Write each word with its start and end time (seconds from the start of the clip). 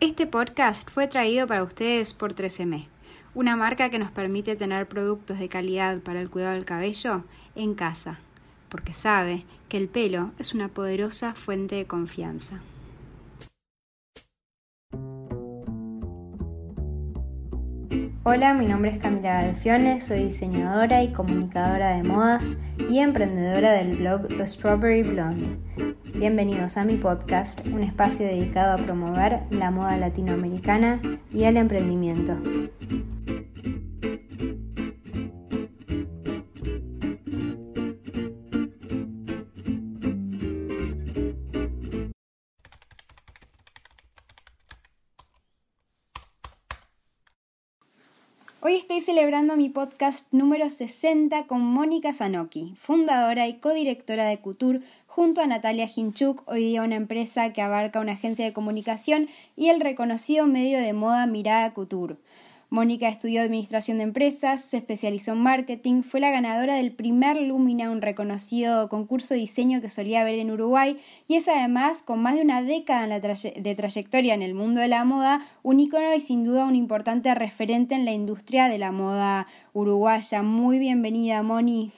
Este 0.00 0.28
podcast 0.28 0.88
fue 0.88 1.08
traído 1.08 1.48
para 1.48 1.64
ustedes 1.64 2.14
por 2.14 2.32
3M, 2.32 2.86
una 3.34 3.56
marca 3.56 3.90
que 3.90 3.98
nos 3.98 4.12
permite 4.12 4.54
tener 4.54 4.86
productos 4.86 5.40
de 5.40 5.48
calidad 5.48 5.98
para 5.98 6.20
el 6.20 6.30
cuidado 6.30 6.54
del 6.54 6.64
cabello 6.64 7.24
en 7.56 7.74
casa, 7.74 8.20
porque 8.68 8.92
sabe 8.92 9.44
que 9.68 9.76
el 9.76 9.88
pelo 9.88 10.30
es 10.38 10.54
una 10.54 10.68
poderosa 10.68 11.34
fuente 11.34 11.74
de 11.74 11.86
confianza. 11.86 12.60
Hola, 18.22 18.54
mi 18.54 18.66
nombre 18.66 18.92
es 18.92 18.98
Camila 18.98 19.42
Galfione, 19.42 19.98
soy 19.98 20.26
diseñadora 20.26 21.02
y 21.02 21.12
comunicadora 21.12 21.96
de 21.96 22.04
modas 22.04 22.56
y 22.88 23.00
emprendedora 23.00 23.72
del 23.72 23.96
blog 23.96 24.28
The 24.28 24.46
Strawberry 24.46 25.02
Blonde. 25.02 25.87
Bienvenidos 26.18 26.76
a 26.76 26.84
mi 26.84 26.96
podcast, 26.96 27.64
un 27.68 27.84
espacio 27.84 28.26
dedicado 28.26 28.74
a 28.74 28.84
promover 28.84 29.42
la 29.50 29.70
moda 29.70 29.96
latinoamericana 29.96 31.00
y 31.32 31.44
el 31.44 31.56
emprendimiento. 31.56 32.36
Estoy 48.98 49.14
celebrando 49.14 49.56
mi 49.56 49.68
podcast 49.68 50.26
número 50.32 50.68
60 50.68 51.46
con 51.46 51.60
Mónica 51.60 52.12
Zanoki, 52.12 52.74
fundadora 52.76 53.46
y 53.46 53.58
codirectora 53.58 54.24
de 54.24 54.38
Couture, 54.38 54.80
junto 55.06 55.40
a 55.40 55.46
Natalia 55.46 55.86
Hinchuk, 55.94 56.42
hoy 56.46 56.64
día 56.64 56.82
una 56.82 56.96
empresa 56.96 57.52
que 57.52 57.62
abarca 57.62 58.00
una 58.00 58.14
agencia 58.14 58.44
de 58.44 58.52
comunicación 58.52 59.28
y 59.54 59.68
el 59.68 59.80
reconocido 59.80 60.48
medio 60.48 60.80
de 60.80 60.94
moda 60.94 61.28
Mirada 61.28 61.74
Couture. 61.74 62.16
Mónica 62.70 63.08
estudió 63.08 63.40
Administración 63.40 63.96
de 63.96 64.04
Empresas, 64.04 64.62
se 64.62 64.76
especializó 64.76 65.32
en 65.32 65.38
marketing, 65.38 66.02
fue 66.02 66.20
la 66.20 66.30
ganadora 66.30 66.74
del 66.74 66.92
primer 66.92 67.40
Lumina, 67.40 67.90
un 67.90 68.02
reconocido 68.02 68.90
concurso 68.90 69.32
de 69.32 69.40
diseño 69.40 69.80
que 69.80 69.88
solía 69.88 70.20
haber 70.20 70.38
en 70.38 70.50
Uruguay, 70.50 70.98
y 71.26 71.36
es 71.36 71.48
además, 71.48 72.02
con 72.02 72.20
más 72.20 72.34
de 72.34 72.42
una 72.42 72.62
década 72.62 73.06
de 73.08 73.74
trayectoria 73.74 74.34
en 74.34 74.42
el 74.42 74.52
mundo 74.52 74.82
de 74.82 74.88
la 74.88 75.06
moda, 75.06 75.40
un 75.62 75.80
ícono 75.80 76.14
y 76.14 76.20
sin 76.20 76.44
duda 76.44 76.66
un 76.66 76.76
importante 76.76 77.34
referente 77.34 77.94
en 77.94 78.04
la 78.04 78.12
industria 78.12 78.68
de 78.68 78.76
la 78.76 78.92
moda 78.92 79.46
uruguaya. 79.72 80.42
Muy 80.42 80.78
bienvenida, 80.78 81.42
Moni. 81.42 81.92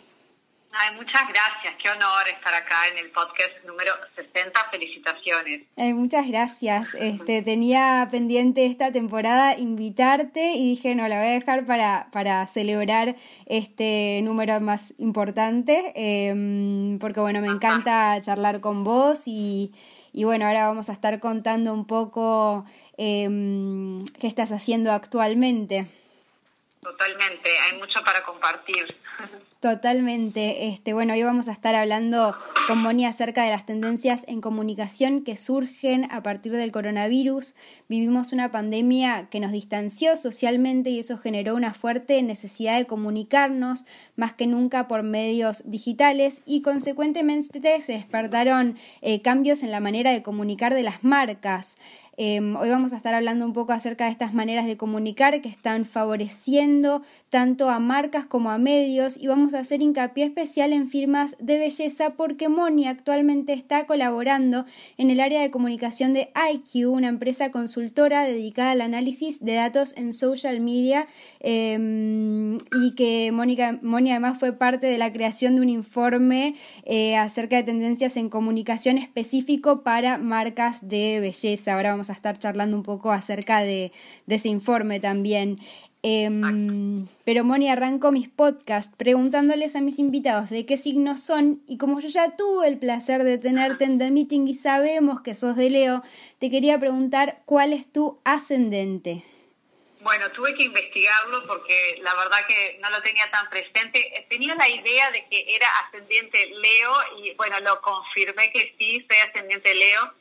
Ay, 0.73 0.95
muchas 0.95 1.23
gracias, 1.29 1.75
qué 1.83 1.91
honor 1.91 2.29
estar 2.29 2.55
acá 2.55 2.87
en 2.93 2.99
el 2.99 3.11
podcast 3.11 3.51
número 3.67 3.93
60. 4.15 4.71
Felicitaciones. 4.71 5.63
muchas 5.77 6.29
gracias. 6.29 6.95
Este, 6.95 7.43
tenía 7.43 8.07
pendiente 8.13 8.67
esta 8.67 8.93
temporada 8.93 9.59
invitarte 9.59 10.53
y 10.53 10.71
dije, 10.71 10.95
no, 10.95 11.09
la 11.09 11.19
voy 11.19 11.27
a 11.27 11.33
dejar 11.33 11.67
para, 11.67 12.07
para 12.13 12.47
celebrar 12.47 13.17
este 13.47 14.21
número 14.23 14.61
más 14.61 14.95
importante, 14.99 15.93
em, 15.97 17.01
porque 17.01 17.19
bueno, 17.19 17.41
me 17.41 17.49
encanta 17.49 18.21
charlar 18.23 18.61
con 18.61 18.85
vos 18.85 19.23
y, 19.27 19.73
y, 20.13 20.23
bueno, 20.23 20.47
ahora 20.47 20.69
vamos 20.69 20.89
a 20.89 20.93
estar 20.93 21.19
contando 21.19 21.75
un 21.75 21.85
poco 21.85 22.65
em, 22.97 24.05
qué 24.21 24.29
estás 24.29 24.53
haciendo 24.53 24.93
actualmente. 24.93 25.87
Totalmente, 26.81 27.51
hay 27.59 27.77
mucho 27.77 28.05
para 28.05 28.23
compartir. 28.23 28.97
Totalmente. 29.61 30.69
Este, 30.69 30.95
bueno, 30.95 31.13
hoy 31.13 31.23
vamos 31.23 31.49
a 31.49 31.53
estar 31.53 31.75
hablando 31.75 32.35
con 32.67 32.79
Moni 32.79 33.05
acerca 33.05 33.45
de 33.45 33.51
las 33.51 33.67
tendencias 33.67 34.25
en 34.27 34.41
comunicación 34.41 35.23
que 35.23 35.37
surgen 35.37 36.11
a 36.11 36.23
partir 36.23 36.53
del 36.53 36.73
coronavirus. 36.73 37.57
Vivimos 37.87 38.33
una 38.33 38.51
pandemia 38.51 39.29
que 39.31 39.39
nos 39.39 39.53
distanció 39.53 40.17
socialmente 40.17 40.89
y 40.89 41.01
eso 41.01 41.19
generó 41.19 41.55
una 41.57 41.75
fuerte 41.75 42.23
necesidad 42.23 42.79
de 42.79 42.87
comunicarnos 42.87 43.85
más 44.17 44.33
que 44.33 44.47
nunca 44.47 44.89
por 44.89 45.03
medios 45.03 45.71
digitales 45.71 46.41
y 46.47 46.63
consecuentemente 46.63 47.83
se 47.83 47.93
despertaron 47.93 48.79
eh, 49.03 49.21
cambios 49.21 49.63
en 49.63 49.73
la 49.73 49.81
manera 49.81 50.11
de 50.13 50.23
comunicar 50.23 50.73
de 50.73 50.85
las 50.85 51.05
marcas. 51.05 51.77
Em, 52.23 52.55
hoy 52.57 52.69
vamos 52.69 52.93
a 52.93 52.99
estar 52.99 53.15
hablando 53.15 53.47
un 53.47 53.55
poco 53.55 53.73
acerca 53.73 54.05
de 54.05 54.11
estas 54.11 54.35
maneras 54.35 54.67
de 54.67 54.77
comunicar 54.77 55.41
que 55.41 55.49
están 55.49 55.87
favoreciendo 55.87 57.01
tanto 57.31 57.71
a 57.71 57.79
marcas 57.79 58.27
como 58.27 58.51
a 58.51 58.59
medios 58.59 59.17
y 59.17 59.27
vamos 59.27 59.50
a 59.55 59.61
hacer 59.61 59.83
hincapié 59.83 60.25
especial 60.25 60.73
en 60.73 60.89
firmas 60.89 61.37
de 61.39 61.59
belleza 61.59 62.11
porque 62.11 62.49
Moni 62.49 62.87
actualmente 62.87 63.53
está 63.53 63.87
colaborando 63.87 64.65
en 64.99 65.11
el 65.11 65.21
área 65.21 65.41
de 65.41 65.51
comunicación 65.51 66.15
de 66.15 66.31
IQ, 66.53 66.91
una 66.91 67.09
empresa 67.09 67.51
consultora 67.51 68.25
dedicada 68.25 68.73
al 68.73 68.81
análisis 68.81 69.41
de 69.41 69.55
datos 69.55 69.95
en 69.97 70.13
social 70.13 70.61
media 70.61 71.07
em, 71.41 72.59
y 72.83 72.95
que 72.97 73.31
Mónica, 73.33 73.79
Moni 73.83 74.11
además 74.11 74.39
fue 74.39 74.53
parte 74.53 74.87
de 74.87 74.99
la 74.99 75.13
creación 75.13 75.57
de 75.57 75.63
un 75.63 75.69
informe 75.69 76.55
eh, 76.85 77.17
acerca 77.17 77.57
de 77.57 77.63
tendencias 77.63 78.17
en 78.17 78.29
comunicación 78.29 78.99
específico 78.99 79.83
para 79.83 80.19
marcas 80.19 80.89
de 80.89 81.21
belleza. 81.21 81.75
Ahora 81.75 81.91
vamos 81.91 82.11
a 82.11 82.13
estar 82.13 82.39
charlando 82.39 82.77
un 82.77 82.83
poco 82.83 83.11
acerca 83.13 83.61
de, 83.61 83.93
ese 84.29 84.49
informe 84.49 85.01
también. 85.01 85.59
Em, 86.03 87.09
pero 87.25 87.45
Moni, 87.45 87.69
arranco 87.69 88.11
mis 88.11 88.29
podcasts 88.29 88.95
preguntándoles 88.97 89.77
a 89.77 89.83
mis 89.83 89.99
invitados 89.99 90.49
de 90.49 90.65
qué 90.65 90.79
signos 90.79 91.23
son 91.23 91.61
y 91.67 91.77
como 91.77 92.01
yo 92.01 92.09
ya 92.09 92.37
tuve 92.37 92.69
el 92.69 92.79
placer 92.79 93.23
de 93.23 93.37
tenerte 93.37 93.85
en 93.85 93.99
The 93.99 94.11
Meeting 94.11 94.49
y 94.49 94.55
sabemos 94.55 95.21
que 95.21 95.35
sos 95.35 95.57
de 95.57 95.69
Leo, 95.69 96.03
te 96.39 96.51
quería 96.51 96.79
preguntar 96.79 97.43
cuál 97.45 97.75
es 97.75 97.91
tu 97.93 98.19
ascendente. 98.25 99.25
Bueno, 100.01 100.31
tuve 100.31 100.55
que 100.55 100.63
investigarlo 100.63 101.47
porque 101.47 102.01
la 102.01 102.15
verdad 102.15 102.47
que 102.49 102.79
no 102.81 102.89
lo 102.89 103.03
tenía 103.03 103.31
tan 103.31 103.51
presente. 103.51 104.27
Tenía 104.31 104.55
la 104.55 104.67
idea 104.67 105.11
de 105.11 105.27
que 105.27 105.55
era 105.55 105.67
ascendiente 105.85 106.47
Leo 106.47 106.93
y 107.23 107.35
bueno, 107.35 107.61
lo 107.61 107.83
confirmé 107.83 108.51
que 108.51 108.75
sí, 108.79 109.07
soy 109.07 109.19
ascendiente 109.19 109.75
Leo 109.75 110.20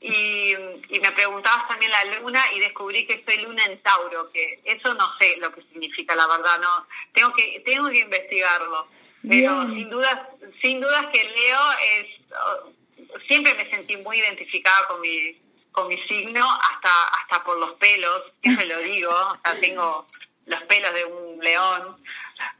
y, 0.00 0.54
me 1.00 1.12
preguntabas 1.12 1.68
también 1.68 1.90
la 1.90 2.04
luna 2.20 2.40
y 2.54 2.60
descubrí 2.60 3.06
que 3.06 3.24
soy 3.24 3.42
luna 3.42 3.64
en 3.64 3.80
Tauro, 3.82 4.30
que 4.32 4.60
eso 4.64 4.94
no 4.94 5.08
sé 5.18 5.36
lo 5.38 5.52
que 5.52 5.62
significa, 5.62 6.14
la 6.14 6.26
verdad, 6.26 6.58
no 6.60 6.86
tengo 7.12 7.32
que 7.34 7.60
tengo 7.64 7.88
que 7.90 8.00
investigarlo. 8.00 8.88
Pero 9.28 9.62
sin 9.62 9.90
dudas, 9.90 10.20
sin 10.62 10.80
dudas 10.80 11.06
que 11.12 11.24
Leo 11.24 11.60
es 11.96 12.06
siempre 13.26 13.54
me 13.54 13.68
sentí 13.70 13.96
muy 13.96 14.18
identificada 14.18 14.86
con 14.86 15.00
mi 15.00 15.36
con 15.72 15.88
mi 15.88 15.98
signo 16.06 16.44
hasta 16.44 17.04
hasta 17.04 17.44
por 17.44 17.58
los 17.58 17.72
pelos, 17.74 18.22
siempre 18.42 18.66
lo 18.66 18.78
digo, 18.78 19.10
o 19.10 19.38
sea, 19.42 19.60
tengo 19.60 20.06
los 20.46 20.62
pelos 20.62 20.94
de 20.94 21.04
un 21.04 21.38
león. 21.40 21.96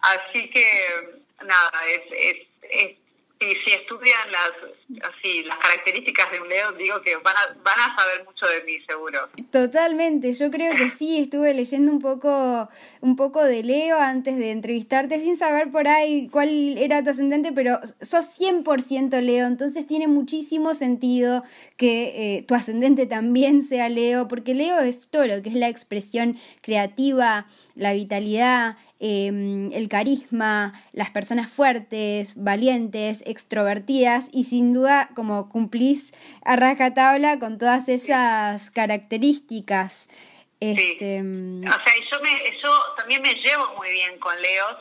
Así 0.00 0.50
que 0.50 1.14
nada, 1.44 1.70
es, 1.86 2.02
es, 2.10 2.46
es 2.62 2.96
y 3.40 3.54
si 3.64 3.72
estudian 3.72 4.32
las, 4.32 5.10
así, 5.10 5.44
las 5.44 5.58
características 5.58 6.30
de 6.32 6.40
un 6.40 6.48
león, 6.48 6.74
digo 6.76 7.00
que 7.02 7.16
van 7.16 7.36
a, 7.36 7.56
van 7.62 7.78
a 7.78 7.96
saber 7.96 8.24
mucho 8.24 8.46
de 8.46 8.64
mí, 8.64 8.78
seguro. 8.86 9.28
Totalmente, 9.52 10.32
yo 10.32 10.50
creo 10.50 10.74
que 10.74 10.90
sí, 10.90 11.18
estuve 11.18 11.54
leyendo 11.54 11.92
un 11.92 12.00
poco, 12.00 12.68
un 13.00 13.14
poco 13.14 13.44
de 13.44 13.62
Leo 13.62 13.96
antes 13.98 14.36
de 14.38 14.50
entrevistarte, 14.50 15.20
sin 15.20 15.36
saber 15.36 15.70
por 15.70 15.86
ahí 15.86 16.28
cuál 16.30 16.76
era 16.78 17.02
tu 17.04 17.10
ascendente, 17.10 17.52
pero 17.52 17.78
sos 18.00 18.26
100% 18.40 19.20
Leo, 19.20 19.46
entonces 19.46 19.86
tiene 19.86 20.08
muchísimo 20.08 20.74
sentido 20.74 21.44
que 21.76 22.38
eh, 22.38 22.42
tu 22.42 22.54
ascendente 22.54 23.06
también 23.06 23.62
sea 23.62 23.88
Leo, 23.88 24.26
porque 24.26 24.54
Leo 24.54 24.80
es 24.80 25.08
todo 25.08 25.26
lo 25.26 25.42
que 25.42 25.50
es 25.50 25.54
la 25.54 25.68
expresión 25.68 26.38
creativa, 26.60 27.46
la 27.76 27.92
vitalidad, 27.92 28.76
Em, 29.00 29.72
el 29.74 29.88
carisma, 29.88 30.72
las 30.92 31.10
personas 31.10 31.48
fuertes, 31.48 32.34
valientes, 32.34 33.22
extrovertidas 33.26 34.28
y 34.32 34.42
sin 34.42 34.72
duda 34.72 35.10
como 35.14 35.48
cumplís 35.48 36.12
a 36.44 36.56
rajatabla 36.56 37.38
con 37.38 37.58
todas 37.58 37.88
esas 37.88 38.72
características. 38.72 40.08
Este, 40.58 41.18
em, 41.18 41.60
O 41.60 41.70
sea, 41.70 41.94
yo, 42.10 42.20
me, 42.20 42.30
yo 42.60 42.70
también 42.96 43.22
me 43.22 43.34
llevo 43.34 43.72
muy 43.76 43.88
bien 43.90 44.18
con 44.18 44.34
Leos, 44.42 44.76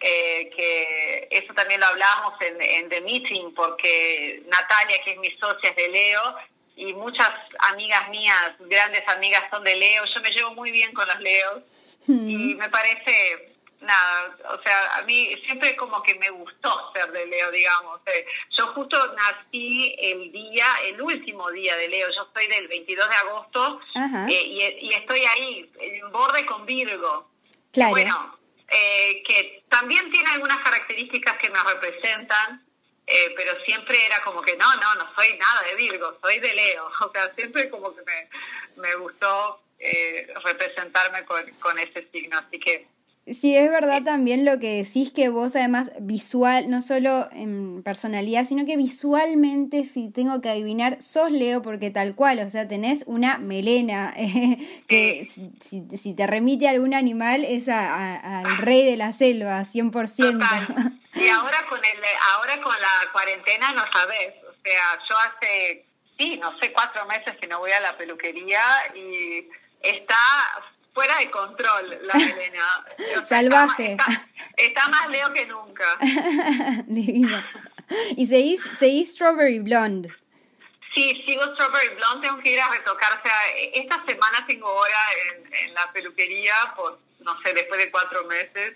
eh, 0.00 0.50
que 0.56 1.28
eso 1.30 1.54
también 1.54 1.78
lo 1.78 1.86
hablábamos 1.86 2.32
en, 2.40 2.60
en 2.60 2.88
The 2.88 3.00
Meeting, 3.02 3.54
porque 3.54 4.42
Natalia, 4.50 4.96
que 5.04 5.12
es 5.12 5.18
mi 5.18 5.30
socia, 5.38 5.70
es 5.70 5.76
de 5.76 5.88
Leo, 5.88 6.34
y 6.74 6.94
muchas 6.94 7.30
amigas 7.70 8.08
mías, 8.08 8.54
grandes 8.58 9.06
amigas, 9.06 9.44
son 9.52 9.62
de 9.62 9.76
Leo. 9.76 10.04
Yo 10.04 10.20
me 10.20 10.30
llevo 10.30 10.52
muy 10.52 10.72
bien 10.72 10.92
con 10.92 11.06
los 11.06 11.20
Leos. 11.20 11.62
Y 12.08 12.56
me 12.56 12.68
parece 12.68 13.51
nada, 13.82 14.36
o 14.50 14.62
sea, 14.62 14.96
a 14.96 15.02
mí 15.02 15.34
siempre 15.44 15.76
como 15.76 16.02
que 16.02 16.14
me 16.16 16.30
gustó 16.30 16.92
ser 16.94 17.10
de 17.12 17.26
Leo, 17.26 17.50
digamos. 17.50 18.00
Eh, 18.06 18.26
yo 18.50 18.66
justo 18.68 19.14
nací 19.14 19.94
el 19.98 20.32
día, 20.32 20.66
el 20.84 21.00
último 21.00 21.50
día 21.50 21.76
de 21.76 21.88
Leo, 21.88 22.08
yo 22.10 22.28
soy 22.34 22.46
del 22.46 22.68
22 22.68 23.08
de 23.08 23.14
agosto 23.16 23.80
eh, 24.28 24.78
y, 24.80 24.94
estoy 24.94 25.24
ahí, 25.24 25.70
en 25.80 26.10
borde 26.10 26.46
con 26.46 26.64
Virgo. 26.66 27.30
Claro. 27.72 27.90
Bueno, 27.90 28.38
eh, 28.68 29.22
que 29.26 29.64
también 29.68 30.10
tiene 30.10 30.30
algunas 30.30 30.58
características 30.58 31.36
que 31.38 31.50
me 31.50 31.62
representan. 31.62 32.64
eh, 33.04 33.34
pero 33.36 33.52
siempre 33.64 34.06
era 34.06 34.22
como 34.22 34.40
que 34.40 34.56
no, 34.56 34.76
no, 34.76 34.94
no 34.94 35.12
soy 35.16 35.36
nada 35.36 35.62
de 35.62 35.74
Virgo, 35.74 36.16
soy 36.22 36.38
de 36.38 36.54
Leo. 36.54 36.88
O 37.00 37.10
sea, 37.12 37.34
siempre 37.34 37.68
como 37.68 37.94
que 37.94 38.02
me, 38.02 38.28
me 38.76 38.94
gustó 38.94 39.60
eh, 39.78 40.32
representarme 40.44 41.24
con, 41.24 41.44
con 41.60 41.78
ese 41.78 42.08
signo. 42.12 42.38
Así 42.38 42.58
que 42.58 42.86
Sí, 43.26 43.56
es 43.56 43.70
verdad 43.70 44.02
también 44.02 44.44
lo 44.44 44.58
que 44.58 44.82
decís 44.82 45.12
que 45.12 45.28
vos 45.28 45.54
además 45.54 45.92
visual, 46.00 46.68
no 46.68 46.82
solo 46.82 47.28
en 47.30 47.84
personalidad, 47.84 48.44
sino 48.44 48.66
que 48.66 48.76
visualmente, 48.76 49.84
si 49.84 50.10
tengo 50.10 50.40
que 50.40 50.48
adivinar, 50.48 51.00
sos 51.00 51.30
Leo 51.30 51.62
porque 51.62 51.90
tal 51.90 52.16
cual, 52.16 52.40
o 52.40 52.48
sea, 52.48 52.66
tenés 52.66 53.04
una 53.06 53.38
melena 53.38 54.12
que 54.88 55.28
si, 55.30 55.52
si, 55.96 56.14
te 56.14 56.26
remite 56.26 56.66
a 56.66 56.70
algún 56.70 56.94
animal 56.94 57.44
es 57.44 57.68
al 57.68 58.56
rey 58.58 58.84
de 58.84 58.96
la 58.96 59.12
selva, 59.12 59.60
100%. 59.60 59.92
Total. 59.92 61.00
Y 61.14 61.28
ahora 61.28 61.64
con, 61.68 61.78
el, 61.78 62.00
ahora 62.32 62.60
con 62.60 62.74
la 62.80 63.12
cuarentena 63.12 63.70
no 63.70 63.84
sabes, 63.92 64.34
o 64.50 64.54
sea, 64.64 64.98
yo 65.08 65.16
hace, 65.18 65.86
sí, 66.18 66.38
no 66.38 66.58
sé, 66.58 66.72
cuatro 66.72 67.06
meses 67.06 67.36
que 67.40 67.46
no 67.46 67.60
voy 67.60 67.70
a 67.70 67.80
la 67.80 67.96
peluquería 67.96 68.62
y 68.96 69.46
está 69.80 70.16
fuera 70.92 71.18
de 71.18 71.30
control 71.30 71.98
la 72.02 72.12
Elena. 72.18 72.84
Salvaje. 73.24 73.96
Está, 74.56 74.88
más 74.88 75.08
leo 75.08 75.32
que 75.32 75.46
nunca. 75.46 75.96
Divino. 76.86 77.42
¿Y 78.16 78.26
seguís, 78.26 78.62
seguís 78.78 79.12
Strawberry 79.12 79.58
Blonde? 79.58 80.12
Sí, 80.94 81.22
sigo 81.26 81.42
Strawberry 81.54 81.94
Blonde, 81.94 82.28
tengo 82.28 82.42
que 82.42 82.50
ir 82.50 82.60
a 82.60 82.70
retocar. 82.70 83.18
O 83.18 83.22
sea, 83.22 83.34
esta 83.74 84.04
semana 84.04 84.44
tengo 84.46 84.70
hora 84.72 84.98
en, 85.64 85.74
la 85.74 85.90
peluquería, 85.92 86.54
por, 86.76 86.98
no 87.20 87.40
sé, 87.42 87.54
después 87.54 87.80
de 87.80 87.90
cuatro 87.90 88.24
meses. 88.24 88.74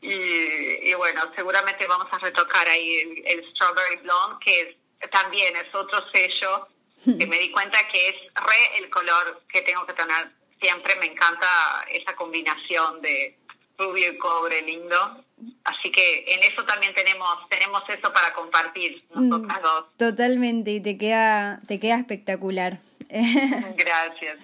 Y, 0.00 0.94
bueno, 0.94 1.22
seguramente 1.34 1.84
vamos 1.88 2.06
a 2.12 2.18
retocar 2.18 2.68
ahí 2.68 2.98
el, 2.98 3.26
el 3.26 3.50
Strawberry 3.50 3.96
Blonde, 3.96 4.36
que 4.44 4.78
también 5.10 5.56
es 5.56 5.74
otro 5.74 6.04
sello 6.12 6.68
que 7.04 7.26
me 7.26 7.38
di 7.38 7.50
cuenta 7.50 7.78
que 7.88 8.08
es 8.08 8.16
re 8.34 8.78
el 8.78 8.90
color 8.90 9.42
que 9.48 9.62
tengo 9.62 9.86
que 9.86 9.92
tener 9.92 10.30
siempre 10.60 10.96
me 10.96 11.06
encanta 11.06 11.46
esa 11.92 12.14
combinación 12.16 13.00
de 13.02 13.36
rubio 13.78 14.12
y 14.12 14.18
cobre 14.18 14.62
lindo. 14.62 15.24
Así 15.64 15.90
que 15.92 16.24
en 16.26 16.42
eso 16.42 16.64
también 16.64 16.94
tenemos 16.94 17.48
tenemos 17.48 17.82
eso 17.88 18.12
para 18.12 18.32
compartir 18.34 19.04
nosotras 19.14 19.62
dos. 19.62 19.84
Totalmente 19.96 20.72
y 20.72 20.80
te 20.80 20.98
queda 20.98 21.60
te 21.66 21.78
queda 21.78 21.96
espectacular. 21.96 22.80
Gracias. 23.08 24.38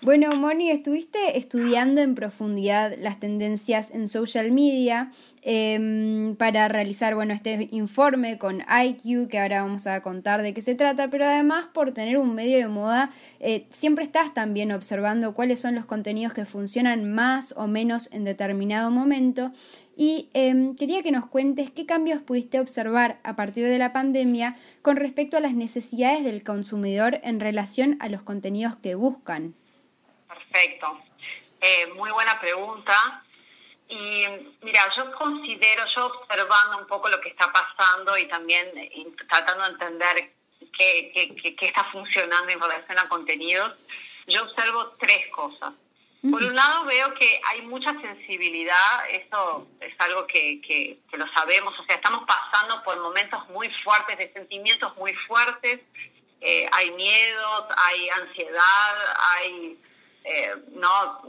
Bueno, 0.00 0.32
Moni, 0.36 0.70
estuviste 0.70 1.38
estudiando 1.38 2.00
en 2.00 2.14
profundidad 2.14 2.94
las 2.98 3.18
tendencias 3.18 3.90
en 3.90 4.06
social 4.06 4.52
media 4.52 5.10
em, 5.50 6.36
para 6.36 6.68
realizar, 6.68 7.14
bueno, 7.14 7.32
este 7.32 7.70
informe 7.70 8.36
con 8.36 8.60
IQ, 8.60 9.28
que 9.30 9.38
ahora 9.38 9.62
vamos 9.62 9.86
a 9.86 10.02
contar 10.02 10.42
de 10.42 10.52
qué 10.52 10.60
se 10.60 10.74
trata, 10.74 11.08
pero 11.08 11.24
además 11.24 11.68
por 11.72 11.92
tener 11.92 12.18
un 12.18 12.34
medio 12.34 12.58
de 12.58 12.68
moda, 12.68 13.10
eh, 13.40 13.66
siempre 13.70 14.04
estás 14.04 14.34
también 14.34 14.72
observando 14.72 15.32
cuáles 15.32 15.58
son 15.58 15.74
los 15.74 15.86
contenidos 15.86 16.34
que 16.34 16.44
funcionan 16.44 17.14
más 17.14 17.54
o 17.56 17.66
menos 17.66 18.10
en 18.12 18.24
determinado 18.24 18.90
momento. 18.90 19.50
Y 19.96 20.28
em, 20.34 20.74
quería 20.74 21.02
que 21.02 21.12
nos 21.12 21.24
cuentes 21.24 21.70
qué 21.70 21.86
cambios 21.86 22.20
pudiste 22.20 22.60
observar 22.60 23.18
a 23.22 23.34
partir 23.34 23.66
de 23.66 23.78
la 23.78 23.94
pandemia 23.94 24.54
con 24.82 24.96
respecto 24.96 25.38
a 25.38 25.40
las 25.40 25.54
necesidades 25.54 26.24
del 26.24 26.44
consumidor 26.44 27.20
en 27.22 27.40
relación 27.40 27.96
a 28.00 28.10
los 28.10 28.20
contenidos 28.20 28.76
que 28.76 28.96
buscan. 28.96 29.54
Perfecto. 30.28 31.00
Eh, 31.62 31.86
muy 31.96 32.10
buena 32.10 32.38
pregunta. 32.38 33.24
Y 33.88 34.26
mira, 34.60 34.82
yo 34.96 35.10
considero, 35.12 35.84
yo 35.96 36.06
observando 36.06 36.78
un 36.78 36.86
poco 36.86 37.08
lo 37.08 37.20
que 37.20 37.30
está 37.30 37.50
pasando 37.50 38.18
y 38.18 38.28
también 38.28 38.70
tratando 39.28 39.64
de 39.64 39.70
entender 39.70 40.32
qué, 40.76 41.34
qué, 41.58 41.66
está 41.66 41.84
funcionando 41.90 42.50
en 42.52 42.60
relación 42.60 42.98
a 42.98 43.08
contenidos, 43.08 43.72
yo 44.26 44.42
observo 44.42 44.90
tres 44.98 45.28
cosas. 45.28 45.72
Por 46.30 46.42
un 46.42 46.54
lado 46.54 46.84
veo 46.84 47.14
que 47.14 47.40
hay 47.44 47.62
mucha 47.62 47.92
sensibilidad, 48.00 49.08
eso 49.10 49.68
es 49.80 49.94
algo 50.00 50.26
que, 50.26 50.60
que, 50.60 50.98
que, 51.08 51.16
lo 51.16 51.26
sabemos, 51.32 51.78
o 51.78 51.84
sea, 51.84 51.94
estamos 51.94 52.24
pasando 52.26 52.82
por 52.82 53.00
momentos 53.00 53.48
muy 53.50 53.70
fuertes, 53.84 54.18
de 54.18 54.32
sentimientos 54.32 54.96
muy 54.96 55.14
fuertes, 55.28 55.80
eh, 56.40 56.68
hay 56.72 56.90
miedos, 56.90 57.64
hay 57.76 58.08
ansiedad, 58.10 58.96
hay 59.16 59.78
eh, 60.24 60.54
no 60.72 61.22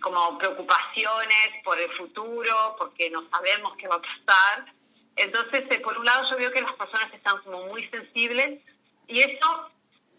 como 0.00 0.38
preocupaciones 0.38 1.48
por 1.64 1.78
el 1.78 1.90
futuro, 1.96 2.76
porque 2.78 3.10
no 3.10 3.28
sabemos 3.30 3.74
qué 3.76 3.88
va 3.88 3.96
a 3.96 4.02
pasar. 4.02 4.72
Entonces, 5.16 5.64
eh, 5.70 5.80
por 5.80 5.98
un 5.98 6.04
lado, 6.04 6.28
yo 6.30 6.36
veo 6.36 6.52
que 6.52 6.62
las 6.62 6.72
personas 6.72 7.12
están 7.12 7.38
como 7.42 7.66
muy 7.66 7.88
sensibles 7.88 8.60
y 9.06 9.20
eso 9.20 9.70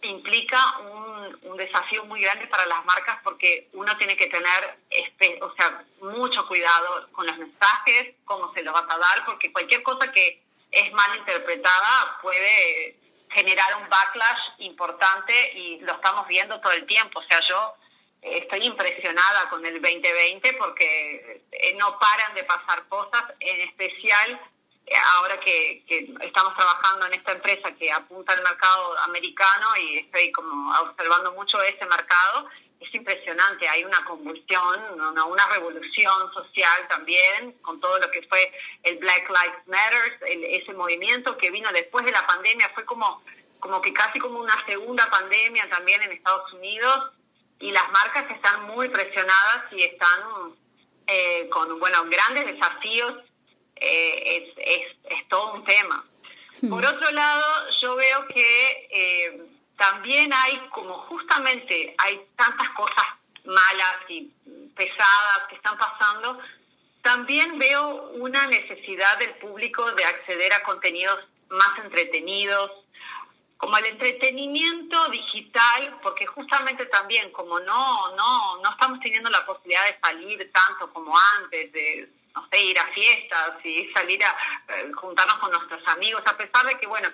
implica 0.01 0.80
un, 0.80 1.39
un, 1.44 1.57
desafío 1.57 2.04
muy 2.06 2.21
grande 2.21 2.45
para 2.48 2.65
las 2.65 2.83
marcas 2.83 3.19
porque 3.24 3.69
uno 3.71 3.95
tiene 3.98 4.18
que 4.18 4.27
tener 4.27 4.77
este, 4.89 5.42
o 5.42 5.54
sea, 5.56 5.86
mucho 6.01 6.45
cuidado 6.48 7.07
con 7.13 7.25
los 7.25 7.38
mensajes, 7.38 8.15
cómo 8.25 8.54
se 8.54 8.63
los 8.63 8.74
vas 8.74 8.83
a 8.89 8.98
dar, 8.98 9.25
porque 9.25 9.51
cualquier 9.54 9.81
cosa 9.81 10.12
que 10.12 10.44
es 10.71 10.92
mal 10.92 11.18
interpretada 11.18 12.19
puede 12.21 12.98
generar 13.30 13.81
un 13.81 13.89
backlash 13.89 14.42
importante 14.60 15.54
y 15.56 15.80
lo 15.80 15.94
estamos 15.94 16.27
viendo 16.27 16.60
todo 16.62 16.74
el 16.74 16.86
tiempo. 16.86 17.19
O 17.19 17.24
sea, 17.24 17.39
yo 17.48 17.74
estoy 18.24 18.66
impresionada 18.66 19.50
con 19.50 19.66
el 19.66 19.81
2020 19.81 20.54
porque 20.54 21.44
eh, 21.52 21.75
no 21.78 22.00
paran 22.00 22.34
de 22.36 22.44
pasar 22.44 22.88
cosas, 22.88 23.24
en 23.40 23.62
especial 23.62 24.40
eh, 24.86 24.94
ahora 25.16 25.40
que, 25.40 25.84
estamos 26.22 26.56
trabajando 26.56 27.06
en 27.06 27.14
esta 27.14 27.34
empresa 27.34 27.72
que 27.75 27.92
apunta 27.92 28.34
al 28.34 28.44
mercado 28.44 29.00
americano 29.00 29.68
y 29.78 30.00
estoy 30.00 30.31
como 30.31 30.78
observando 30.80 31.34
mucho 31.34 31.62
ese 31.62 31.86
mercado, 31.86 32.50
es 32.80 32.94
impresionante, 32.94 33.68
hay 33.68 33.86
una 33.86 34.04
convulsión, 34.04 34.84
una, 34.94 35.24
una 35.24 35.48
revolución 35.48 36.34
social 36.34 36.88
también, 36.90 37.54
con 37.62 37.80
todo 37.80 37.98
lo 38.00 38.12
que 38.12 38.24
fue 38.24 38.52
el 38.84 38.98
Black 38.98 39.30
Lives 39.30 39.68
Matter, 39.68 40.20
ese 40.28 40.74
movimiento 40.74 41.38
que 41.38 41.50
vino 41.50 41.72
después 41.72 42.04
de 42.04 42.12
la 42.12 42.28
pandemia, 42.28 42.70
fue 42.75 42.84
como, 42.84 43.24
como 43.60 43.81
que 43.81 43.94
casi 43.94 44.20
como 44.20 44.40
una 44.40 44.66
segunda 44.66 45.10
pandemia 45.10 45.70
también 45.70 46.02
en 46.02 46.12
Estados 46.12 46.52
Unidos, 46.52 47.12
y 47.63 47.71
las 47.71 47.89
marcas 47.92 48.30
están 48.30 48.63
muy 48.68 48.89
presionadas 48.89 49.71
y 49.71 49.83
están 49.83 50.19
eh, 51.07 51.48
con 51.50 51.80
bueno 51.80 52.04
grandes 52.10 52.45
desafíos 52.45 53.24
eh, 53.77 54.54
es, 54.57 54.88
es, 55.06 55.27
todo 55.30 55.54
un 55.54 55.63
tema 55.63 56.04
hmm. 56.62 56.69
por 56.69 56.86
otro 56.86 57.10
lado 57.12 57.45
yo 57.81 57.95
veo 57.95 58.27
que 58.27 58.88
eh, 58.92 59.45
también 59.77 60.33
hay 60.33 60.57
como 60.71 60.94
justamente 61.04 61.96
hay 61.98 62.22
tantas 62.36 62.70
cosas 62.72 63.05
malas 63.46 63.96
y 64.10 64.29
pesadas 64.75 65.48
que 65.48 65.55
están 65.55 65.77
pasando 65.77 66.39
también 67.01 67.58
veo 67.58 68.12
una 68.15 68.46
necesidad 68.48 69.17
del 69.20 69.36
público 69.36 69.89
de 69.93 70.03
acceder 70.03 70.51
a 70.51 70.63
contenidos 70.63 71.17
más 71.48 71.79
entretenidos 71.82 72.72
como 73.63 73.77
el 73.77 73.86
entretenimiento 73.86 75.08
digital, 75.08 75.98
porque 76.03 76.25
justamente 76.25 76.86
también 76.88 77.32
como 77.32 77.62
no, 77.62 78.13
no, 78.13 78.58
no 78.58 78.72
estamos 78.72 79.00
teniendo 79.00 79.29
la 79.29 79.46
posibilidad 79.46 79.86
de 79.86 79.98
salir 80.03 80.51
tanto 80.51 80.91
como 80.91 81.17
antes, 81.39 81.72
de 81.72 82.10
no 82.36 82.46
sé, 82.51 82.62
ir 82.62 82.77
a 82.77 82.88
fiestas 82.88 83.51
y 83.63 83.89
salir 83.93 84.22
a 84.22 84.36
eh, 84.67 84.91
juntarnos 84.93 85.38
con 85.38 85.50
nuestros 85.50 85.82
amigos, 85.88 86.22
a 86.25 86.36
pesar 86.36 86.65
de 86.65 86.77
que, 86.77 86.88
bueno, 86.88 87.08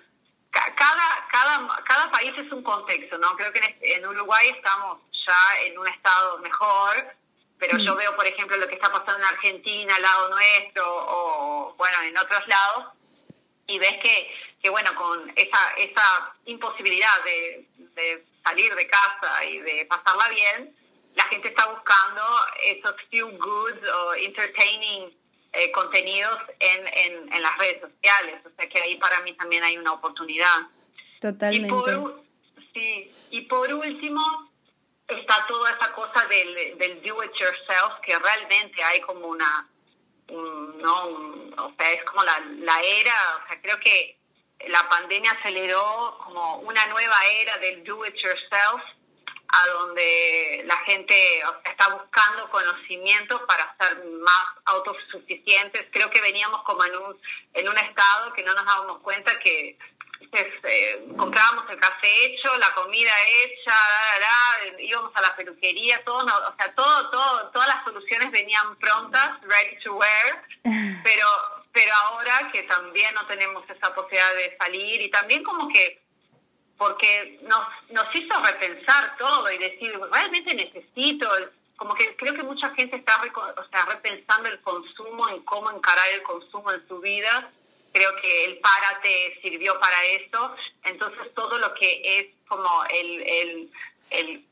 cada, 0.49 1.27
cada, 1.31 1.67
cada 1.83 2.09
país 2.09 2.33
es 2.35 2.51
un 2.51 2.63
contexto, 2.63 3.19
¿no? 3.19 3.35
Creo 3.35 3.53
que 3.53 3.59
en, 3.59 3.65
este, 3.65 4.07
Uruguay 4.07 4.49
estamos 4.49 5.01
ya 5.11 5.61
en 5.65 5.77
un 5.77 5.87
estado 5.87 6.39
mejor, 6.39 7.13
pero 7.59 7.77
yo 7.77 7.93
mm. 7.93 7.97
veo, 7.99 8.15
por 8.15 8.25
ejemplo, 8.25 8.57
lo 8.57 8.67
que 8.67 8.73
está 8.73 8.91
pasando 8.91 9.19
en 9.19 9.35
Argentina, 9.35 9.95
al 9.95 10.01
lado 10.01 10.29
nuestro, 10.29 10.83
o 10.87 11.75
bueno, 11.77 12.01
en 12.01 12.17
otros 12.17 12.47
lados, 12.47 12.85
y 13.67 13.77
ves 13.77 13.97
que, 14.01 14.48
que 14.61 14.69
bueno, 14.69 14.93
con 14.95 15.31
esa, 15.35 15.73
esa 15.77 16.33
imposibilidad 16.45 17.23
de, 17.23 17.67
salir 18.43 18.73
de 18.75 18.87
casa 18.87 19.45
y 19.45 19.59
de 19.59 19.85
pasarla 19.85 20.29
bien, 20.29 20.75
la 21.15 21.23
gente 21.25 21.49
está 21.49 21.67
buscando 21.67 22.23
esos 22.63 22.95
feel 23.09 23.37
good 23.37 23.87
o 23.87 24.13
entertaining 24.15 25.15
eh, 25.51 25.71
contenidos 25.71 26.39
en, 26.59 26.87
en, 26.87 27.33
en, 27.33 27.41
las 27.41 27.57
redes 27.57 27.81
sociales. 27.81 28.41
O 28.45 28.49
sea 28.55 28.69
que 28.69 28.81
ahí 28.81 28.95
para 28.95 29.19
mí 29.21 29.33
también 29.33 29.63
hay 29.63 29.77
una 29.77 29.93
oportunidad. 29.93 30.67
Totalmente. 31.19 31.67
Y 31.67 31.71
por, 31.71 32.23
sí, 32.73 33.11
y 33.31 33.41
por 33.41 33.73
último 33.73 34.49
está 35.07 35.45
toda 35.47 35.71
esa 35.71 35.91
cosa 35.93 36.25
del, 36.27 36.77
del 36.77 37.01
do 37.01 37.23
it 37.23 37.31
yourself, 37.33 37.99
que 38.05 38.17
realmente 38.17 38.81
hay 38.83 39.01
como 39.01 39.27
una 39.27 39.67
no, 40.31 41.05
o 41.57 41.73
sea, 41.77 41.91
es 41.91 42.03
como 42.03 42.23
la, 42.23 42.39
la 42.59 42.79
era, 42.81 43.13
o 43.43 43.47
sea, 43.47 43.61
creo 43.61 43.79
que 43.79 44.18
la 44.67 44.87
pandemia 44.89 45.31
aceleró 45.31 46.17
como 46.23 46.57
una 46.57 46.85
nueva 46.87 47.15
era 47.25 47.57
del 47.57 47.83
do 47.83 48.05
it 48.05 48.15
yourself 48.15 48.81
a 49.51 49.67
donde 49.67 50.63
la 50.65 50.77
gente 50.79 51.15
está 51.65 51.89
buscando 51.89 52.49
conocimiento 52.51 53.45
para 53.47 53.75
ser 53.79 54.05
más 54.05 54.45
autosuficientes. 54.65 55.87
Creo 55.91 56.09
que 56.11 56.21
veníamos 56.21 56.61
como 56.63 56.83
en 56.83 56.95
un, 56.95 57.21
en 57.53 57.67
un 57.67 57.77
estado 57.77 58.31
que 58.33 58.43
no 58.43 58.53
nos 58.53 58.65
dábamos 58.65 58.99
cuenta 58.99 59.39
que 59.39 59.77
eh, 60.31 61.07
comprábamos 61.17 61.65
el 61.69 61.79
café 61.79 62.25
hecho, 62.25 62.55
la 62.57 62.71
comida 62.75 63.11
hecha, 63.27 63.75
íbamos 64.79 65.11
a 65.15 65.21
la 65.21 65.35
peluquería, 65.35 66.03
todo, 66.03 66.19
o 66.19 66.55
sea, 66.55 66.75
todo, 66.75 67.09
todo, 67.09 67.49
todas 67.49 67.67
las 67.67 67.83
soluciones 67.83 68.29
venían 68.31 68.75
prontas, 68.77 69.41
ready 69.41 69.79
to 69.83 69.93
wear, 69.93 70.43
pero, 71.03 71.25
pero 71.71 71.93
ahora 72.05 72.49
que 72.51 72.63
también 72.63 73.13
no 73.13 73.25
tenemos 73.27 73.63
esa 73.69 73.93
posibilidad 73.93 74.35
de 74.35 74.57
salir 74.57 75.01
y 75.01 75.11
también 75.11 75.43
como 75.43 75.67
que 75.67 76.01
porque 76.79 77.39
nos, 77.43 77.67
nos 77.89 78.15
hizo 78.15 78.41
repensar 78.41 79.17
todo 79.17 79.51
y 79.51 79.57
decir, 79.57 79.93
realmente 80.11 80.55
necesito, 80.55 81.29
como 81.75 81.93
que 81.93 82.15
creo 82.15 82.33
que 82.33 82.41
mucha 82.41 82.69
gente 82.73 82.95
está 82.95 83.21
o 83.21 83.69
sea, 83.69 83.85
repensando 83.85 84.47
el 84.47 84.61
consumo 84.61 85.29
y 85.29 85.43
cómo 85.43 85.69
encarar 85.71 86.07
el 86.13 86.23
consumo 86.23 86.71
en 86.71 86.87
su 86.87 86.99
vida. 87.01 87.51
Creo 87.91 88.15
que 88.21 88.45
el 88.45 88.59
párate 88.59 89.39
sirvió 89.41 89.77
para 89.79 90.05
eso. 90.05 90.55
Entonces 90.83 91.33
todo 91.33 91.57
lo 91.57 91.73
que 91.73 92.01
es 92.03 92.27
como 92.47 92.69
el, 92.85 93.23
el, 93.27 93.71
el 94.11 94.45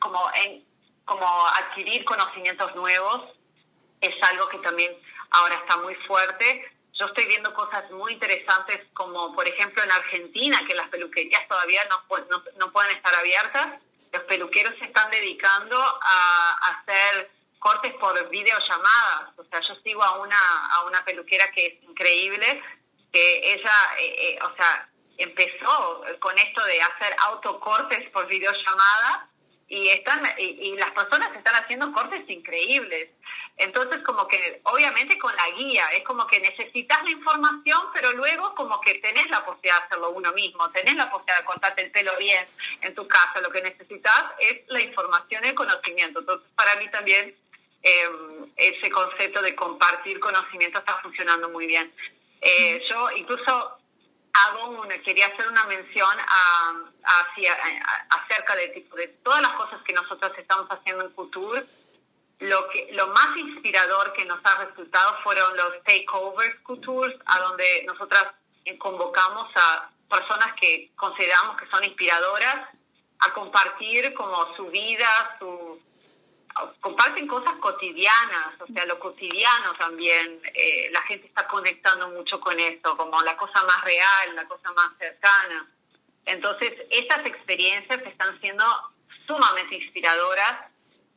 como, 0.00 0.30
en, 0.34 0.64
como 1.04 1.46
adquirir 1.48 2.04
conocimientos 2.04 2.74
nuevos 2.74 3.22
es 4.00 4.14
algo 4.22 4.48
que 4.48 4.58
también 4.58 4.96
ahora 5.30 5.54
está 5.56 5.76
muy 5.78 5.94
fuerte 6.06 6.64
yo 6.98 7.06
estoy 7.06 7.26
viendo 7.26 7.54
cosas 7.54 7.88
muy 7.92 8.12
interesantes 8.12 8.80
como, 8.92 9.32
por 9.32 9.46
ejemplo, 9.46 9.82
en 9.84 9.90
Argentina, 9.90 10.60
que 10.66 10.74
las 10.74 10.88
peluquerías 10.88 11.46
todavía 11.46 11.80
no, 11.88 12.16
no, 12.28 12.42
no 12.56 12.72
pueden 12.72 12.96
estar 12.96 13.14
abiertas. 13.14 13.80
Los 14.12 14.22
peluqueros 14.24 14.74
se 14.80 14.86
están 14.86 15.08
dedicando 15.10 15.78
a, 15.80 16.56
hacer 16.70 17.30
cortes 17.60 17.94
por 17.94 18.28
videollamadas. 18.30 19.30
O 19.36 19.44
sea, 19.44 19.60
yo 19.60 19.76
sigo 19.84 20.02
a 20.02 20.18
una, 20.18 20.66
a 20.72 20.84
una 20.86 21.04
peluquera 21.04 21.50
que 21.52 21.66
es 21.66 21.82
increíble, 21.84 22.62
que 23.12 23.52
ella, 23.54 23.96
eh, 24.00 24.14
eh, 24.18 24.38
o 24.42 24.56
sea, 24.56 24.88
empezó 25.18 26.04
con 26.18 26.36
esto 26.36 26.64
de 26.64 26.80
hacer 26.82 27.14
autocortes 27.26 28.10
por 28.10 28.26
videollamada 28.26 29.28
y 29.68 29.88
están 29.88 30.22
y, 30.38 30.74
las 30.76 30.90
personas 30.92 31.34
están 31.36 31.54
haciendo 31.56 31.92
cortes 31.92 32.28
increíbles. 32.28 33.10
Entonces, 33.56 34.02
como 34.04 34.26
que 34.28 34.60
obviamente 34.64 35.18
con 35.18 35.34
la 35.34 35.50
guía, 35.50 35.88
es 35.96 36.04
como 36.04 36.26
que 36.26 36.40
necesitas 36.40 37.02
la 37.02 37.10
información, 37.10 37.80
pero 37.92 38.12
luego 38.12 38.54
como 38.54 38.80
que 38.80 38.94
tenés 38.94 39.28
la 39.30 39.44
posibilidad 39.44 39.80
de 39.80 39.84
hacerlo 39.86 40.10
uno 40.10 40.32
mismo, 40.32 40.70
tenés 40.70 40.94
la 40.94 41.10
posibilidad 41.10 41.40
de 41.40 41.44
cortarte 41.44 41.82
el 41.82 41.90
pelo 41.90 42.16
bien 42.18 42.46
en 42.82 42.94
tu 42.94 43.06
casa. 43.08 43.40
Lo 43.40 43.50
que 43.50 43.60
necesitas 43.60 44.24
es 44.38 44.60
la 44.68 44.80
información 44.80 45.44
y 45.44 45.48
el 45.48 45.54
conocimiento. 45.54 46.20
Entonces, 46.20 46.48
para 46.54 46.76
mí 46.76 46.88
también 46.90 47.34
em, 47.82 48.50
ese 48.56 48.90
concepto 48.90 49.42
de 49.42 49.54
compartir 49.54 50.18
conocimiento 50.20 50.78
está 50.78 50.96
funcionando 51.02 51.48
muy 51.50 51.66
bien. 51.66 51.92
Eh, 52.40 52.80
yo 52.88 53.10
incluso 53.10 53.78
hago 54.46 54.82
quería 55.04 55.26
hacer 55.26 55.48
una 55.48 55.64
mención 55.64 56.10
a, 56.20 56.74
acerca 58.10 58.56
de, 58.56 58.68
tipo, 58.68 58.96
de 58.96 59.08
todas 59.08 59.42
las 59.42 59.52
cosas 59.52 59.82
que 59.84 59.92
nosotros 59.92 60.32
estamos 60.36 60.68
haciendo 60.68 61.04
en 61.04 61.12
Couture. 61.12 61.64
Lo, 62.40 62.68
que, 62.68 62.90
lo 62.92 63.08
más 63.08 63.36
inspirador 63.36 64.12
que 64.12 64.24
nos 64.24 64.38
ha 64.44 64.64
resultado 64.64 65.16
fueron 65.24 65.56
los 65.56 65.82
takeovers 65.84 66.60
Couture, 66.60 67.18
a 67.26 67.38
donde 67.40 67.84
nosotras 67.86 68.26
convocamos 68.78 69.50
a 69.56 69.88
personas 70.10 70.52
que 70.60 70.90
consideramos 70.94 71.56
que 71.56 71.68
son 71.68 71.84
inspiradoras 71.84 72.68
a 73.20 73.32
compartir 73.32 74.14
como 74.14 74.54
su 74.56 74.66
vida, 74.66 75.36
su, 75.38 75.80
comparten 76.80 77.26
cosas 77.26 77.52
cotidianas, 77.60 78.60
o 78.60 78.66
sea, 78.72 78.86
lo 78.86 78.98
cotidiano 78.98 79.74
también, 79.78 80.40
eh, 80.54 80.90
la 80.92 81.02
gente 81.02 81.26
está 81.26 81.46
conectando 81.46 82.08
mucho 82.10 82.40
con 82.40 82.58
eso, 82.58 82.96
como 82.96 83.22
la 83.22 83.36
cosa 83.36 83.62
más 83.64 83.84
real, 83.84 84.34
la 84.34 84.46
cosa 84.46 84.72
más 84.72 84.90
cercana. 84.98 85.68
Entonces, 86.24 86.72
esas 86.90 87.24
experiencias 87.26 88.00
están 88.02 88.40
siendo 88.40 88.64
sumamente 89.26 89.76
inspiradoras, 89.76 90.70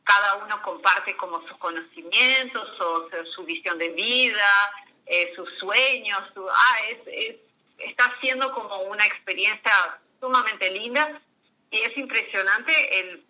cada 0.04 0.34
uno 0.36 0.60
comparte 0.62 1.16
como 1.16 1.46
sus 1.46 1.56
conocimientos, 1.58 2.68
o, 2.80 3.08
su 3.34 3.44
visión 3.44 3.78
de 3.78 3.90
vida, 3.90 4.72
eh, 5.06 5.32
sus 5.36 5.48
sueños, 5.58 6.20
su, 6.34 6.48
ah, 6.48 6.76
es, 6.88 7.36
está 7.78 8.14
siendo 8.20 8.52
como 8.52 8.82
una 8.82 9.04
experiencia 9.04 9.98
sumamente 10.20 10.70
linda 10.70 11.20
y 11.70 11.80
es 11.80 11.96
impresionante 11.96 13.00
el 13.00 13.24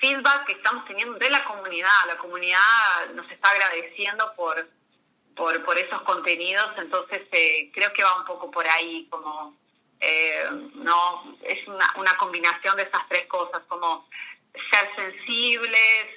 feedback 0.00 0.46
que 0.46 0.52
estamos 0.52 0.84
teniendo 0.86 1.18
de 1.18 1.30
la 1.30 1.44
comunidad. 1.44 1.90
La 2.06 2.16
comunidad 2.16 3.10
nos 3.14 3.30
está 3.30 3.50
agradeciendo 3.50 4.32
por, 4.34 4.68
por, 5.36 5.78
esos 5.78 6.02
contenidos, 6.02 6.70
entonces 6.78 7.22
eh, 7.32 7.70
creo 7.72 7.92
que 7.92 8.02
va 8.02 8.16
un 8.16 8.24
poco 8.24 8.50
por 8.50 8.66
ahí, 8.66 9.06
como 9.10 9.56
eh, 10.00 10.44
no 10.74 11.38
es 11.42 11.66
una, 11.68 12.16
combinación 12.16 12.76
de 12.76 12.82
esas 12.84 13.08
tres 13.08 13.26
cosas, 13.26 13.62
como 13.68 14.08
ser 14.70 14.90
sensibles, 14.96 16.08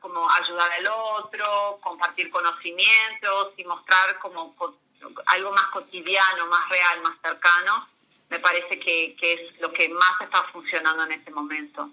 como 0.00 0.28
ayudar 0.30 0.70
al 0.72 0.86
otro, 0.86 1.78
compartir 1.82 2.30
conocimientos 2.30 3.54
y 3.56 3.64
mostrar 3.64 4.18
como 4.18 4.54
algo 5.26 5.52
más 5.52 5.66
cotidiano, 5.68 6.46
más 6.46 6.68
real, 6.68 7.00
más 7.02 7.16
cercano, 7.22 7.88
me 8.28 8.38
parece 8.38 8.78
que 8.78 9.16
es 9.20 9.60
lo 9.60 9.72
que 9.72 9.88
más 9.88 10.20
está 10.20 10.42
funcionando 10.52 11.04
en 11.04 11.12
este 11.12 11.30
momento. 11.30 11.90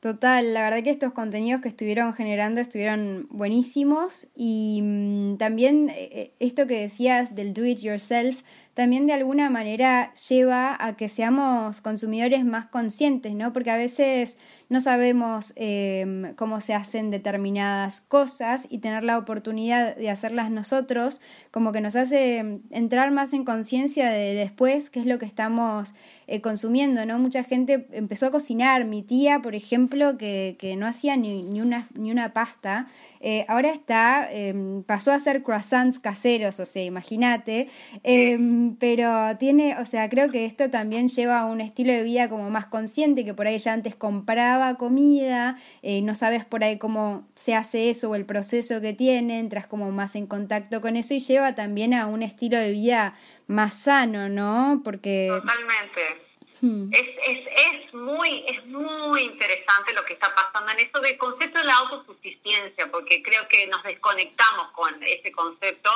Total, 0.00 0.54
la 0.54 0.62
verdad 0.62 0.82
que 0.82 0.88
estos 0.88 1.12
contenidos 1.12 1.60
que 1.60 1.68
estuvieron 1.68 2.14
generando 2.14 2.62
estuvieron 2.62 3.26
buenísimos 3.28 4.28
y 4.34 4.80
mm, 4.82 5.36
también 5.36 5.90
eh, 5.90 6.08
eh, 6.12 6.34
esto 6.40 6.66
que 6.66 6.80
decías 6.80 7.34
del 7.34 7.52
do 7.52 7.66
it 7.66 7.80
yourself 7.80 8.42
también 8.80 9.06
de 9.06 9.12
alguna 9.12 9.50
manera 9.50 10.14
lleva 10.14 10.74
a 10.78 10.96
que 10.96 11.08
seamos 11.08 11.82
consumidores 11.82 12.46
más 12.46 12.64
conscientes, 12.66 13.34
¿no? 13.34 13.52
Porque 13.52 13.70
a 13.70 13.76
veces 13.76 14.38
no 14.70 14.80
sabemos 14.80 15.52
em, 15.56 16.34
cómo 16.34 16.62
se 16.62 16.72
hacen 16.72 17.10
determinadas 17.10 18.00
cosas 18.00 18.68
y 18.70 18.78
tener 18.78 19.04
la 19.04 19.18
oportunidad 19.18 19.96
de 19.96 20.08
hacerlas 20.08 20.50
nosotros, 20.50 21.20
como 21.50 21.72
que 21.72 21.82
nos 21.82 21.94
hace 21.94 22.60
entrar 22.70 23.10
más 23.10 23.34
en 23.34 23.44
conciencia 23.44 24.08
de 24.10 24.34
después 24.34 24.88
qué 24.88 25.00
es 25.00 25.06
lo 25.06 25.18
que 25.18 25.26
estamos 25.26 25.92
eh, 26.32 26.40
consumiendo, 26.40 27.04
¿no? 27.06 27.18
Mucha 27.18 27.42
gente 27.42 27.88
empezó 27.90 28.26
a 28.26 28.30
cocinar, 28.30 28.84
mi 28.84 29.02
tía, 29.02 29.42
por 29.42 29.56
ejemplo, 29.56 30.16
que, 30.16 30.54
que 30.60 30.76
no 30.76 30.86
hacía 30.86 31.16
ni, 31.16 31.42
ni, 31.42 31.60
una, 31.60 31.88
ni 31.92 32.12
una 32.12 32.32
pasta, 32.32 32.86
eh, 33.22 33.44
ahora 33.48 33.70
está, 33.70 34.32
em, 34.32 34.84
pasó 34.84 35.10
a 35.10 35.16
hacer 35.16 35.42
croissants 35.42 35.98
caseros, 35.98 36.58
o 36.58 36.64
sea, 36.64 36.84
imagínate, 36.84 37.68
em, 38.02 38.76
pero 38.76 39.36
tiene, 39.38 39.76
o 39.78 39.84
sea, 39.84 40.08
creo 40.08 40.30
que 40.30 40.46
esto 40.46 40.70
también 40.70 41.08
lleva 41.08 41.40
a 41.40 41.46
un 41.46 41.60
estilo 41.60 41.92
de 41.92 42.04
vida 42.04 42.28
como 42.28 42.48
más 42.48 42.66
consciente, 42.66 43.24
que 43.24 43.34
por 43.34 43.46
ahí 43.46 43.58
ya 43.58 43.72
antes 43.72 43.96
compraba 43.96 44.76
comida, 44.76 45.58
eh, 45.82 46.00
no 46.00 46.14
sabes 46.14 46.44
por 46.44 46.62
ahí 46.62 46.78
cómo 46.78 47.26
se 47.34 47.56
hace 47.56 47.90
eso 47.90 48.08
o 48.08 48.14
el 48.14 48.24
proceso 48.24 48.80
que 48.80 48.92
tiene, 48.94 49.40
entras 49.40 49.66
como 49.66 49.90
más 49.90 50.14
en 50.14 50.26
contacto 50.26 50.80
con 50.80 50.96
eso 50.96 51.12
y 51.12 51.18
lleva 51.18 51.54
también 51.56 51.92
a 51.92 52.06
un 52.06 52.22
estilo 52.22 52.56
de 52.56 52.70
vida 52.70 53.14
más 53.50 53.82
sano, 53.82 54.28
¿no? 54.28 54.80
Porque... 54.84 55.28
Totalmente. 55.28 56.22
Hmm. 56.60 56.92
Es, 56.92 57.06
es, 57.26 57.48
es, 57.56 57.94
muy, 57.94 58.44
es 58.46 58.64
muy 58.66 59.22
interesante 59.22 59.92
lo 59.92 60.04
que 60.04 60.12
está 60.12 60.32
pasando 60.34 60.70
en 60.72 60.80
esto 60.80 61.00
del 61.00 61.16
concepto 61.18 61.58
de 61.58 61.64
la 61.64 61.76
autosuficiencia, 61.78 62.90
porque 62.90 63.22
creo 63.22 63.48
que 63.48 63.66
nos 63.66 63.82
desconectamos 63.82 64.70
con 64.72 65.02
ese 65.02 65.32
concepto. 65.32 65.90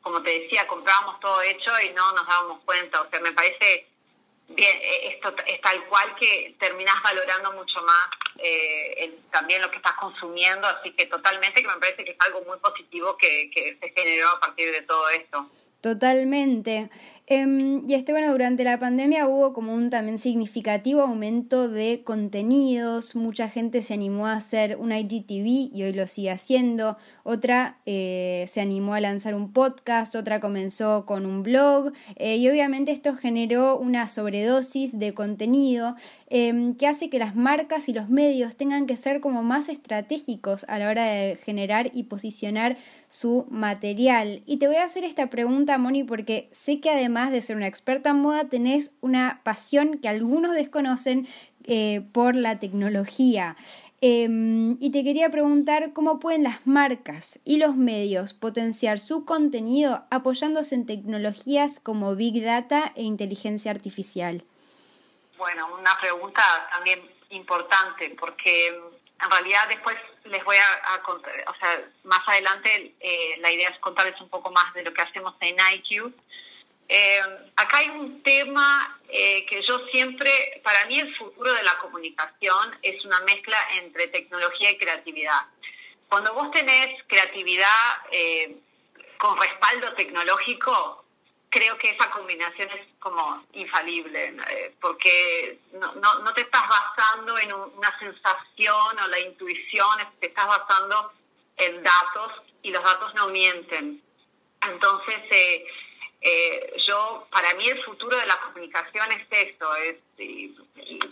Como 0.00 0.22
te 0.22 0.38
decía, 0.38 0.66
comprábamos 0.68 1.18
todo 1.18 1.42
hecho 1.42 1.72
y 1.80 1.90
no 1.90 2.12
nos 2.12 2.26
dábamos 2.26 2.62
cuenta. 2.64 3.02
O 3.02 3.10
sea, 3.10 3.18
me 3.20 3.32
parece 3.32 3.88
bien, 4.48 4.76
eh, 4.76 5.14
esto 5.14 5.34
es 5.44 5.60
tal 5.62 5.84
cual 5.86 6.14
que 6.20 6.54
terminás 6.60 7.02
valorando 7.02 7.52
mucho 7.54 7.82
más 7.82 8.08
eh, 8.38 9.18
también 9.32 9.60
lo 9.60 9.70
que 9.70 9.78
estás 9.78 9.94
consumiendo, 9.94 10.68
así 10.68 10.92
que 10.92 11.06
totalmente 11.06 11.62
que 11.62 11.68
me 11.68 11.78
parece 11.78 12.04
que 12.04 12.12
es 12.12 12.20
algo 12.20 12.42
muy 12.42 12.58
positivo 12.58 13.16
que, 13.16 13.50
que 13.50 13.76
se 13.80 13.90
generó 13.90 14.28
a 14.28 14.40
partir 14.40 14.70
de 14.70 14.82
todo 14.82 15.08
esto. 15.08 15.50
Totalmente. 15.86 16.90
Em, 17.28 17.88
y 17.88 17.94
este, 17.94 18.10
bueno, 18.10 18.32
durante 18.32 18.64
la 18.64 18.80
pandemia 18.80 19.28
hubo 19.28 19.52
como 19.52 19.72
un 19.72 19.88
también 19.88 20.18
significativo 20.18 21.02
aumento 21.02 21.68
de 21.68 22.02
contenidos, 22.02 23.14
mucha 23.14 23.48
gente 23.48 23.82
se 23.82 23.94
animó 23.94 24.26
a 24.26 24.32
hacer 24.32 24.78
un 24.78 24.90
IGTV 24.90 25.70
y 25.72 25.84
hoy 25.84 25.92
lo 25.92 26.08
sigue 26.08 26.32
haciendo, 26.32 26.96
otra 27.26 27.78
eh, 27.86 28.44
se 28.46 28.60
animó 28.60 28.94
a 28.94 29.00
lanzar 29.00 29.34
un 29.34 29.52
podcast, 29.52 30.14
otra 30.14 30.38
comenzó 30.38 31.04
con 31.06 31.26
un 31.26 31.42
blog 31.42 31.92
eh, 32.14 32.36
y 32.36 32.48
obviamente 32.48 32.92
esto 32.92 33.16
generó 33.16 33.78
una 33.78 34.06
sobredosis 34.06 34.96
de 35.00 35.12
contenido 35.12 35.96
em, 36.30 36.76
que 36.76 36.86
hace 36.86 37.10
que 37.10 37.18
las 37.18 37.34
marcas 37.34 37.88
y 37.88 37.92
los 37.92 38.08
medios 38.08 38.54
tengan 38.54 38.86
que 38.86 38.96
ser 38.96 39.20
como 39.20 39.42
más 39.42 39.68
estratégicos 39.68 40.64
a 40.68 40.78
la 40.78 40.88
hora 40.88 41.04
de 41.04 41.36
generar 41.44 41.90
y 41.92 42.04
posicionar 42.04 42.76
su 43.08 43.46
material. 43.50 44.42
Y 44.46 44.58
te 44.58 44.68
voy 44.68 44.76
a 44.76 44.84
hacer 44.84 45.02
esta 45.02 45.28
pregunta, 45.28 45.78
Moni, 45.78 46.04
porque 46.04 46.48
sé 46.52 46.78
que 46.80 46.90
además 46.90 47.32
de 47.32 47.42
ser 47.42 47.56
una 47.56 47.66
experta 47.66 48.10
en 48.10 48.20
moda, 48.20 48.44
tenés 48.44 48.92
una 49.00 49.40
pasión 49.42 49.98
que 49.98 50.08
algunos 50.08 50.54
desconocen 50.54 51.26
eh, 51.68 52.02
por 52.12 52.36
la 52.36 52.60
tecnología. 52.60 53.56
Em, 54.02 54.76
y 54.78 54.92
te 54.92 55.02
quería 55.04 55.30
preguntar 55.30 55.92
cómo 55.94 56.20
pueden 56.20 56.42
las 56.42 56.66
marcas 56.66 57.40
y 57.44 57.56
los 57.56 57.76
medios 57.76 58.34
potenciar 58.34 58.98
su 58.98 59.24
contenido 59.24 60.04
apoyándose 60.10 60.74
en 60.74 60.84
tecnologías 60.84 61.80
como 61.80 62.14
Big 62.14 62.44
Data 62.44 62.92
e 62.94 63.02
inteligencia 63.02 63.70
artificial. 63.70 64.44
Bueno, 65.38 65.74
una 65.78 65.98
pregunta 65.98 66.42
también 66.72 67.10
importante 67.30 68.14
porque 68.20 68.68
en 68.68 69.30
realidad 69.30 69.66
después 69.68 69.96
les 70.24 70.44
voy 70.44 70.56
a, 70.56 71.02
contar, 71.02 71.32
o 71.48 71.54
sea, 71.58 71.80
más 72.04 72.20
adelante 72.26 72.94
eh, 73.00 73.36
la 73.38 73.50
idea 73.50 73.70
es 73.70 73.78
contarles 73.78 74.20
un 74.20 74.28
poco 74.28 74.50
más 74.50 74.74
de 74.74 74.82
lo 74.82 74.92
que 74.92 75.02
hacemos 75.02 75.34
en 75.40 75.56
IQ. 75.74 76.12
Eh, 76.88 77.20
acá 77.56 77.78
hay 77.78 77.90
un 77.90 78.22
tema 78.22 78.98
eh, 79.08 79.44
que 79.46 79.62
yo 79.62 79.86
siempre, 79.92 80.60
para 80.62 80.86
mí 80.86 81.00
el 81.00 81.14
futuro 81.16 81.52
de 81.52 81.62
la 81.62 81.78
comunicación 81.78 82.78
es 82.82 83.04
una 83.04 83.20
mezcla 83.20 83.56
entre 83.74 84.08
tecnología 84.08 84.70
y 84.70 84.78
creatividad. 84.78 85.42
Cuando 86.08 86.32
vos 86.34 86.50
tenés 86.52 87.02
creatividad 87.08 87.96
con 89.18 89.36
respaldo 89.38 89.92
tecnológico, 89.94 91.06
creo 91.56 91.78
que 91.78 91.88
esa 91.88 92.10
combinación 92.10 92.68
es 92.70 92.86
como 92.98 93.42
infalible, 93.52 94.36
eh, 94.50 94.74
porque 94.78 95.58
no, 95.72 95.94
no, 95.94 96.34
te 96.34 96.42
estás 96.42 96.64
basando 96.68 97.38
en 97.38 97.52
una 97.52 97.98
sensación 97.98 98.98
o 99.02 99.08
la 99.08 99.18
intuición, 99.20 99.88
te 100.20 100.26
estás 100.26 100.46
basando 100.46 101.12
en 101.56 101.82
datos 101.82 102.32
y 102.62 102.70
los 102.70 102.82
datos 102.82 103.14
no 103.14 103.28
mienten. 103.28 104.02
Entonces, 104.68 105.18
eh, 105.30 105.66
eh, 106.28 106.74
yo, 106.86 107.26
para 107.30 107.54
mí 107.54 107.68
el 107.68 107.82
futuro 107.84 108.16
de 108.16 108.26
la 108.26 108.38
comunicación 108.40 109.12
es 109.12 109.26
esto, 109.30 109.74
es, 109.76 109.96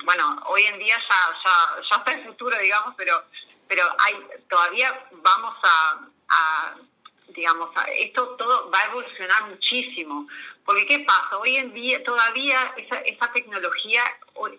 bueno, 0.04 0.42
hoy 0.46 0.62
en 0.62 0.78
día 0.78 0.96
ya, 0.98 1.38
ya, 1.44 1.82
ya 1.90 1.96
está 1.96 2.12
el 2.12 2.24
futuro, 2.26 2.58
digamos, 2.58 2.94
pero, 2.96 3.22
pero 3.68 3.84
hay, 4.04 4.16
todavía 4.48 5.06
vamos 5.22 5.54
a 5.62 6.74
digamos, 7.34 7.70
esto 7.98 8.28
todo 8.36 8.70
va 8.70 8.78
a 8.80 8.86
evolucionar 8.86 9.48
muchísimo. 9.48 10.26
Porque 10.64 10.86
¿qué 10.86 11.00
pasa? 11.00 11.38
Hoy 11.38 11.56
en 11.56 11.74
día 11.74 12.02
todavía 12.02 12.74
esa, 12.76 12.96
esa 13.00 13.32
tecnología 13.32 14.02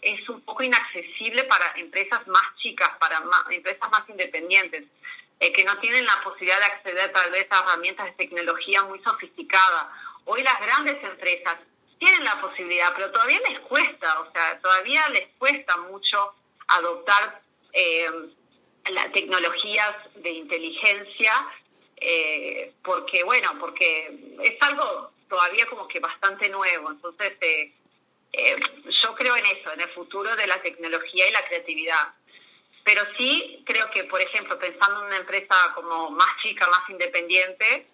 es 0.01 0.29
un 0.29 0.41
poco 0.41 0.62
inaccesible 0.62 1.43
para 1.45 1.74
empresas 1.77 2.27
más 2.27 2.43
chicas, 2.57 2.91
para 3.00 3.24
empresas 3.50 3.89
más 3.89 4.07
independientes, 4.07 4.83
eh, 5.39 5.51
que 5.51 5.63
no 5.63 5.77
tienen 5.79 6.05
la 6.05 6.21
posibilidad 6.24 6.59
de 6.59 6.65
acceder 6.65 7.12
tal 7.12 7.31
vez 7.31 7.47
a 7.50 7.59
herramientas 7.59 8.05
de 8.05 8.12
tecnología 8.13 8.83
muy 8.83 9.01
sofisticadas. 9.01 9.88
Hoy 10.25 10.44
las 10.44 10.60
grandes 10.60 11.03
empresas 11.03 11.58
tienen 12.00 12.24
la 12.24 12.41
posibilidad, 12.41 12.94
pero 12.96 13.12
todavía 13.12 13.39
les 13.50 13.60
cuesta, 13.62 14.22
o 14.22 14.32
sea, 14.32 14.60
todavía 14.60 15.08
les 15.10 15.27
cuesta 15.38 15.77
mucho 15.77 16.34
adoptar 16.67 17.41
eh, 17.74 18.10
las 18.89 19.12
tecnologías 19.12 19.96
de 20.15 20.29
inteligencia 20.29 21.34
eh, 21.98 22.74
porque 22.84 23.24
bueno, 23.24 23.58
porque 23.60 24.36
es 24.44 24.55
algo 24.62 25.12
todavía 25.29 25.65
como 25.67 25.88
que 25.88 26.00
bastante 26.00 26.50
nuevo, 26.50 26.91
entonces 26.91 27.34
eh, 27.41 27.74
eh, 28.34 28.60
yo 29.03 29.15
creo 29.15 29.36
en 29.38 29.46
eso, 29.46 29.72
en 29.72 29.82
el 29.82 29.89
futuro 29.89 30.36
de 30.36 30.48
la 30.48 30.62
tecnología 30.62 31.27
y 31.27 31.32
la 31.32 31.46
creatividad. 31.48 32.13
Pero 32.84 33.01
sí 33.17 33.63
creo 33.65 33.89
que, 33.91 34.03
por 34.03 34.22
ejemplo, 34.22 34.60
pensando 34.60 35.01
en 35.01 35.08
una 35.08 35.17
empresa 35.17 35.55
como 35.74 36.12
más 36.12 36.29
chica, 36.44 36.67
más 36.67 36.88
independiente, 36.89 37.88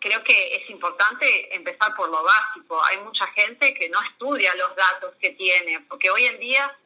creo 0.00 0.22
que 0.22 0.54
es 0.56 0.70
importante 0.70 1.54
empezar 1.54 1.94
por 1.96 2.08
lo 2.08 2.22
básico. 2.22 2.82
Hay 2.84 2.98
mucha 2.98 3.26
gente 3.28 3.74
que 3.74 3.88
no 3.88 4.00
estudia 4.02 4.54
los 4.54 4.74
datos 4.76 5.14
que 5.20 5.30
tiene, 5.30 5.80
porque 5.88 6.10
hoy 6.10 6.26
en 6.26 6.38
día 6.38 6.76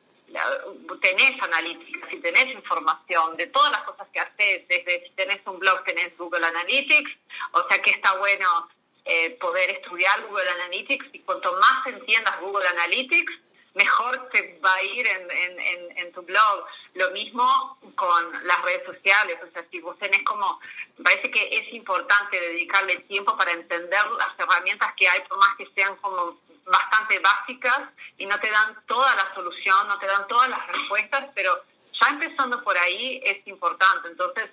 tenés 1.01 1.43
analítica, 1.43 2.09
si 2.11 2.19
tenés 2.19 2.55
información 2.55 3.37
de 3.37 3.47
todas 3.49 3.73
las 3.73 3.83
cosas 3.83 4.07
que 4.13 4.21
haces, 4.21 4.69
desde 4.69 5.05
si 5.05 5.11
tenés 5.11 5.41
un 5.47 5.59
blog, 5.59 5.83
tenés 5.85 6.17
Google 6.17 6.47
Analytics, 6.47 7.11
o 7.53 7.69
sea 7.69 7.83
que 7.83 7.91
está 7.91 8.17
bueno 8.17 8.69
eh, 9.05 9.31
poder 9.41 9.71
estudiar 9.71 10.23
Google 10.27 10.49
Analytics 10.51 11.07
y 11.13 11.21
cuanto 11.21 11.53
más 11.55 11.87
entiendas 11.87 12.41
Google 12.41 12.69
Analytics, 12.69 13.33
mejor 13.75 14.29
te 14.31 14.59
va 14.65 14.75
a 14.75 14.83
ir 14.83 15.07
en, 15.07 15.31
en, 15.31 15.99
en, 15.99 16.13
tu 16.13 16.23
blog. 16.23 16.65
Lo 16.95 17.11
mismo 17.13 17.79
con 17.95 18.47
las 18.47 18.63
redes 18.63 18.85
sociales, 18.85 19.39
o 19.47 19.53
sea, 19.53 19.65
si 19.71 19.81
vos 19.81 19.99
tenés 19.99 20.23
como, 20.25 20.61
parece 21.05 21.31
que 21.31 21.49
es 21.57 21.73
importante 21.73 22.41
dedicarle 22.41 22.97
tiempo 23.01 23.37
para 23.37 23.53
entender 23.53 24.05
las 24.19 24.39
herramientas 24.39 24.93
que 24.97 25.09
hay, 25.09 25.21
por 25.29 25.39
más 25.39 25.55
que 25.57 25.69
sean 25.75 25.97
como 25.97 26.41
bastante 26.67 27.19
básicas 27.21 27.81
y 28.19 28.27
no 28.27 28.39
te 28.41 28.51
dan 28.51 28.77
toda 28.87 29.15
la 29.15 29.35
solución, 29.35 29.89
no 29.89 29.99
te 29.99 30.07
dan 30.07 30.27
todas 30.29 30.49
las 30.49 30.67
respuestas, 30.67 31.31
pero 31.35 31.63
ya 32.01 32.09
empezando 32.09 32.63
por 32.65 32.77
ahí 32.77 33.21
es 33.25 33.47
importante. 33.47 34.09
Entonces, 34.09 34.51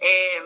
eh, 0.00 0.42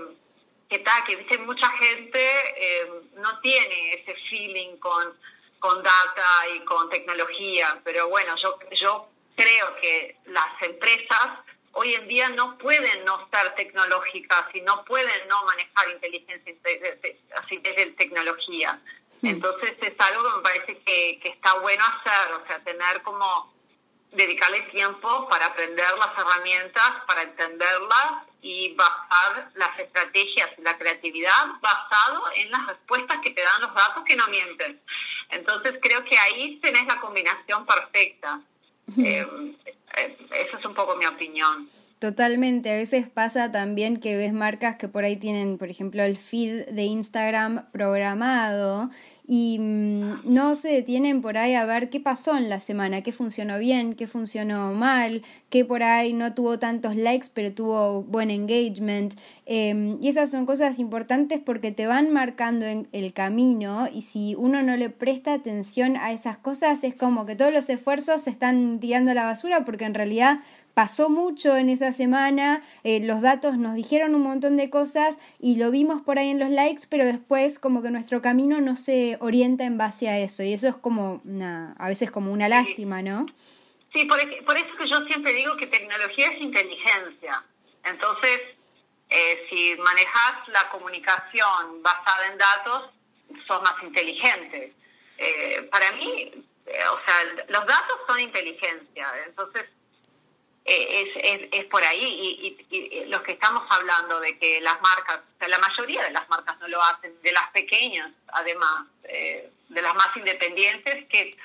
¿qué 0.68 0.78
tal? 0.80 1.04
Que 1.04 1.16
viste, 1.16 1.38
mucha 1.38 1.68
gente 1.70 2.20
eh, 2.56 2.90
no 3.14 3.38
tiene 3.40 3.94
ese 3.94 4.14
feeling 4.28 4.76
con, 4.78 5.14
con 5.58 5.82
data 5.82 6.48
y 6.54 6.64
con 6.64 6.88
tecnología, 6.90 7.80
pero 7.84 8.08
bueno, 8.08 8.34
yo, 8.36 8.58
yo 8.72 9.08
creo 9.36 9.76
que 9.80 10.16
las 10.26 10.62
empresas 10.62 11.28
hoy 11.72 11.94
en 11.94 12.08
día 12.08 12.28
no 12.30 12.58
pueden 12.58 13.04
no 13.04 13.28
ser 13.30 13.54
tecnológicas 13.54 14.44
y 14.54 14.60
no 14.62 14.84
pueden 14.84 15.28
no 15.28 15.44
manejar 15.44 15.90
inteligencia 15.90 16.54
así 17.36 17.56
desde 17.58 17.86
tecnología. 17.92 18.80
Mm. 19.20 19.28
Entonces 19.28 19.74
es 19.80 19.94
algo 19.98 20.24
que 20.24 20.36
me 20.36 20.42
parece 20.42 20.78
que, 20.80 21.20
que 21.20 21.28
está 21.28 21.54
bueno 21.60 21.84
hacer, 21.84 22.34
o 22.34 22.46
sea, 22.46 22.58
tener 22.64 23.02
como 23.02 23.52
dedicarle 24.12 24.62
tiempo 24.72 25.28
para 25.28 25.46
aprender 25.46 25.86
las 25.98 26.18
herramientas, 26.18 26.92
para 27.06 27.22
entenderlas 27.22 28.27
y 28.40 28.74
basar 28.74 29.50
las 29.54 29.78
estrategias 29.78 30.50
y 30.56 30.62
la 30.62 30.78
creatividad 30.78 31.46
basado 31.60 32.24
en 32.36 32.50
las 32.50 32.66
respuestas 32.66 33.18
que 33.22 33.30
te 33.30 33.42
dan 33.42 33.60
los 33.60 33.74
datos 33.74 34.04
que 34.04 34.16
no 34.16 34.26
mienten. 34.28 34.80
Entonces 35.30 35.78
creo 35.82 36.04
que 36.04 36.18
ahí 36.18 36.58
tenés 36.60 36.86
la 36.86 37.00
combinación 37.00 37.66
perfecta. 37.66 38.40
Eh, 38.96 39.26
eh, 39.96 40.16
esa 40.30 40.58
es 40.58 40.64
un 40.64 40.74
poco 40.74 40.96
mi 40.96 41.04
opinión. 41.04 41.68
Totalmente, 41.98 42.70
a 42.70 42.76
veces 42.76 43.08
pasa 43.08 43.50
también 43.50 43.98
que 43.98 44.16
ves 44.16 44.32
marcas 44.32 44.76
que 44.76 44.86
por 44.86 45.02
ahí 45.02 45.16
tienen, 45.16 45.58
por 45.58 45.68
ejemplo, 45.68 46.04
el 46.04 46.16
feed 46.16 46.66
de 46.66 46.84
Instagram 46.84 47.68
programado 47.72 48.88
y 49.30 49.58
mm, 49.60 50.20
no 50.24 50.54
se 50.54 50.70
detienen 50.70 51.20
por 51.20 51.36
ahí 51.36 51.54
a 51.54 51.66
ver 51.66 51.90
qué 51.90 52.00
pasó 52.00 52.34
en 52.38 52.48
la 52.48 52.60
semana, 52.60 53.02
qué 53.02 53.12
funcionó 53.12 53.58
bien, 53.58 53.92
qué 53.92 54.06
funcionó 54.06 54.72
mal, 54.72 55.22
qué 55.50 55.66
por 55.66 55.82
ahí 55.82 56.14
no 56.14 56.32
tuvo 56.32 56.58
tantos 56.58 56.96
likes 56.96 57.28
pero 57.34 57.52
tuvo 57.52 58.02
buen 58.04 58.30
engagement. 58.30 59.14
Em, 59.44 59.98
y 60.02 60.08
esas 60.08 60.30
son 60.30 60.46
cosas 60.46 60.78
importantes 60.78 61.40
porque 61.44 61.72
te 61.72 61.86
van 61.86 62.10
marcando 62.10 62.64
en 62.64 62.88
el 62.92 63.12
camino 63.12 63.86
y 63.92 64.00
si 64.00 64.34
uno 64.34 64.62
no 64.62 64.76
le 64.78 64.88
presta 64.88 65.34
atención 65.34 65.98
a 65.98 66.12
esas 66.12 66.38
cosas 66.38 66.82
es 66.82 66.94
como 66.94 67.26
que 67.26 67.36
todos 67.36 67.52
los 67.52 67.68
esfuerzos 67.68 68.22
se 68.22 68.30
están 68.30 68.80
tirando 68.80 69.10
a 69.10 69.14
la 69.14 69.24
basura 69.24 69.66
porque 69.66 69.84
en 69.84 69.92
realidad 69.92 70.40
pasó 70.78 71.10
mucho 71.10 71.56
en 71.56 71.70
esa 71.70 71.90
semana, 71.90 72.62
eh, 72.84 73.00
los 73.02 73.20
datos 73.20 73.58
nos 73.58 73.74
dijeron 73.74 74.14
un 74.14 74.22
montón 74.22 74.56
de 74.56 74.70
cosas 74.70 75.18
y 75.40 75.56
lo 75.56 75.72
vimos 75.72 76.02
por 76.02 76.20
ahí 76.20 76.28
en 76.28 76.38
los 76.38 76.50
likes, 76.50 76.84
pero 76.88 77.04
después 77.04 77.58
como 77.58 77.82
que 77.82 77.90
nuestro 77.90 78.22
camino 78.22 78.60
no 78.60 78.76
se 78.76 79.16
orienta 79.18 79.64
en 79.64 79.76
base 79.76 80.08
a 80.08 80.20
eso 80.20 80.44
y 80.44 80.52
eso 80.52 80.68
es 80.68 80.76
como 80.76 81.20
una, 81.24 81.74
a 81.80 81.88
veces 81.88 82.12
como 82.12 82.32
una 82.32 82.48
lástima, 82.48 83.02
¿no? 83.02 83.26
Sí, 83.92 84.04
por, 84.04 84.20
por 84.44 84.56
eso 84.56 84.68
que 84.78 84.86
yo 84.86 85.04
siempre 85.06 85.32
digo 85.32 85.56
que 85.56 85.66
tecnología 85.66 86.28
es 86.28 86.40
inteligencia. 86.40 87.42
Entonces, 87.82 88.38
eh, 89.10 89.46
si 89.50 89.74
manejas 89.82 90.46
la 90.46 90.70
comunicación 90.70 91.82
basada 91.82 92.24
en 92.30 92.38
datos, 92.38 92.90
sos 93.48 93.60
más 93.62 93.82
inteligente. 93.82 94.72
Eh, 95.16 95.68
para 95.72 95.90
mí, 95.96 96.30
o 96.66 96.98
sea, 97.04 97.44
los 97.48 97.66
datos 97.66 97.98
son 98.06 98.20
inteligencia. 98.20 99.08
Entonces, 99.26 99.64
es, 100.68 101.08
es, 101.16 101.48
es, 101.52 101.64
por 101.66 101.82
ahí. 101.82 102.58
Y, 102.70 103.04
los 103.06 103.22
que 103.22 103.32
estamos 103.32 103.62
hablando 103.70 104.20
de 104.20 104.38
que 104.38 104.60
las 104.60 104.80
marcas, 104.82 105.18
o 105.18 105.38
sea, 105.38 105.48
la 105.48 105.58
mayoría 105.58 106.02
de 106.02 106.10
las 106.10 106.28
marcas 106.28 106.58
no 106.60 106.68
lo 106.68 106.82
hacen, 106.82 107.20
de 107.22 107.32
las 107.32 107.50
pequeñas, 107.50 108.10
además, 108.28 108.86
eh, 109.04 109.50
de 109.68 109.82
las 109.82 109.94
más 109.94 110.14
independientes, 110.16 111.06
que, 111.08 111.36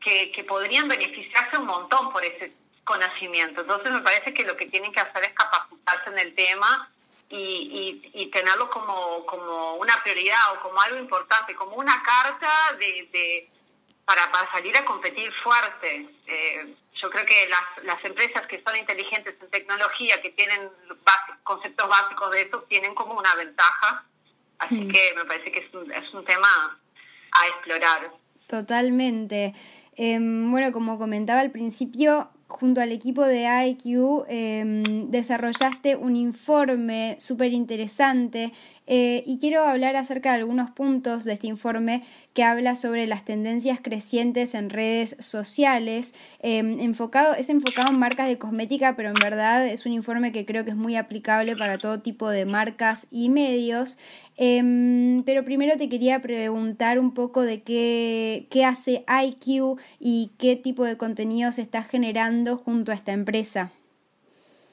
que, 0.00 0.30
que, 0.30 0.44
podrían 0.44 0.88
beneficiarse 0.88 1.58
un 1.58 1.66
montón 1.66 2.12
por 2.12 2.24
ese 2.24 2.52
conocimiento. 2.84 3.62
Entonces 3.62 3.90
me 3.90 4.02
parece 4.02 4.32
que 4.32 4.44
lo 4.44 4.56
que 4.56 4.66
tienen 4.66 4.92
que 4.92 5.00
hacer 5.00 5.24
es 5.24 5.32
capacitarse 5.32 6.10
en 6.10 6.18
el 6.18 6.34
tema 6.34 6.90
y, 7.30 8.10
y, 8.14 8.26
tenerlo 8.30 8.70
como, 8.70 9.26
como 9.26 9.74
una 9.76 10.00
prioridad 10.02 10.52
o 10.52 10.60
como 10.60 10.80
algo 10.80 10.98
importante, 10.98 11.54
como 11.54 11.76
una 11.76 12.02
carta 12.02 12.50
de, 12.78 13.08
de 13.10 13.50
para, 14.04 14.30
para 14.30 14.50
salir 14.52 14.76
a 14.76 14.84
competir 14.84 15.32
fuerte. 15.42 16.08
Eh, 16.26 16.74
yo 17.00 17.10
creo 17.10 17.26
que 17.26 17.48
las, 17.48 17.84
las 17.84 18.04
empresas 18.04 18.46
que 18.46 18.62
son 18.62 18.76
inteligentes 18.76 19.34
en 19.40 19.50
tecnología, 19.50 20.20
que 20.22 20.30
tienen 20.30 20.68
conceptos 21.42 21.88
básicos 21.88 22.30
de 22.30 22.42
eso, 22.42 22.62
tienen 22.68 22.94
como 22.94 23.18
una 23.18 23.34
ventaja. 23.34 24.04
Así 24.58 24.76
mm. 24.76 24.92
que 24.92 25.14
me 25.16 25.24
parece 25.24 25.50
que 25.50 25.60
es 25.60 25.74
un, 25.74 25.90
es 25.90 26.14
un 26.14 26.24
tema 26.24 26.78
a 27.32 27.46
explorar. 27.48 28.10
Totalmente. 28.46 29.54
Em, 29.96 30.50
bueno, 30.50 30.72
como 30.72 30.98
comentaba 30.98 31.40
al 31.40 31.50
principio, 31.50 32.30
junto 32.48 32.80
al 32.80 32.92
equipo 32.92 33.22
de 33.24 33.46
IQ 33.66 34.24
em, 34.28 35.10
desarrollaste 35.10 35.96
un 35.96 36.16
informe 36.16 37.16
súper 37.18 37.52
interesante 37.52 38.52
eh, 38.86 39.22
y 39.26 39.38
quiero 39.38 39.62
hablar 39.62 39.96
acerca 39.96 40.32
de 40.32 40.40
algunos 40.40 40.70
puntos 40.70 41.24
de 41.24 41.32
este 41.32 41.46
informe 41.46 42.04
que 42.34 42.42
habla 42.42 42.74
sobre 42.74 43.06
las 43.06 43.24
tendencias 43.24 43.80
crecientes 43.80 44.54
en 44.54 44.68
redes 44.68 45.16
sociales. 45.20 46.14
Em, 46.40 46.80
enfocado, 46.80 47.34
es 47.34 47.48
enfocado 47.48 47.90
en 47.90 47.98
marcas 47.98 48.28
de 48.28 48.38
cosmética, 48.38 48.94
pero 48.94 49.08
en 49.08 49.14
verdad 49.14 49.66
es 49.66 49.86
un 49.86 49.92
informe 49.92 50.32
que 50.32 50.44
creo 50.44 50.64
que 50.64 50.70
es 50.70 50.76
muy 50.76 50.96
aplicable 50.96 51.56
para 51.56 51.78
todo 51.78 52.00
tipo 52.00 52.28
de 52.28 52.44
marcas 52.44 53.06
y 53.10 53.30
medios. 53.30 53.98
Em, 54.36 55.22
pero 55.24 55.44
primero 55.44 55.76
te 55.78 55.88
quería 55.88 56.20
preguntar 56.20 56.98
un 56.98 57.14
poco 57.14 57.42
de 57.42 57.62
qué, 57.62 58.48
qué 58.50 58.64
hace 58.64 59.04
IQ 59.08 59.78
y 59.98 60.32
qué 60.38 60.56
tipo 60.56 60.84
de 60.84 60.98
contenido 60.98 61.52
se 61.52 61.62
está 61.62 61.82
generando 61.84 62.58
junto 62.58 62.92
a 62.92 62.94
esta 62.96 63.12
empresa. 63.12 63.72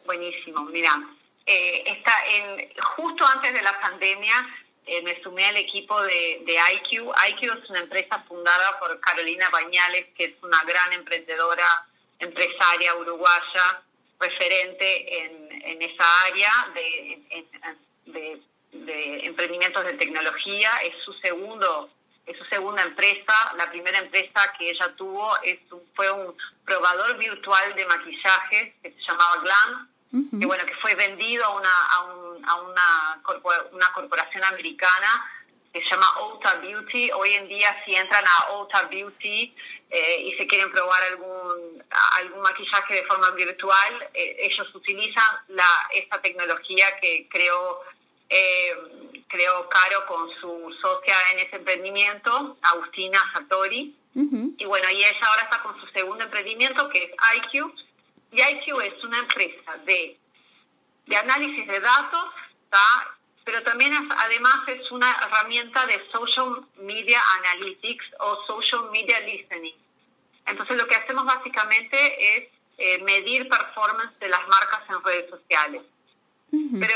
Buenísimo, 0.05 0.65
mira, 0.65 0.89
eh, 1.51 1.83
está 1.85 2.13
en, 2.27 2.73
justo 2.95 3.25
antes 3.25 3.53
de 3.53 3.61
la 3.61 3.79
pandemia 3.79 4.33
eh, 4.85 5.01
me 5.03 5.21
sumé 5.21 5.45
al 5.45 5.57
equipo 5.57 6.01
de, 6.01 6.43
IQ. 6.73 7.11
IQ 7.29 7.43
es 7.43 7.69
una 7.69 7.79
empresa 7.79 8.23
fundada 8.27 8.79
por 8.79 8.99
Carolina 8.99 9.49
Bañales, 9.49 10.07
que 10.15 10.25
es 10.25 10.33
una 10.41 10.63
gran 10.63 10.91
emprendedora, 10.93 11.85
empresaria 12.19 12.95
uruguaya, 12.95 13.83
referente 14.19 15.23
en, 15.23 15.61
en 15.63 15.81
esa 15.81 16.21
área 16.23 16.51
de, 16.73 17.45
de, 18.05 19.25
emprendimientos 19.25 19.83
de 19.85 19.93
tecnología. 19.93 20.69
Es 20.83 20.93
su 21.03 21.13
segundo 21.13 21.89
es 22.25 22.37
su 22.37 22.45
segunda 22.45 22.83
empresa. 22.83 23.53
La 23.57 23.69
primera 23.69 23.99
empresa 23.99 24.53
que 24.57 24.69
ella 24.69 24.93
tuvo 24.95 25.33
fue 25.95 26.11
un 26.11 26.35
probador 26.65 27.17
virtual 27.17 27.75
de 27.75 27.85
maquillaje 27.85 28.75
que 28.81 28.91
se 28.91 29.01
llamaba 29.07 29.41
Glam 29.41 29.90
que 30.11 30.45
bueno 30.45 30.65
que 30.65 30.75
fue 30.75 30.93
vendido 30.95 31.45
a 31.45 31.55
una 31.55 31.85
a, 31.85 32.03
un, 32.03 32.45
a 32.49 32.61
una, 32.61 33.21
una 33.71 33.93
corporación 33.93 34.43
americana 34.43 35.25
que 35.71 35.81
se 35.81 35.89
llama 35.89 36.07
Ulta 36.21 36.55
Beauty. 36.55 37.11
Hoy 37.11 37.33
en 37.33 37.47
día 37.47 37.81
si 37.85 37.95
entran 37.95 38.25
a 38.27 38.53
Ulta 38.53 38.83
Beauty 38.83 39.55
eh, 39.89 40.21
y 40.25 40.33
se 40.37 40.45
quieren 40.47 40.69
probar 40.71 41.01
algún 41.03 41.81
algún 42.17 42.41
maquillaje 42.41 42.95
de 42.95 43.05
forma 43.05 43.29
virtual, 43.31 44.09
eh, 44.13 44.35
ellos 44.39 44.67
utilizan 44.75 45.25
la 45.49 45.87
esta 45.93 46.21
tecnología 46.21 46.87
que 47.01 47.27
creó 47.29 47.79
eh, 48.29 48.73
creó 49.29 49.69
Caro 49.69 50.05
con 50.07 50.29
su 50.41 50.75
socia 50.81 51.15
en 51.31 51.39
ese 51.39 51.55
emprendimiento, 51.55 52.57
Agustina 52.61 53.19
Satori. 53.33 53.95
Y 54.13 54.65
bueno, 54.65 54.89
y 54.91 54.97
ella 54.97 55.19
ahora 55.21 55.43
está 55.43 55.63
con 55.63 55.79
su 55.79 55.87
segundo 55.87 56.25
emprendimiento 56.25 56.89
que 56.89 57.03
es 57.05 57.11
IQ 57.37 57.73
y 58.31 58.41
IQ 58.41 58.81
es 58.81 59.03
una 59.03 59.19
empresa 59.19 59.77
de, 59.85 60.17
de 61.05 61.15
análisis 61.17 61.67
de 61.67 61.79
datos, 61.79 62.25
pero 63.43 63.61
también 63.63 63.93
además 64.17 64.59
es 64.67 64.89
una 64.91 65.11
herramienta 65.11 65.85
de 65.85 66.01
social 66.11 66.65
media 66.77 67.19
analytics 67.39 68.05
o 68.19 68.45
social 68.45 68.89
media 68.91 69.19
listening. 69.21 69.75
Entonces 70.45 70.77
lo 70.77 70.87
que 70.87 70.95
hacemos 70.95 71.25
básicamente 71.25 72.37
es 72.37 72.49
eh, 72.77 72.97
medir 73.03 73.47
performance 73.49 74.17
de 74.19 74.29
las 74.29 74.47
marcas 74.47 74.81
en 74.89 75.03
redes 75.03 75.29
sociales. 75.29 75.81
Pero 76.51 76.93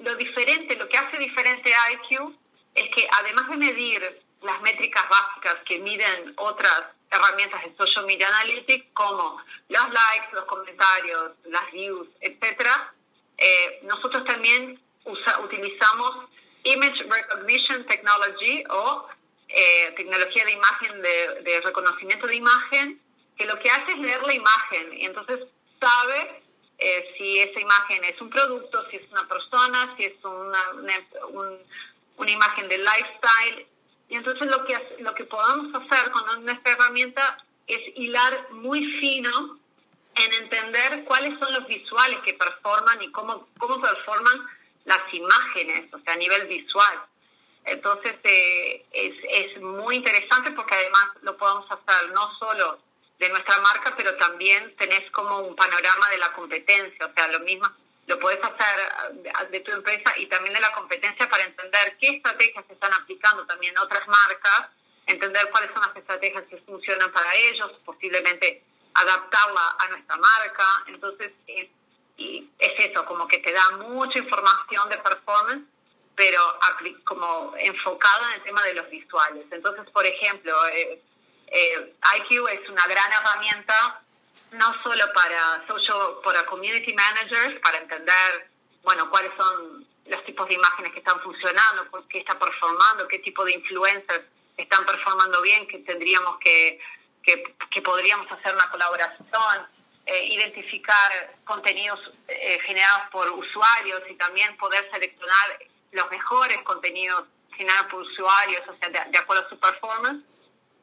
lo 0.00 0.14
diferente, 0.14 0.76
lo 0.76 0.88
que 0.88 0.98
hace 0.98 1.18
diferente 1.18 1.72
a 1.74 1.92
IQ 1.92 2.32
es 2.76 2.94
que 2.94 3.08
además 3.10 3.48
de 3.48 3.56
medir 3.56 4.22
las 4.42 4.60
métricas 4.62 5.04
básicas 5.08 5.56
que 5.66 5.78
miden 5.78 6.32
otras 6.36 6.84
herramientas 7.10 7.62
de 7.64 7.76
social 7.76 8.06
media 8.06 8.28
analytics 8.28 8.86
como 8.92 9.42
los 9.68 9.84
likes, 9.90 10.28
los 10.32 10.44
comentarios, 10.44 11.32
las 11.44 11.70
views, 11.72 12.08
etcétera, 12.20 12.92
eh, 13.36 13.80
nosotros 13.82 14.24
también 14.24 14.80
utilizamos 15.04 16.28
Image 16.64 17.02
Recognition 17.04 17.86
Technology 17.86 18.62
o 18.68 19.08
eh, 19.48 19.92
tecnología 19.96 20.44
de 20.44 20.52
imagen 20.52 21.02
de, 21.02 21.60
reconocimiento 21.64 22.26
de 22.26 22.36
imagen, 22.36 23.00
que 23.36 23.46
lo 23.46 23.58
que 23.58 23.70
hace 23.70 23.92
es 23.92 23.98
leer 23.98 24.22
la 24.22 24.34
imagen 24.34 24.92
y 24.92 25.06
entonces 25.06 25.40
sabe 25.80 26.42
eh, 26.78 27.14
si 27.16 27.38
esa 27.40 27.58
imagen 27.58 28.04
es 28.04 28.20
un 28.20 28.30
producto, 28.30 28.88
si 28.90 28.96
es 28.96 29.10
una 29.10 29.26
persona, 29.26 29.94
si 29.96 30.04
es 30.04 30.24
una, 30.24 30.60
una 32.16 32.30
imagen 32.30 32.68
de 32.68 32.78
lifestyle 32.78 33.66
y 34.10 34.16
entonces 34.16 34.46
lo 34.48 34.64
que, 34.64 34.96
lo 34.98 35.14
que 35.14 35.24
podemos 35.24 35.72
hacer 35.72 36.10
con 36.10 36.44
nuestra 36.44 36.72
herramienta 36.72 37.38
es 37.66 37.80
hilar 37.96 38.48
muy 38.50 38.84
fino 39.00 39.58
en 40.16 40.32
entender 40.32 41.04
cuáles 41.04 41.38
son 41.38 41.52
los 41.52 41.66
visuales 41.68 42.18
que 42.24 42.34
performan 42.34 43.00
y 43.02 43.12
cómo, 43.12 43.48
cómo 43.56 43.80
performan 43.80 44.46
las 44.84 45.00
imágenes, 45.12 45.94
o 45.94 46.00
sea, 46.00 46.14
a 46.14 46.16
nivel 46.16 46.48
visual. 46.48 47.00
Entonces 47.64 48.16
eh, 48.24 48.84
es, 48.90 49.14
es 49.28 49.62
muy 49.62 49.96
interesante 49.96 50.50
porque 50.50 50.74
además 50.74 51.06
lo 51.22 51.36
podemos 51.36 51.66
hacer 51.70 52.10
no 52.10 52.34
solo 52.38 52.80
de 53.20 53.28
nuestra 53.28 53.60
marca, 53.60 53.94
pero 53.96 54.16
también 54.16 54.74
tenés 54.76 55.08
como 55.12 55.38
un 55.38 55.54
panorama 55.54 56.08
de 56.10 56.18
la 56.18 56.32
competencia, 56.32 57.06
o 57.06 57.12
sea, 57.14 57.28
lo 57.28 57.40
mismo 57.40 57.68
lo 58.10 58.18
puedes 58.18 58.42
hacer 58.42 59.50
de 59.50 59.60
tu 59.60 59.70
empresa 59.70 60.12
y 60.18 60.26
también 60.26 60.52
de 60.52 60.60
la 60.60 60.72
competencia 60.72 61.30
para 61.30 61.44
entender 61.44 61.96
qué 62.00 62.08
estrategias 62.08 62.66
se 62.66 62.72
están 62.72 62.92
aplicando 62.92 63.46
también 63.46 63.78
otras 63.78 64.06
marcas, 64.08 64.66
entender 65.06 65.48
cuáles 65.52 65.70
son 65.72 65.82
las 65.82 65.96
estrategias 65.96 66.42
que 66.50 66.56
funcionan 66.58 67.12
para 67.12 67.32
ellos, 67.36 67.70
posiblemente 67.84 68.64
adaptarla 68.94 69.76
a 69.78 69.88
nuestra 69.90 70.16
marca. 70.16 70.66
Entonces, 70.88 71.30
es, 71.46 71.68
y 72.16 72.50
es 72.58 72.90
eso, 72.90 73.06
como 73.06 73.28
que 73.28 73.38
te 73.38 73.52
da 73.52 73.70
mucha 73.76 74.18
información 74.18 74.88
de 74.88 74.98
performance, 74.98 75.62
pero 76.16 76.42
como 77.04 77.54
enfocada 77.58 78.34
en 78.34 78.40
el 78.40 78.42
tema 78.42 78.64
de 78.64 78.74
los 78.74 78.90
visuales. 78.90 79.46
Entonces, 79.52 79.88
por 79.90 80.04
ejemplo, 80.04 80.66
eh, 80.66 81.00
eh, 81.46 81.94
IQ 82.18 82.48
es 82.48 82.68
una 82.68 82.86
gran 82.88 83.12
herramienta 83.12 84.02
no 84.52 84.82
solo 84.82 85.04
para 85.12 85.66
social, 85.66 86.18
para 86.24 86.44
community 86.46 86.92
managers, 86.92 87.60
para 87.60 87.78
entender, 87.78 88.50
bueno, 88.82 89.08
cuáles 89.10 89.32
son 89.36 89.86
los 90.06 90.24
tipos 90.24 90.48
de 90.48 90.54
imágenes 90.54 90.92
que 90.92 90.98
están 90.98 91.20
funcionando, 91.20 91.88
qué 92.08 92.18
está 92.18 92.38
performando, 92.38 93.06
qué 93.06 93.20
tipo 93.20 93.44
de 93.44 93.52
influencers 93.52 94.24
están 94.56 94.84
performando 94.84 95.40
bien, 95.42 95.66
que 95.68 95.78
tendríamos 95.78 96.38
que, 96.38 96.80
que, 97.22 97.82
podríamos 97.82 98.30
hacer 98.30 98.54
una 98.54 98.68
colaboración, 98.70 99.66
eh, 100.06 100.26
identificar 100.26 101.36
contenidos 101.44 102.00
eh, 102.28 102.58
generados 102.66 103.08
por 103.12 103.30
usuarios 103.30 104.02
y 104.10 104.14
también 104.14 104.56
poder 104.56 104.88
seleccionar 104.92 105.58
los 105.92 106.10
mejores 106.10 106.60
contenidos 106.62 107.24
generados 107.56 107.86
por 107.90 108.02
usuarios, 108.02 108.62
o 108.68 108.76
sea, 108.78 108.88
de, 108.88 109.18
acuerdo 109.18 109.46
a 109.46 109.48
su 109.48 109.58
performance. 109.58 110.24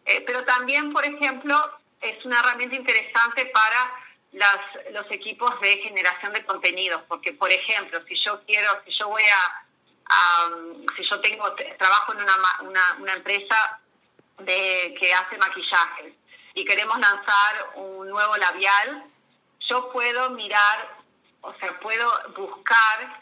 Eh, 0.06 0.23
pero 0.25 0.45
también, 0.45 0.93
por 0.93 1.03
ejemplo, 1.03 1.56
es 2.02 2.24
una 2.26 2.40
herramienta 2.40 2.76
interesante 2.76 3.46
para 3.48 3.92
las, 4.34 4.60
los 4.92 5.10
equipos 5.12 5.60
de 5.62 5.78
generación 5.78 6.34
de 6.34 6.46
contenidos, 6.46 7.02
porque 7.08 7.34
por 7.34 7.52
ejemplo, 7.52 8.02
si 8.08 8.16
yo 8.16 8.42
quiero, 8.46 8.70
si 8.86 8.92
yo 8.92 9.08
voy 9.10 9.24
a, 9.24 9.64
si 10.96 11.04
yo 11.04 11.20
tengo 11.22 11.54
trabajo 11.78 12.14
en 12.14 12.22
una, 12.22 12.36
una, 12.62 12.98
una 13.00 13.14
empresa 13.14 13.80
de, 14.40 14.96
que 15.00 15.14
hace 15.14 15.38
maquillajes 15.38 16.14
y 16.54 16.66
queremos 16.66 16.98
lanzar 17.00 17.72
un 17.76 18.10
nuevo 18.10 18.38
labial, 18.38 19.06
yo 19.70 19.92
puedo 19.92 20.30
mirar, 20.32 20.98
o 21.42 21.54
sea, 21.56 21.80
puedo 21.80 22.10
buscar 22.36 23.22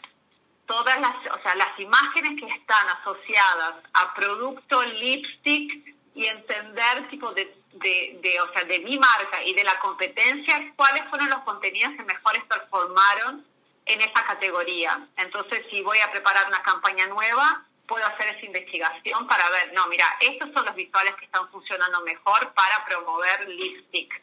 todas 0.66 1.00
las, 1.00 1.14
o 1.32 1.42
sea, 1.42 1.54
las 1.56 1.78
imágenes 1.78 2.40
que 2.40 2.48
están 2.48 2.88
asociadas 3.00 3.74
a 3.94 4.14
producto 4.14 4.82
lipstick 4.82 5.94
y 6.14 6.26
entender 6.26 7.08
tipo 7.10 7.32
de 7.32 7.54
de, 7.78 8.18
de, 8.22 8.40
o 8.40 8.52
sea, 8.52 8.64
de 8.64 8.78
mi 8.80 8.98
marca 8.98 9.42
y 9.44 9.54
de 9.54 9.64
la 9.64 9.78
competencia, 9.78 10.72
cuáles 10.76 11.04
fueron 11.08 11.28
los 11.30 11.40
contenidos 11.40 11.94
que 11.96 12.04
mejores 12.04 12.42
performaron 12.44 13.44
en 13.86 14.00
esa 14.00 14.24
categoría. 14.24 15.06
Entonces, 15.16 15.64
si 15.70 15.82
voy 15.82 15.98
a 16.00 16.10
preparar 16.10 16.46
una 16.48 16.62
campaña 16.62 17.06
nueva, 17.06 17.64
puedo 17.86 18.04
hacer 18.06 18.28
esa 18.28 18.44
investigación 18.44 19.26
para 19.26 19.48
ver, 19.50 19.72
no, 19.74 19.86
mira, 19.86 20.04
estos 20.20 20.52
son 20.52 20.64
los 20.66 20.74
visuales 20.74 21.14
que 21.16 21.26
están 21.26 21.48
funcionando 21.50 22.00
mejor 22.02 22.52
para 22.52 22.84
promover 22.84 23.48
lipstick. 23.48 24.22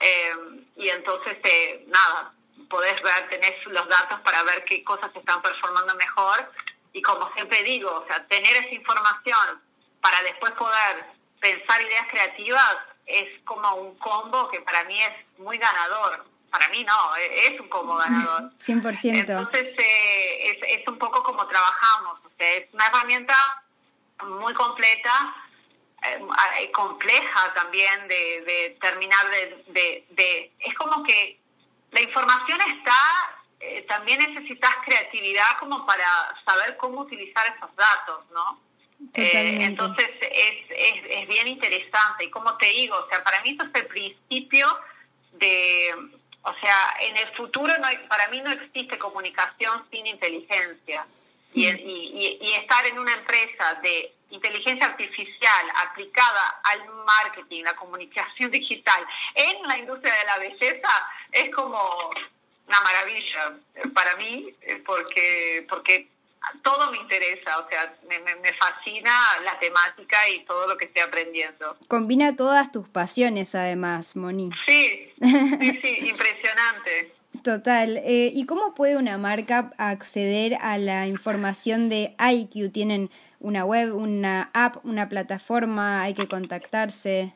Eh, 0.00 0.34
y 0.76 0.88
entonces, 0.88 1.36
eh, 1.44 1.84
nada, 1.88 2.32
podés 2.68 3.00
ver, 3.02 3.28
tenés 3.28 3.64
los 3.66 3.88
datos 3.88 4.20
para 4.20 4.42
ver 4.42 4.64
qué 4.64 4.82
cosas 4.82 5.14
están 5.14 5.42
performando 5.42 5.94
mejor. 5.96 6.50
Y 6.92 7.02
como 7.02 7.30
siempre 7.34 7.62
digo, 7.62 7.90
o 7.90 8.06
sea, 8.06 8.26
tener 8.26 8.56
esa 8.56 8.74
información 8.74 9.60
para 10.00 10.22
después 10.22 10.52
poder 10.52 11.13
pensar 11.44 11.82
ideas 11.82 12.06
creativas 12.10 12.76
es 13.04 13.28
como 13.44 13.74
un 13.74 13.98
combo 13.98 14.48
que 14.48 14.60
para 14.62 14.84
mí 14.84 14.98
es 15.02 15.38
muy 15.38 15.58
ganador. 15.58 16.24
Para 16.50 16.68
mí 16.68 16.82
no, 16.84 17.16
e-, 17.16 17.48
es 17.48 17.60
un 17.60 17.68
combo 17.68 17.96
ganador. 17.96 18.50
100%. 18.58 19.20
Entonces 19.20 19.74
eh, 19.78 20.50
es, 20.50 20.80
es 20.80 20.88
un 20.88 20.98
poco 20.98 21.22
como 21.22 21.46
trabajamos. 21.46 22.18
O 22.24 22.30
sea, 22.38 22.50
es 22.54 22.72
una 22.72 22.86
herramienta 22.86 23.34
muy 24.26 24.54
completa, 24.54 25.34
eh, 26.02 26.70
compleja 26.72 27.52
también 27.52 28.08
de, 28.08 28.42
de 28.46 28.78
terminar 28.80 29.28
de, 29.28 30.04
de, 30.10 30.52
Es 30.60 30.74
como 30.76 31.02
que 31.02 31.38
la 31.90 32.00
información 32.00 32.58
está, 32.62 33.00
eh, 33.60 33.84
también 33.86 34.18
necesitas 34.18 34.74
creatividad 34.84 35.58
como 35.58 35.84
para 35.84 36.06
saber 36.46 36.78
cómo 36.78 37.02
utilizar 37.02 37.46
esos 37.54 37.74
datos, 37.76 38.24
¿no? 38.30 38.64
Eh, 39.12 39.58
entonces 39.62 40.08
es, 40.20 40.70
es, 40.70 41.04
es, 41.08 41.28
bien 41.28 41.48
interesante. 41.48 42.24
Y 42.24 42.30
como 42.30 42.56
te 42.56 42.66
digo, 42.66 42.96
o 42.96 43.08
sea, 43.08 43.22
para 43.22 43.40
mí 43.42 43.50
esto 43.50 43.64
es 43.64 43.74
el 43.74 43.86
principio 43.86 44.66
de, 45.32 45.94
o 46.42 46.54
sea, 46.60 46.96
en 47.00 47.16
el 47.16 47.28
futuro 47.36 47.72
no 47.78 47.88
para 48.08 48.28
mí 48.28 48.40
no 48.40 48.50
existe 48.52 48.98
comunicación 48.98 49.84
sin 49.90 50.06
inteligencia. 50.06 51.06
Y, 51.52 51.70
mm. 51.70 51.78
y, 51.78 52.38
y, 52.40 52.52
estar 52.54 52.84
en 52.86 52.98
una 52.98 53.14
empresa 53.14 53.74
de 53.82 54.12
inteligencia 54.30 54.86
artificial 54.86 55.66
aplicada 55.86 56.60
al 56.64 56.84
marketing, 57.04 57.62
la 57.62 57.76
comunicación 57.76 58.50
digital 58.50 59.06
en 59.34 59.62
la 59.68 59.78
industria 59.78 60.12
de 60.14 60.24
la 60.24 60.38
belleza 60.38 60.88
es 61.30 61.54
como 61.54 62.10
una 62.66 62.80
maravilla 62.80 63.52
para 63.94 64.16
mí 64.16 64.52
eh, 64.62 64.82
porque 64.84 65.66
porque 65.68 66.08
todo 66.62 66.90
me 66.90 66.98
interesa, 66.98 67.58
o 67.58 67.68
sea, 67.68 67.94
me, 68.08 68.18
me, 68.20 68.52
fascina 68.54 69.10
la 69.44 69.58
temática 69.58 70.28
y 70.28 70.44
todo 70.44 70.66
lo 70.66 70.76
que 70.76 70.86
estoy 70.86 71.02
aprendiendo. 71.02 71.76
Combina 71.88 72.36
todas 72.36 72.72
tus 72.72 72.88
pasiones 72.88 73.54
además, 73.54 74.16
Moni. 74.16 74.50
Sí, 74.66 75.12
sí, 75.22 75.78
sí, 75.82 75.98
impresionante. 76.08 77.14
Total. 77.42 77.98
Eh, 77.98 78.30
¿Y 78.34 78.46
cómo 78.46 78.74
puede 78.74 78.96
una 78.96 79.18
marca 79.18 79.72
acceder 79.76 80.56
a 80.60 80.78
la 80.78 81.06
información 81.06 81.88
de 81.88 82.14
IQ? 82.18 82.72
¿Tienen 82.72 83.10
una 83.40 83.64
web, 83.64 83.94
una 83.94 84.50
app, 84.54 84.84
una 84.84 85.08
plataforma? 85.08 86.02
¿Hay 86.02 86.14
que 86.14 86.28
contactarse? 86.28 87.34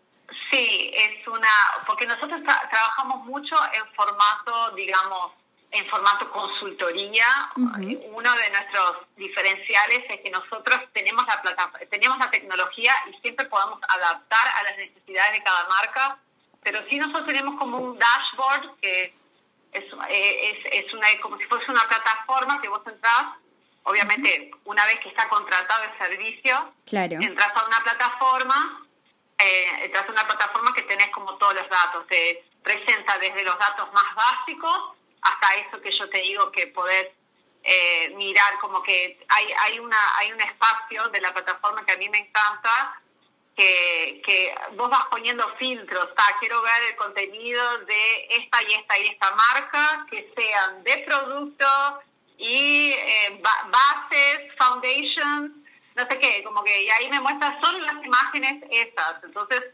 Sí, 0.50 0.90
es 0.94 1.28
una, 1.28 1.48
porque 1.86 2.06
nosotros 2.06 2.40
trabajamos 2.42 3.26
mucho 3.26 3.54
en 3.74 3.94
formato, 3.94 4.74
digamos, 4.76 5.32
en 5.70 5.88
formato 5.88 6.30
consultoría. 6.30 7.26
Uno 7.56 8.34
de 8.34 8.50
nuestros 8.50 8.96
diferenciales 9.16 10.04
es 10.08 10.20
que 10.20 10.30
nosotros 10.30 10.80
tenemos 10.92 11.26
la 11.26 11.40
plataforma, 11.42 11.86
tenemos 11.90 12.18
la 12.18 12.30
tecnología 12.30 12.94
y 13.10 13.20
siempre 13.20 13.46
podemos 13.46 13.78
adaptar 13.88 14.48
a 14.56 14.62
las 14.62 14.76
necesidades 14.76 15.32
de 15.32 15.42
cada 15.42 15.68
marca, 15.68 16.18
pero 16.62 16.80
sí 16.88 16.96
nosotros 16.96 17.26
tenemos 17.26 17.58
como 17.58 17.78
un 17.78 17.98
dashboard 17.98 18.78
que 18.80 19.14
es, 19.72 19.84
es, 20.08 20.58
es 20.86 20.94
una 20.94 21.08
como 21.20 21.36
si 21.36 21.44
fuese 21.44 21.70
una 21.70 21.86
plataforma 21.86 22.60
que 22.60 22.68
vos 22.68 22.80
entras, 22.86 23.24
obviamente 23.82 24.50
una 24.64 24.86
vez 24.86 24.98
que 25.00 25.10
está 25.10 25.28
contratado 25.28 25.84
el 25.84 25.98
servicio, 25.98 26.72
claro. 26.86 27.16
entras 27.20 27.54
a 27.54 27.66
una 27.66 27.80
plataforma, 27.84 28.86
eh, 29.38 29.84
entras 29.84 30.08
a 30.08 30.12
una 30.12 30.26
plataforma 30.26 30.72
que 30.74 30.82
tenés 30.82 31.10
como 31.10 31.34
todos 31.34 31.54
los 31.54 31.68
datos, 31.68 32.06
te 32.06 32.44
presenta 32.62 33.18
desde 33.18 33.44
los 33.44 33.58
datos 33.58 33.92
más 33.92 34.14
básicos 34.14 34.97
hasta 35.22 35.54
eso 35.56 35.80
que 35.80 35.90
yo 35.90 36.08
te 36.08 36.18
digo 36.18 36.50
que 36.52 36.68
poder 36.68 37.12
eh, 37.62 38.12
mirar 38.16 38.58
como 38.60 38.82
que 38.82 39.18
hay, 39.28 39.46
hay, 39.58 39.78
una, 39.78 40.16
hay 40.16 40.32
un 40.32 40.40
espacio 40.40 41.08
de 41.08 41.20
la 41.20 41.32
plataforma 41.34 41.84
que 41.84 41.92
a 41.92 41.96
mí 41.96 42.08
me 42.08 42.18
encanta, 42.18 43.00
que, 43.56 44.22
que 44.24 44.54
vos 44.76 44.88
vas 44.88 45.04
poniendo 45.10 45.44
filtros, 45.56 46.08
quiero 46.38 46.62
ver 46.62 46.82
el 46.90 46.96
contenido 46.96 47.78
de 47.78 48.26
esta 48.30 48.62
y 48.62 48.74
esta 48.74 48.98
y 48.98 49.06
esta 49.08 49.34
marca, 49.34 50.06
que 50.10 50.32
sean 50.36 50.84
de 50.84 50.98
producto 50.98 51.66
y 52.38 52.92
eh, 52.92 53.42
bases, 53.42 54.54
foundations, 54.56 55.50
no 55.96 56.06
sé 56.06 56.18
qué, 56.20 56.42
como 56.44 56.62
que 56.62 56.82
y 56.82 56.90
ahí 56.90 57.10
me 57.10 57.20
muestra 57.20 57.58
solo 57.60 57.80
las 57.80 58.04
imágenes 58.04 58.62
esas. 58.70 59.22
Entonces, 59.24 59.64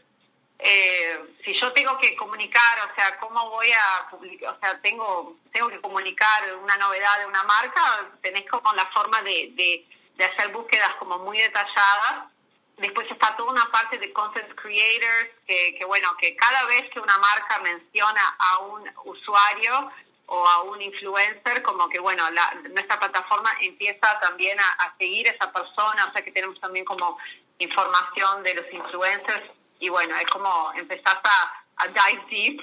eh, 0.59 1.35
si 1.43 1.53
yo 1.59 1.71
tengo 1.73 1.97
que 1.97 2.15
comunicar, 2.15 2.79
o 2.89 2.95
sea, 2.95 3.17
cómo 3.19 3.49
voy 3.49 3.71
a 3.71 4.09
publicar, 4.09 4.55
o 4.55 4.59
sea, 4.59 4.79
tengo, 4.81 5.35
tengo 5.51 5.67
que 5.69 5.81
comunicar 5.81 6.55
una 6.55 6.77
novedad 6.77 7.19
de 7.19 7.25
una 7.25 7.43
marca, 7.43 8.09
tenés 8.21 8.49
como 8.49 8.71
la 8.73 8.85
forma 8.87 9.21
de, 9.21 9.51
de, 9.53 10.25
hacer 10.25 10.49
búsquedas 10.53 10.95
como 10.95 11.19
muy 11.19 11.37
detalladas. 11.37 12.31
Después 12.77 13.09
está 13.11 13.35
toda 13.35 13.51
una 13.51 13.69
parte 13.71 13.97
de 13.97 14.11
content 14.11 14.53
creators, 14.55 15.29
que, 15.45 15.75
que 15.77 15.85
bueno, 15.85 16.15
que 16.19 16.35
cada 16.35 16.65
vez 16.65 16.89
que 16.91 16.99
una 16.99 17.17
marca 17.17 17.59
menciona 17.59 18.35
a 18.37 18.59
un 18.59 18.89
usuario 19.05 19.91
o 20.27 20.47
a 20.47 20.63
un 20.63 20.81
influencer, 20.81 21.61
como 21.63 21.87
que 21.89 21.99
bueno, 21.99 22.29
la, 22.31 22.53
nuestra 22.71 22.99
plataforma 22.99 23.51
empieza 23.61 24.19
también 24.19 24.57
a, 24.59 24.85
a 24.85 24.97
seguir 24.97 25.27
a 25.27 25.31
esa 25.31 25.51
persona, 25.51 26.05
o 26.05 26.11
sea 26.11 26.23
que 26.23 26.31
tenemos 26.31 26.59
también 26.59 26.85
como 26.85 27.17
información 27.59 28.41
de 28.43 28.55
los 28.55 28.73
influencers 28.73 29.51
y 29.79 29.89
bueno, 29.89 30.15
es 30.17 30.27
como 30.27 30.71
empezás 30.75 31.19
a, 31.23 31.65
a 31.77 31.87
dive 31.87 32.23
deep 32.29 32.61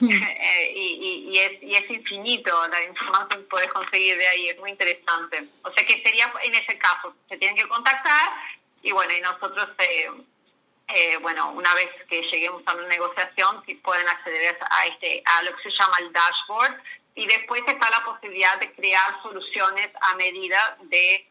eh, 0.12 0.72
y, 0.74 1.30
y, 1.30 1.38
es, 1.38 1.62
y 1.62 1.74
es 1.74 1.90
infinito 1.90 2.66
la 2.68 2.82
información 2.84 3.28
que 3.42 3.48
puedes 3.48 3.72
conseguir 3.72 4.16
de 4.16 4.26
ahí, 4.28 4.48
es 4.48 4.58
muy 4.58 4.70
interesante. 4.70 5.44
O 5.62 5.72
sea 5.72 5.86
que 5.86 6.02
sería 6.02 6.32
en 6.42 6.54
ese 6.54 6.76
caso, 6.78 7.14
se 7.28 7.36
tienen 7.36 7.56
que 7.56 7.68
contactar 7.68 8.32
y 8.82 8.92
bueno, 8.92 9.12
y 9.12 9.20
nosotros, 9.20 9.68
eh, 9.78 10.10
eh, 10.88 11.16
bueno, 11.18 11.50
una 11.50 11.74
vez 11.74 11.90
que 12.08 12.22
lleguemos 12.22 12.62
a 12.66 12.74
una 12.74 12.86
negociación, 12.86 13.62
pueden 13.82 14.08
acceder 14.08 14.58
a, 14.70 14.86
este, 14.86 15.22
a 15.24 15.42
lo 15.42 15.54
que 15.56 15.70
se 15.70 15.70
llama 15.70 15.96
el 16.00 16.12
dashboard 16.12 16.80
y 17.14 17.26
después 17.26 17.62
está 17.66 17.90
la 17.90 18.04
posibilidad 18.04 18.58
de 18.60 18.72
crear 18.72 19.20
soluciones 19.22 19.90
a 20.00 20.14
medida 20.14 20.78
de 20.82 21.26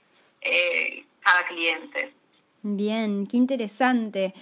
cada 1.21 1.45
cliente. 1.47 2.13
Bien, 2.63 3.27
qué 3.27 3.37
interesante. 3.37 4.33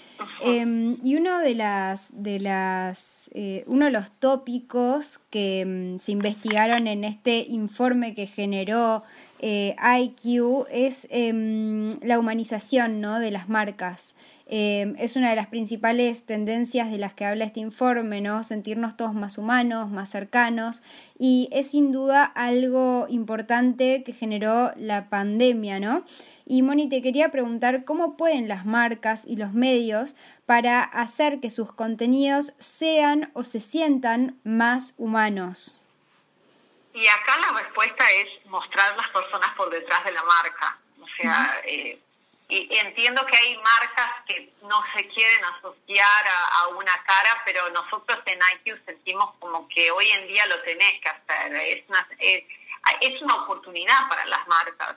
Em, 0.42 0.98
y 1.04 1.16
uno 1.16 1.40
de 1.40 1.54
las, 1.54 2.10
de 2.14 2.40
las, 2.40 3.30
eh, 3.34 3.66
uno 3.68 3.86
de 3.86 3.92
los 3.92 4.10
tópicos 4.20 5.20
que 5.30 5.62
em, 5.62 6.00
se 6.00 6.14
investigaron 6.14 6.88
en 6.88 7.04
este 7.04 7.40
informe 7.40 8.16
que 8.16 8.26
generó 8.26 9.04
eh, 9.40 9.76
IQ 10.00 10.66
es 10.72 11.08
em, 11.12 11.92
la 12.02 12.18
humanización, 12.18 13.02
¿no? 13.02 13.20
De 13.20 13.32
las 13.32 13.50
marcas. 13.50 14.16
es 14.48 15.16
una 15.16 15.32
de 15.32 15.36
las 15.36 15.48
principales 15.48 16.24
tendencias 16.24 16.92
de 16.92 17.00
las 17.00 17.16
que 17.16 17.26
habla 17.26 17.46
este 17.46 17.62
informe, 17.62 18.22
¿no? 18.22 18.44
Sentirnos 18.44 18.96
todos 18.96 19.16
más 19.16 19.40
humanos, 19.40 19.90
más 19.90 20.12
cercanos. 20.12 20.84
Y 21.18 21.50
es 21.52 21.72
sin 21.72 21.92
duda 21.92 22.24
algo 22.24 23.08
importante 23.10 24.04
que 24.04 24.14
generó 24.14 24.72
la 24.78 25.10
pandemia, 25.10 25.80
¿no? 25.80 26.04
Y 26.48 26.62
Moni, 26.62 26.88
te 26.88 27.02
quería 27.02 27.30
preguntar 27.30 27.86
cómo 27.86 28.18
pueden 28.18 28.48
las 28.48 28.66
marcas 28.66 29.26
y 29.26 29.36
los 29.36 29.54
medios 29.54 30.16
para 30.46 30.84
hacer 30.84 31.40
que 31.40 31.50
sus 31.50 31.74
contenidos 31.74 32.54
sean 32.60 33.32
o 33.34 33.44
se 33.44 33.60
sientan 33.60 34.40
más 34.44 34.94
humanos. 34.98 35.80
Y 36.94 37.08
acá 37.08 37.38
la 37.40 37.60
respuesta 37.60 38.06
es 38.12 38.46
mostrar 38.46 38.96
las 38.96 39.10
personas 39.10 39.56
por 39.56 39.72
detrás 39.72 40.06
de 40.06 40.12
la 40.12 40.24
marca. 40.24 40.78
O 41.02 41.08
sea, 41.20 41.62
eh, 41.66 42.00
y 42.48 42.78
entiendo 42.78 43.26
que 43.26 43.36
hay 43.36 43.58
marcas 43.58 44.12
que 44.28 44.54
no 44.62 44.84
se 44.96 45.08
quieren 45.08 45.44
asociar 45.46 46.26
a, 46.62 46.68
una 46.68 47.04
cara, 47.04 47.42
pero 47.44 47.72
nosotros 47.72 48.20
en 48.28 48.40
IQ 48.54 48.86
sentimos 48.86 49.34
como 49.40 49.68
que 49.68 49.90
hoy 49.90 50.12
en 50.12 50.28
día 50.28 50.46
lo 50.46 50.62
tenés 50.62 51.02
que 51.02 51.10
hacer. 51.10 51.56
Es 51.56 51.90
una, 51.90 52.08
es 53.02 53.22
una 53.24 53.36
oportunidad 53.44 54.08
para 54.08 54.26
las 54.28 54.48
marcas 54.48 54.96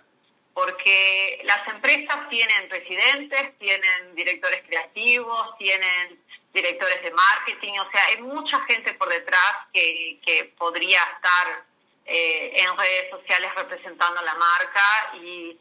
porque 0.59 1.41
las 1.45 1.69
empresas 1.69 2.29
tienen 2.29 2.69
presidentes, 2.69 3.57
tienen 3.61 4.13
directores 4.17 4.61
creativos, 4.67 5.57
tienen 5.57 6.21
directores 6.53 7.01
de 7.01 7.13
marketing, 7.13 7.79
o 7.79 7.89
sea, 7.93 8.05
hay 8.07 8.21
mucha 8.23 8.59
gente 8.63 8.93
por 8.95 9.09
detrás 9.09 9.53
que, 9.73 10.19
que 10.27 10.53
podría 10.59 10.99
estar 11.15 11.65
eh, 12.07 12.55
en 12.57 12.77
redes 12.77 13.09
sociales 13.09 13.53
representando 13.55 14.21
la 14.21 14.35
marca 14.35 15.13
y, 15.23 15.57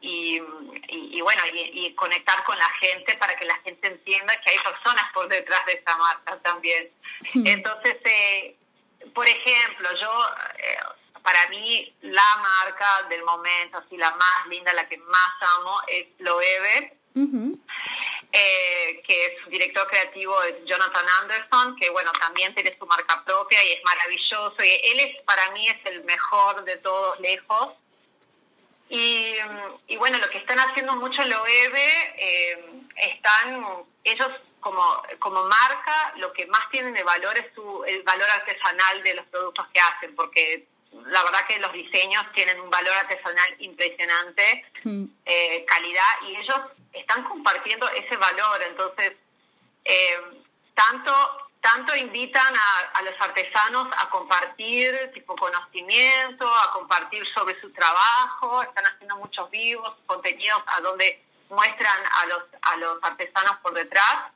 y, 0.00 0.40
y, 0.88 1.20
bueno, 1.20 1.42
y, 1.52 1.92
conectar 1.94 2.42
con 2.44 2.56
la 2.56 2.70
gente 2.80 3.18
para 3.18 3.36
que 3.36 3.44
la 3.44 3.56
gente 3.56 3.86
entienda 3.86 4.40
que 4.40 4.52
hay 4.52 4.58
personas 4.60 5.12
por 5.12 5.28
detrás 5.28 5.66
de 5.66 5.72
esa 5.74 5.94
marca 5.98 6.38
también. 6.38 6.88
Entonces, 7.44 7.98
eh, 8.02 8.56
por 9.12 9.28
ejemplo, 9.28 9.90
yo... 10.00 10.10
Eh, 10.56 10.78
para 11.28 11.46
mí 11.50 11.94
la 12.00 12.36
marca 12.36 13.06
del 13.10 13.22
momento, 13.22 13.76
así 13.76 13.98
la 13.98 14.10
más 14.12 14.46
linda, 14.48 14.72
la 14.72 14.88
que 14.88 14.96
más 14.96 15.30
amo, 15.58 15.78
es 15.86 16.06
Loewe. 16.20 16.96
eh, 18.32 19.02
que 19.06 19.26
es 19.26 19.32
su 19.42 19.50
director 19.50 19.86
creativo 19.88 20.42
es 20.42 20.64
Jonathan 20.64 21.04
Anderson, 21.20 21.76
que 21.76 21.90
bueno, 21.90 22.12
también 22.12 22.54
tiene 22.54 22.74
su 22.78 22.86
marca 22.86 23.22
propia 23.26 23.62
y 23.62 23.72
es 23.72 23.84
maravilloso. 23.84 24.56
Y 24.64 24.70
él 24.84 25.00
es, 25.00 25.22
para 25.24 25.50
mí, 25.50 25.68
es 25.68 25.76
el 25.84 26.02
mejor 26.04 26.64
de 26.64 26.78
todos 26.78 27.20
lejos. 27.20 27.74
Y, 28.88 29.34
y 29.86 29.96
bueno, 29.98 30.16
lo 30.16 30.30
que 30.30 30.38
están 30.38 30.58
haciendo 30.60 30.96
mucho 30.96 31.20
OEB, 31.20 31.76
eh, 31.76 32.58
están, 32.96 33.84
ellos 34.02 34.30
como, 34.60 35.02
como 35.18 35.44
marca, 35.44 36.14
lo 36.16 36.32
que 36.32 36.46
más 36.46 36.70
tienen 36.70 36.94
de 36.94 37.02
valor 37.02 37.36
es 37.36 37.52
su, 37.54 37.84
el 37.84 38.02
valor 38.02 38.30
artesanal 38.30 39.02
de 39.02 39.14
los 39.14 39.26
productos 39.26 39.66
que 39.74 39.80
hacen, 39.80 40.16
porque 40.16 40.66
la 40.92 41.22
verdad 41.24 41.46
que 41.46 41.58
los 41.58 41.72
diseños 41.72 42.24
tienen 42.34 42.60
un 42.60 42.70
valor 42.70 42.94
artesanal 42.94 43.56
impresionante, 43.58 44.64
mm. 44.84 45.04
eh, 45.24 45.64
calidad, 45.66 46.22
y 46.26 46.36
ellos 46.36 46.60
están 46.92 47.24
compartiendo 47.24 47.88
ese 47.90 48.16
valor. 48.16 48.62
Entonces, 48.62 49.12
eh, 49.84 50.20
tanto 50.74 51.12
tanto 51.60 51.94
invitan 51.96 52.54
a, 52.94 53.02
los 53.02 53.14
artesanos 53.20 53.88
a 53.96 54.08
compartir 54.10 55.10
tipo 55.12 55.34
conocimiento, 55.36 56.48
a 56.48 56.72
compartir 56.72 57.22
sobre 57.34 57.60
su 57.60 57.70
trabajo, 57.72 58.62
están 58.62 58.84
haciendo 58.86 59.16
muchos 59.16 59.50
vivos, 59.50 59.94
contenidos 60.06 60.62
a 60.66 60.80
donde 60.80 61.22
muestran 61.50 62.02
a 62.22 62.26
los, 62.26 62.42
a 62.62 62.76
los 62.76 63.02
artesanos 63.02 63.56
por 63.58 63.74
detrás, 63.74 64.32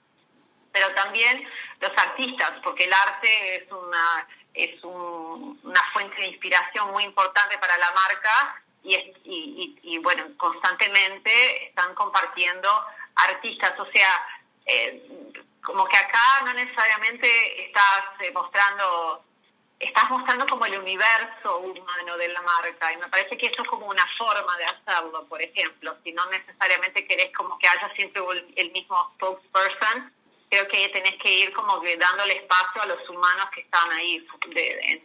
pero 0.73 0.93
también 0.95 1.47
los 1.81 1.93
artistas, 1.97 2.53
porque 2.65 2.85
el 2.85 2.93
arte 2.93 3.57
es 3.57 3.73
una 3.73 4.27
es 4.55 4.83
una 4.85 5.83
fuente 5.93 6.21
de 6.21 6.29
inspiración 6.29 6.91
muy 6.91 7.05
importante 7.05 7.57
para 7.59 7.77
la 7.79 7.91
marca 7.93 8.63
y, 8.85 8.95
y, 8.95 9.79
y, 9.83 9.99
bueno, 9.99 10.25
constantemente 10.37 11.69
están 11.69 11.95
compartiendo 11.95 12.69
artistas, 13.15 13.79
o 13.79 13.87
sea, 13.93 14.27
eh, 14.67 15.33
como 15.63 15.87
que 15.87 15.97
acá 15.97 16.43
no 16.45 16.53
necesariamente 16.55 17.67
estás 17.67 18.05
eh, 18.21 18.33
mostrando, 18.33 19.25
estás 19.79 20.11
mostrando 20.11 20.47
como 20.47 20.67
el 20.67 20.79
universo 20.79 21.59
humano 21.59 22.17
de 22.17 22.29
la 22.29 22.43
marca 22.43 22.93
y 22.93 22.97
me 22.97 23.09
parece 23.09 23.39
que 23.39 23.47
eso 23.47 23.63
es 23.63 23.69
como 23.69 23.87
una 23.87 24.07
forma 24.19 24.57
de 24.57 24.65
hacerlo, 24.65 25.25
por 25.27 25.41
ejemplo, 25.41 25.97
si 26.03 26.13
no 26.13 26.27
necesariamente 26.27 27.07
querés 27.07 27.33
como 27.33 27.59
que 27.59 27.69
haya 27.69 27.93
siempre 27.95 28.23
el 28.57 28.73
mismo 28.73 29.13
spokesperson, 29.15 30.13
creo 30.53 30.69
que 30.69 30.87
tenés 30.91 31.15
que 31.17 31.33
ir 31.33 31.53
como 31.55 31.81
que 31.81 31.97
dándole 31.97 32.35
espacio 32.35 32.83
a 32.83 32.87
los 32.87 33.09
humanos 33.09 33.49
que 33.55 33.63
están 33.63 33.91
ahí 33.91 34.23
en, 34.55 35.03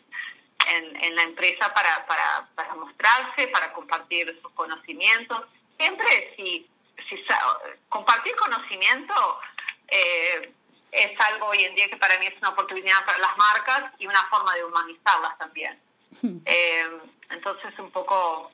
en, 0.98 1.16
la 1.16 1.24
empresa 1.24 1.74
para, 1.74 2.06
para, 2.06 2.50
para 2.54 2.76
mostrarse, 2.76 3.48
para 3.48 3.72
compartir 3.72 4.38
sus 4.42 4.52
conocimientos. 4.52 5.46
Siempre 5.80 6.34
si, 6.36 6.70
si 7.08 7.16
compartir 7.88 8.36
conocimiento 8.36 9.40
eh, 9.88 10.52
es 10.92 11.12
algo 11.32 11.48
hoy 11.48 11.64
en 11.64 11.76
día 11.76 11.88
que 11.88 11.96
para 11.96 12.20
mí 12.20 12.26
es 12.26 12.38
una 12.40 12.50
oportunidad 12.50 13.06
para 13.06 13.18
las 13.20 13.38
marcas 13.38 13.94
y 14.00 14.06
una 14.06 14.24
forma 14.26 14.54
de 14.54 14.66
humanizarlas 14.66 15.38
también. 15.38 15.80
Hmm. 16.22 16.40
Eh, 16.44 16.90
entonces 17.30 17.72
un 17.80 17.92
poco, 17.92 18.52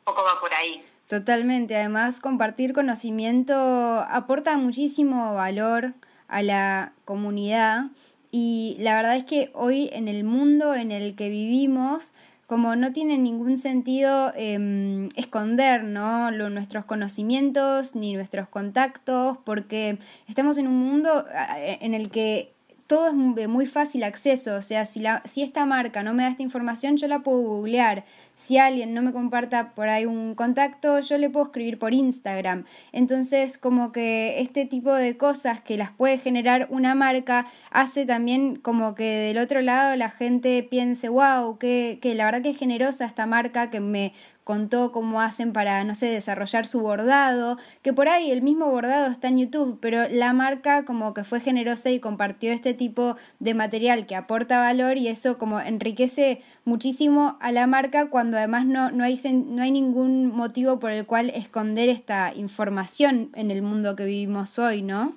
un 0.00 0.04
poco 0.04 0.22
va 0.22 0.38
por 0.38 0.52
ahí. 0.52 0.84
Totalmente, 1.08 1.76
además 1.76 2.20
compartir 2.20 2.74
conocimiento 2.74 3.54
aporta 3.54 4.58
muchísimo 4.58 5.34
valor 5.34 5.94
a 6.30 6.42
la 6.42 6.92
comunidad. 7.04 7.86
Y 8.30 8.76
la 8.78 8.94
verdad 8.94 9.16
es 9.16 9.24
que 9.24 9.50
hoy 9.54 9.90
en 9.92 10.08
el 10.08 10.24
mundo 10.24 10.74
en 10.74 10.92
el 10.92 11.14
que 11.16 11.28
vivimos, 11.28 12.14
como 12.46 12.76
no 12.76 12.92
tiene 12.92 13.18
ningún 13.18 13.58
sentido 13.58 14.32
em, 14.36 15.08
esconder 15.16 15.84
nuestros 15.84 16.84
conocimientos 16.84 17.94
ni 17.94 18.14
nuestros 18.14 18.48
contactos, 18.48 19.38
porque 19.44 19.98
estamos 20.28 20.58
en 20.58 20.68
un 20.68 20.78
mundo 20.78 21.24
en 21.54 21.94
el 21.94 22.10
que 22.10 22.52
todo 22.86 23.06
es 23.06 23.36
de 23.36 23.46
muy 23.46 23.66
fácil 23.66 24.02
acceso, 24.02 24.56
o 24.56 24.62
sea, 24.62 24.84
si, 24.84 24.98
la, 24.98 25.22
si 25.24 25.42
esta 25.42 25.64
marca 25.64 26.02
no 26.02 26.12
me 26.12 26.24
da 26.24 26.30
esta 26.30 26.42
información, 26.42 26.96
yo 26.96 27.06
la 27.06 27.20
puedo 27.20 27.40
googlear. 27.40 28.04
Si 28.40 28.56
alguien 28.56 28.94
no 28.94 29.02
me 29.02 29.12
comparta 29.12 29.74
por 29.74 29.90
ahí 29.90 30.06
un 30.06 30.34
contacto, 30.34 30.98
yo 31.00 31.18
le 31.18 31.28
puedo 31.28 31.44
escribir 31.44 31.78
por 31.78 31.92
Instagram. 31.92 32.64
Entonces, 32.90 33.58
como 33.58 33.92
que 33.92 34.40
este 34.40 34.64
tipo 34.64 34.94
de 34.94 35.18
cosas 35.18 35.60
que 35.60 35.76
las 35.76 35.90
puede 35.90 36.16
generar 36.16 36.66
una 36.70 36.94
marca 36.94 37.46
hace 37.70 38.06
también 38.06 38.56
como 38.56 38.94
que 38.94 39.04
del 39.04 39.36
otro 39.36 39.60
lado 39.60 39.94
la 39.96 40.08
gente 40.08 40.62
piense, 40.62 41.10
wow, 41.10 41.58
que, 41.58 41.98
que 42.00 42.14
la 42.14 42.24
verdad 42.24 42.40
que 42.40 42.50
es 42.50 42.56
generosa 42.56 43.04
esta 43.04 43.26
marca 43.26 43.68
que 43.68 43.80
me 43.80 44.14
contó 44.50 44.90
cómo 44.90 45.20
hacen 45.20 45.52
para, 45.52 45.84
no 45.84 45.94
sé, 45.94 46.06
desarrollar 46.06 46.66
su 46.66 46.80
bordado, 46.80 47.56
que 47.84 47.92
por 47.92 48.08
ahí 48.08 48.32
el 48.32 48.42
mismo 48.42 48.68
bordado 48.68 49.06
está 49.06 49.28
en 49.28 49.38
YouTube, 49.38 49.78
pero 49.80 50.08
la 50.10 50.32
marca 50.32 50.84
como 50.84 51.14
que 51.14 51.22
fue 51.22 51.38
generosa 51.38 51.90
y 51.90 52.00
compartió 52.00 52.52
este 52.52 52.74
tipo 52.74 53.16
de 53.38 53.54
material 53.54 54.08
que 54.08 54.16
aporta 54.16 54.58
valor 54.58 54.96
y 54.96 55.06
eso 55.06 55.38
como 55.38 55.60
enriquece 55.60 56.42
muchísimo 56.64 57.38
a 57.40 57.52
la 57.52 57.68
marca 57.68 58.10
cuando 58.10 58.38
además 58.38 58.66
no, 58.66 58.90
no, 58.90 59.04
hay, 59.04 59.20
no 59.22 59.62
hay 59.62 59.70
ningún 59.70 60.34
motivo 60.34 60.80
por 60.80 60.90
el 60.90 61.06
cual 61.06 61.30
esconder 61.30 61.88
esta 61.88 62.32
información 62.34 63.30
en 63.36 63.52
el 63.52 63.62
mundo 63.62 63.94
que 63.94 64.04
vivimos 64.04 64.58
hoy, 64.58 64.82
¿no? 64.82 65.14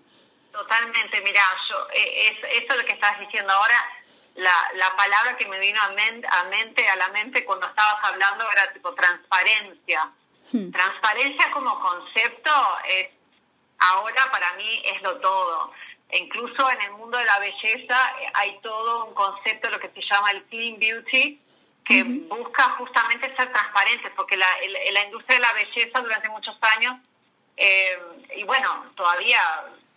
Totalmente, 0.52 1.22
mira, 1.24 1.41
yo, 1.67 1.76
eh, 1.96 2.30
es, 2.30 2.63
eso 2.63 2.78
lo 2.78 2.86
que 2.86 2.93
estás 2.93 3.19
diciendo 3.19 3.52
ahora 3.52 3.78
la, 4.36 4.72
la 4.76 4.96
palabra 4.96 5.38
que 5.38 5.48
me 5.48 5.60
vino 5.60 5.80
a, 5.82 5.86
a 5.86 6.43
mente 6.46 6.88
a 6.88 6.96
la 6.96 7.10
mente 7.10 7.46
cuando 7.46 7.67
estabas 7.67 8.04
hablando 8.04 8.50
era 8.52 8.72
tipo 8.74 8.93
transparencia. 8.93 10.12
Hmm. 10.52 10.72
Transparencia 10.72 11.52
como 11.52 11.80
concepto 11.80 12.52
es 12.88 13.10
ahora 13.80 14.32
para 14.32 14.54
mí 14.54 14.82
es 14.86 15.02
lo 15.02 15.19
todo. 15.19 15.74
E 16.10 16.17
incluso 16.19 16.69
en 16.69 16.82
el 16.82 16.91
mundo 16.91 17.17
de 17.17 17.26
la 17.26 17.39
belleza 17.39 18.13
hay 18.34 18.60
todo 18.60 19.06
un 19.06 19.13
concepto, 19.13 19.69
lo 19.69 19.80
que 19.80 19.89
se 19.89 20.02
llama 20.02 20.32
el 20.32 20.43
clean 20.43 20.78
beauty, 20.80 21.39
que 21.86 22.04
busca 22.04 22.69
justamente 22.78 23.36
ser 23.36 23.52
transparente, 23.52 24.12
porque 24.12 24.38
la, 24.38 24.48
la 24.91 25.04
industria 25.04 25.38
de 25.38 25.41
la 25.41 25.54
belleza 25.54 26.00
durante 26.00 26.30
muchos 26.30 26.56
años, 26.76 26.96
eh, 27.58 28.00
y 28.36 28.43
bueno, 28.43 28.91
todavía 28.96 29.39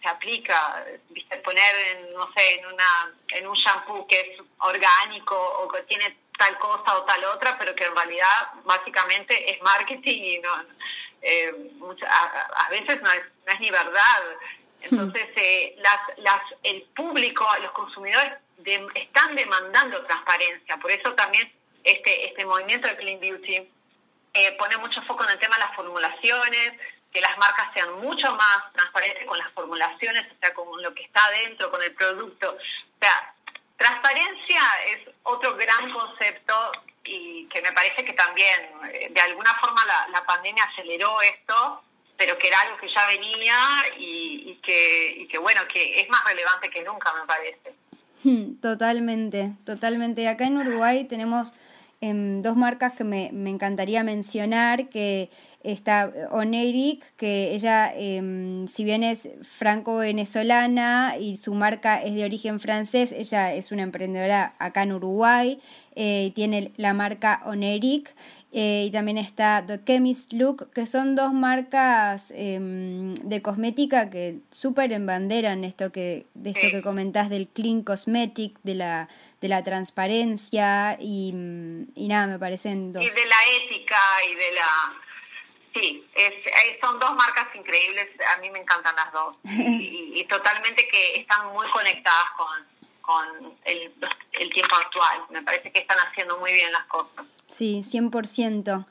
se 0.06 0.10
aplica, 0.10 0.84
¿viste? 1.10 1.36
poner 1.38 1.74
en, 1.74 2.14
no 2.14 2.30
sé, 2.32 2.60
en, 2.60 2.66
una, 2.66 3.12
en 3.28 3.46
un 3.46 3.56
shampoo 3.56 4.06
que 4.06 4.20
es 4.20 4.40
orgánico 4.58 5.36
o 5.36 5.68
que 5.68 5.82
tiene 5.82 6.16
tal 6.38 6.56
cosa 6.58 6.96
o 6.96 7.02
tal 7.02 7.24
otra, 7.24 7.58
pero 7.58 7.74
que 7.74 7.84
en 7.84 7.96
realidad 7.96 8.52
básicamente 8.64 9.52
es 9.52 9.60
marketing 9.62 10.22
y 10.22 10.38
no, 10.38 10.50
eh, 11.22 11.52
a, 12.08 12.68
veces 12.70 13.02
no 13.02 13.10
es, 13.10 13.22
no 13.46 13.52
es 13.52 13.60
ni 13.60 13.70
verdad. 13.70 14.22
Entonces, 14.82 15.26
eh, 15.34 15.74
las, 15.78 16.00
las, 16.18 16.40
el 16.62 16.82
público, 16.94 17.44
los 17.60 17.72
consumidores 17.72 18.34
están 18.94 19.34
demandando 19.34 20.04
transparencia. 20.06 20.76
Por 20.76 20.92
eso 20.92 21.14
también 21.14 21.52
este, 21.82 22.28
este 22.28 22.44
movimiento 22.44 22.86
de 22.86 22.96
Clean 22.96 23.18
Beauty 23.18 23.56
eh, 24.34 24.52
pone 24.52 24.76
mucho 24.76 25.02
foco 25.02 25.24
en 25.24 25.30
el 25.30 25.38
tema 25.38 25.56
de 25.56 25.64
las 25.64 25.74
formulaciones, 25.74 26.72
que 27.16 27.22
las 27.22 27.38
marcas 27.38 27.72
sean 27.72 27.98
mucho 28.02 28.30
más 28.34 28.70
transparentes 28.74 29.24
con 29.24 29.38
las 29.38 29.50
formulaciones, 29.52 30.30
o 30.30 30.36
sea, 30.38 30.52
con 30.52 30.82
lo 30.82 30.92
que 30.94 31.04
está 31.04 31.24
adentro, 31.24 31.70
con 31.70 31.82
el 31.82 31.94
producto. 31.94 32.50
O 32.50 32.98
sea, 33.00 33.32
transparencia 33.78 34.60
es 34.86 35.14
otro 35.22 35.56
gran 35.56 35.90
concepto 35.94 36.72
y 37.04 37.46
que 37.46 37.62
me 37.62 37.72
parece 37.72 38.04
que 38.04 38.12
también 38.12 38.68
eh, 38.92 39.08
de 39.10 39.20
alguna 39.22 39.54
forma 39.54 39.80
la, 40.12 40.26
pandemia 40.26 40.64
aceleró 40.64 41.22
esto, 41.22 41.82
pero 42.18 42.36
que 42.36 42.48
era 42.48 42.60
algo 42.60 42.76
que 42.76 42.88
ya 42.94 43.06
venía 43.06 43.56
y, 43.96 44.60
que, 44.62 45.14
y 45.20 45.28
que 45.28 45.38
bueno, 45.38 45.62
que 45.72 45.98
es 45.98 46.10
más 46.10 46.22
relevante 46.26 46.68
que 46.68 46.82
nunca, 46.82 47.14
me 47.14 47.26
parece. 47.26 47.72
Hmm, 48.24 48.60
totalmente, 48.60 49.52
totalmente. 49.64 50.28
Acá 50.28 50.44
en 50.44 50.58
Uruguay 50.58 51.04
tenemos 51.04 51.54
em, 52.02 52.42
dos 52.42 52.56
marcas 52.56 52.92
que 52.92 53.04
me, 53.04 53.30
me 53.32 53.48
encantaría 53.48 54.02
mencionar, 54.02 54.90
que 54.90 55.30
está 55.72 56.12
Oneric, 56.30 57.04
que 57.16 57.54
ella, 57.54 57.92
em, 57.94 58.66
si 58.68 58.84
bien 58.84 59.02
es 59.02 59.28
franco-venezolana 59.42 61.16
y 61.18 61.36
su 61.36 61.54
marca 61.54 62.02
es 62.02 62.14
de 62.14 62.24
origen 62.24 62.60
francés, 62.60 63.12
ella 63.12 63.52
es 63.54 63.72
una 63.72 63.82
emprendedora 63.82 64.54
acá 64.58 64.82
en 64.82 64.92
Uruguay, 64.92 65.60
eh, 65.94 66.32
tiene 66.34 66.72
la 66.76 66.94
marca 66.94 67.42
Oneric. 67.46 68.14
Eh, 68.58 68.84
y 68.86 68.90
también 68.90 69.18
está 69.18 69.62
The 69.66 69.80
Chemist 69.84 70.32
Look, 70.32 70.70
que 70.72 70.86
son 70.86 71.14
dos 71.14 71.34
marcas 71.34 72.32
em, 72.34 73.12
de 73.14 73.42
cosmética 73.42 74.08
que 74.08 74.38
súper 74.50 74.92
embanderan 74.92 75.62
esto 75.62 75.92
que, 75.92 76.24
de 76.32 76.50
esto 76.50 76.68
que 76.70 76.80
comentás 76.80 77.28
del 77.28 77.48
clean 77.48 77.82
cosmetic, 77.82 78.58
de 78.62 78.76
la, 78.76 79.08
de 79.42 79.48
la 79.48 79.62
transparencia 79.62 80.96
y, 80.98 81.34
y 81.94 82.08
nada, 82.08 82.28
me 82.28 82.38
parecen 82.38 82.94
dos. 82.94 83.02
Y 83.02 83.06
de 83.06 83.26
la 83.26 83.36
ética 83.62 83.98
y 84.30 84.34
de 84.36 84.52
la 84.54 85.05
Sí, 85.78 86.08
es, 86.14 86.32
son 86.80 86.98
dos 86.98 87.14
marcas 87.14 87.48
increíbles, 87.54 88.08
a 88.34 88.40
mí 88.40 88.48
me 88.50 88.60
encantan 88.60 88.96
las 88.96 89.12
dos 89.12 89.36
y, 89.44 90.24
totalmente 90.24 90.88
que 90.88 91.20
están 91.20 91.52
muy 91.52 91.68
conectadas 91.70 92.30
con, 92.36 92.66
con 93.02 93.58
el, 93.64 93.92
el, 94.32 94.50
tiempo 94.50 94.74
actual. 94.74 95.24
Me 95.28 95.42
parece 95.42 95.70
que 95.70 95.80
están 95.80 95.98
haciendo 95.98 96.38
muy 96.38 96.52
bien 96.52 96.72
las 96.72 96.84
cosas. 96.86 97.26
Sí, 97.46 97.80
100%. 97.82 98.86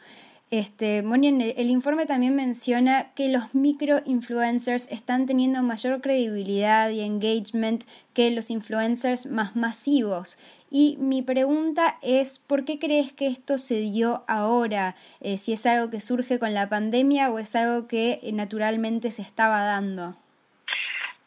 Este, 0.51 1.01
Moni, 1.01 1.27
el, 1.29 1.41
el 1.57 1.69
informe 1.69 2.05
también 2.05 2.35
menciona 2.35 3.13
que 3.13 3.29
los 3.29 3.53
microinfluencers 3.55 4.87
están 4.91 5.25
teniendo 5.25 5.63
mayor 5.63 6.01
credibilidad 6.01 6.89
y 6.89 7.01
engagement 7.01 7.83
que 8.13 8.29
los 8.31 8.51
influencers 8.51 9.25
más 9.25 9.55
masivos. 9.55 10.37
Y 10.69 10.97
mi 10.99 11.21
pregunta 11.21 11.97
es, 12.01 12.37
¿por 12.37 12.65
qué 12.65 12.79
crees 12.79 13.13
que 13.13 13.27
esto 13.27 13.57
se 13.57 13.75
dio 13.75 14.23
ahora? 14.27 14.95
Eh, 15.21 15.37
si 15.37 15.53
es 15.53 15.65
algo 15.65 15.89
que 15.89 16.01
surge 16.01 16.37
con 16.37 16.53
la 16.53 16.69
pandemia 16.69 17.31
o 17.31 17.39
es 17.39 17.55
algo 17.55 17.87
que 17.87 18.19
naturalmente 18.33 19.09
se 19.11 19.21
estaba 19.21 19.61
dando. 19.61 20.15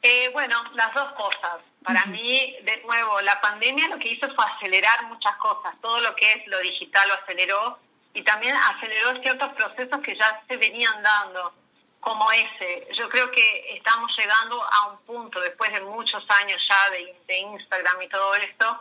Eh, 0.02 0.30
bueno, 0.32 0.56
las 0.74 0.92
dos 0.94 1.12
cosas. 1.12 1.56
Para 1.82 2.06
mí, 2.06 2.54
de 2.62 2.82
nuevo, 2.82 3.20
la 3.22 3.40
pandemia 3.40 3.88
lo 3.88 3.98
que 3.98 4.12
hizo 4.12 4.26
fue 4.34 4.44
acelerar 4.44 5.06
muchas 5.08 5.34
cosas. 5.36 5.74
Todo 5.80 6.00
lo 6.00 6.14
que 6.14 6.30
es 6.30 6.46
lo 6.46 6.58
digital 6.60 7.08
lo 7.08 7.14
aceleró 7.14 7.78
y 8.14 8.22
también 8.22 8.56
aceleró 8.56 9.20
ciertos 9.22 9.52
procesos 9.52 10.00
que 10.00 10.16
ya 10.16 10.42
se 10.48 10.56
venían 10.56 11.02
dando, 11.02 11.52
como 12.00 12.30
ese. 12.32 12.88
Yo 12.94 13.08
creo 13.08 13.30
que 13.30 13.74
estamos 13.76 14.16
llegando 14.16 14.62
a 14.62 14.88
un 14.88 14.98
punto, 15.00 15.40
después 15.40 15.72
de 15.72 15.80
muchos 15.80 16.24
años 16.28 16.60
ya 16.68 16.90
de, 16.90 17.38
Instagram 17.38 18.02
y 18.02 18.08
todo 18.08 18.34
esto, 18.36 18.80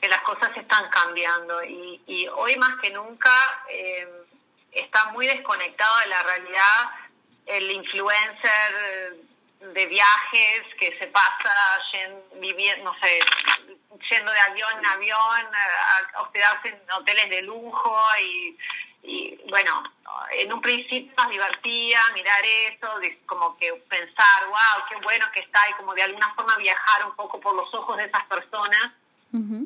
que 0.00 0.08
las 0.08 0.20
cosas 0.22 0.56
están 0.56 0.88
cambiando. 0.90 1.62
Y, 1.64 2.28
hoy 2.34 2.56
más 2.56 2.76
que 2.80 2.90
nunca 2.90 3.32
eh, 3.70 4.08
está 4.72 5.06
muy 5.12 5.26
desconectado 5.26 5.98
de 6.00 6.06
la 6.06 6.22
realidad 6.22 6.90
el 7.46 7.70
influencer 7.70 9.16
de 9.72 9.86
viajes 9.86 10.62
que 10.78 10.98
se 10.98 11.06
pasa 11.08 11.54
viviendo, 12.34 12.84
no 12.84 12.98
sé, 13.00 13.20
yendo 14.10 14.32
de 14.32 14.40
avión 14.40 14.70
en 14.78 14.86
avión, 14.86 15.18
a 15.18 16.20
hospedarse 16.20 16.68
en 16.68 16.92
hoteles 16.92 17.30
de 17.30 17.42
lujo 17.42 17.96
y, 18.22 18.56
y 19.02 19.38
bueno, 19.50 19.82
en 20.32 20.52
un 20.52 20.60
principio 20.60 21.12
nos 21.16 21.30
divertía 21.30 22.00
mirar 22.14 22.42
eso, 22.44 22.98
de 23.00 23.18
como 23.26 23.56
que 23.58 23.72
pensar, 23.88 24.46
wow, 24.46 24.84
qué 24.88 24.96
bueno 25.02 25.26
que 25.32 25.40
está 25.40 25.68
y 25.68 25.74
como 25.74 25.94
de 25.94 26.02
alguna 26.02 26.32
forma 26.34 26.56
viajar 26.56 27.04
un 27.06 27.14
poco 27.14 27.38
por 27.38 27.54
los 27.54 27.72
ojos 27.74 27.96
de 27.98 28.04
esas 28.04 28.24
personas. 28.24 28.92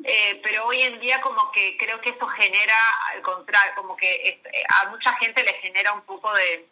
Eh, 0.03 0.41
pero 0.41 0.65
hoy 0.65 0.81
en 0.81 0.99
día 0.99 1.21
como 1.21 1.51
que 1.51 1.77
creo 1.77 2.01
que 2.01 2.09
eso 2.09 2.27
genera, 2.29 2.73
al 3.13 3.21
contrario, 3.21 3.71
como 3.75 3.95
que 3.95 4.41
a 4.67 4.89
mucha 4.89 5.13
gente 5.17 5.43
le 5.43 5.53
genera 5.61 5.93
un 5.93 6.01
poco 6.01 6.33
de, 6.33 6.67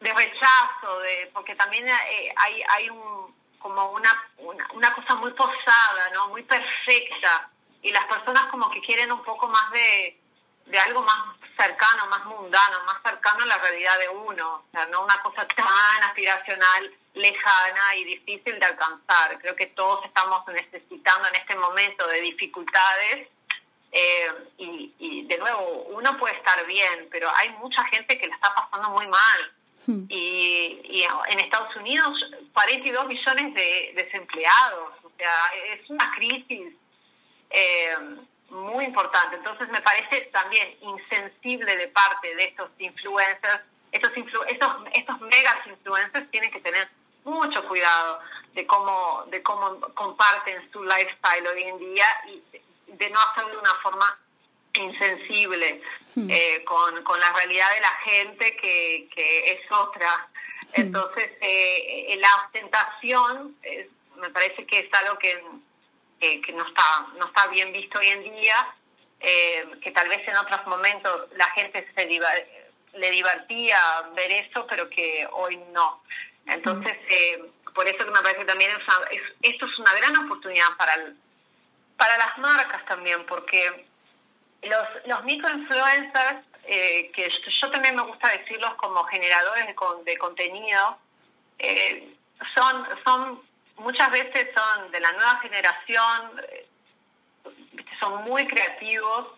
de 0.00 0.12
rechazo, 0.12 0.98
de 0.98 1.30
porque 1.32 1.54
también 1.54 1.86
eh, 1.86 2.34
hay, 2.36 2.64
hay 2.68 2.90
un, 2.90 3.32
como 3.62 3.90
una, 3.92 4.10
una, 4.38 4.94
cosa 4.94 5.14
muy 5.14 5.32
posada, 5.32 6.10
¿no? 6.12 6.28
Muy 6.28 6.42
perfecta. 6.42 7.48
Y 7.82 7.92
las 7.92 8.04
personas 8.06 8.46
como 8.46 8.70
que 8.70 8.80
quieren 8.80 9.10
un 9.12 9.22
poco 9.22 9.48
más 9.48 9.70
de, 9.70 10.20
de 10.66 10.78
algo 10.78 11.02
más 11.02 11.36
cercano, 11.56 12.06
más 12.06 12.24
mundano, 12.24 12.84
más 12.84 13.00
cercano 13.02 13.44
a 13.44 13.46
la 13.46 13.58
realidad 13.58 13.98
de 13.98 14.08
uno. 14.08 14.64
O 14.66 14.70
sea, 14.72 14.86
no 14.86 15.02
una 15.04 15.20
cosa 15.22 15.46
tan 15.46 16.02
aspiracional, 16.02 16.94
lejana 17.14 17.96
y 17.96 18.04
difícil 18.04 18.58
de 18.58 18.66
alcanzar. 18.66 19.38
Creo 19.40 19.56
que 19.56 19.66
todos 19.66 20.04
estamos 20.04 20.46
necesitando 20.48 21.28
en 21.28 21.34
este 21.36 21.54
momento 21.56 22.06
de 22.08 22.20
dificultades. 22.20 23.28
Eh, 23.94 24.32
y, 24.56 24.94
y 24.98 25.26
de 25.26 25.38
nuevo, 25.38 25.84
uno 25.90 26.16
puede 26.16 26.34
estar 26.36 26.64
bien, 26.66 27.08
pero 27.10 27.30
hay 27.36 27.50
mucha 27.50 27.84
gente 27.84 28.18
que 28.18 28.26
la 28.26 28.34
está 28.34 28.54
pasando 28.54 28.90
muy 28.90 29.06
mal 29.06 29.52
Hmm. 29.86 30.04
Y, 30.08 31.04
en 31.28 31.40
Estados 31.40 31.74
Unidos 31.76 32.24
42 32.52 33.06
millones 33.06 33.54
de 33.54 33.92
desempleados. 33.96 34.92
O 35.02 35.10
sea, 35.16 35.32
es 35.72 35.88
una 35.90 36.10
crisis 36.12 36.74
eh, 37.50 37.96
muy 38.50 38.84
importante. 38.84 39.36
Entonces 39.36 39.68
me 39.68 39.80
parece 39.80 40.22
también 40.32 40.76
insensible 40.80 41.76
de 41.76 41.88
parte 41.88 42.34
de 42.34 42.44
estos 42.44 42.70
influencers. 42.78 43.62
Estos, 43.90 44.12
estos, 44.48 44.76
estos 44.94 45.20
megas 45.20 45.66
influencers 45.66 46.30
tienen 46.30 46.50
que 46.50 46.60
tener 46.60 46.88
mucho 47.24 47.66
cuidado 47.68 48.20
de 48.54 48.66
cómo, 48.66 49.24
de 49.28 49.42
cómo 49.42 49.80
comparten 49.94 50.70
su 50.72 50.82
lifestyle 50.82 51.46
hoy 51.46 51.62
en 51.62 51.78
día 51.78 52.06
y 52.26 52.42
de 52.86 53.10
no 53.10 53.20
hacerlo 53.20 53.50
de 53.52 53.58
una 53.58 53.74
forma 53.82 54.18
insensible 54.80 55.80
hmm. 56.14 56.30
eh, 56.30 56.64
con, 56.64 57.02
con, 57.02 57.18
la 57.20 57.32
realidad 57.32 57.72
de 57.74 57.80
la 57.80 57.94
gente 58.04 58.56
que, 58.56 59.08
que 59.14 59.52
es 59.52 59.72
otra. 59.72 60.28
Hmm. 60.68 60.80
Entonces, 60.80 61.30
eh, 61.40 62.16
la 62.18 62.36
ostentación 62.46 63.56
me 64.16 64.30
parece 64.30 64.64
que 64.66 64.80
es 64.80 64.94
algo 64.94 65.18
que, 65.18 65.42
que, 66.20 66.52
no, 66.52 66.66
está, 66.66 67.06
no 67.18 67.26
está 67.26 67.48
bien 67.48 67.72
visto 67.72 67.98
hoy 67.98 68.08
en 68.08 68.22
día, 68.22 68.74
eh, 69.20 69.66
que 69.82 69.90
tal 69.90 70.08
vez 70.08 70.26
en 70.26 70.36
otros 70.36 70.64
momentos 70.66 71.28
la 71.36 71.46
gente 71.50 71.86
se 71.94 72.06
le 72.06 73.10
divertía 73.10 73.78
ver 74.14 74.30
eso, 74.30 74.66
pero 74.68 74.88
que 74.88 75.26
hoy 75.32 75.56
no. 75.72 76.02
Entonces, 76.46 76.96
hmm. 76.96 77.72
por 77.72 77.86
eso 77.86 77.98
que 77.98 78.10
me 78.10 78.22
parece 78.22 78.44
también 78.44 78.70
es, 79.10 79.22
esto 79.42 79.66
es 79.66 79.78
una 79.78 79.92
gran 79.94 80.16
oportunidad 80.24 80.76
para, 80.78 80.94
para 81.96 82.18
las 82.18 82.38
marcas 82.38 82.84
también, 82.86 83.24
porque 83.26 83.86
los, 84.62 84.88
los 85.06 85.24
microinfluencers, 85.24 86.44
eh, 86.64 87.10
que 87.12 87.28
yo 87.60 87.70
también 87.70 87.96
me 87.96 88.02
gusta 88.02 88.30
decirlos 88.30 88.74
como 88.74 89.02
generadores 89.04 89.66
de, 89.66 89.74
de 90.04 90.18
contenido, 90.18 90.98
eh, 91.58 92.16
son, 92.54 92.86
son 93.04 93.42
muchas 93.76 94.10
veces 94.10 94.48
son 94.54 94.90
de 94.90 95.00
la 95.00 95.12
nueva 95.12 95.38
generación, 95.40 96.40
eh, 96.50 96.66
son 98.00 98.24
muy 98.24 98.46
creativos 98.46 99.28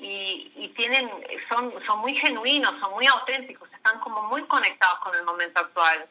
y, 0.00 0.52
y, 0.56 0.72
tienen 0.76 1.08
son, 1.48 1.72
son 1.86 2.00
muy 2.00 2.14
genuinos, 2.16 2.74
son 2.80 2.92
muy 2.92 3.06
auténticos, 3.06 3.70
están 3.72 3.98
como 4.00 4.24
muy 4.24 4.44
conectados 4.44 4.98
con 4.98 5.14
el 5.14 5.24
momento 5.24 5.60
actual. 5.60 6.06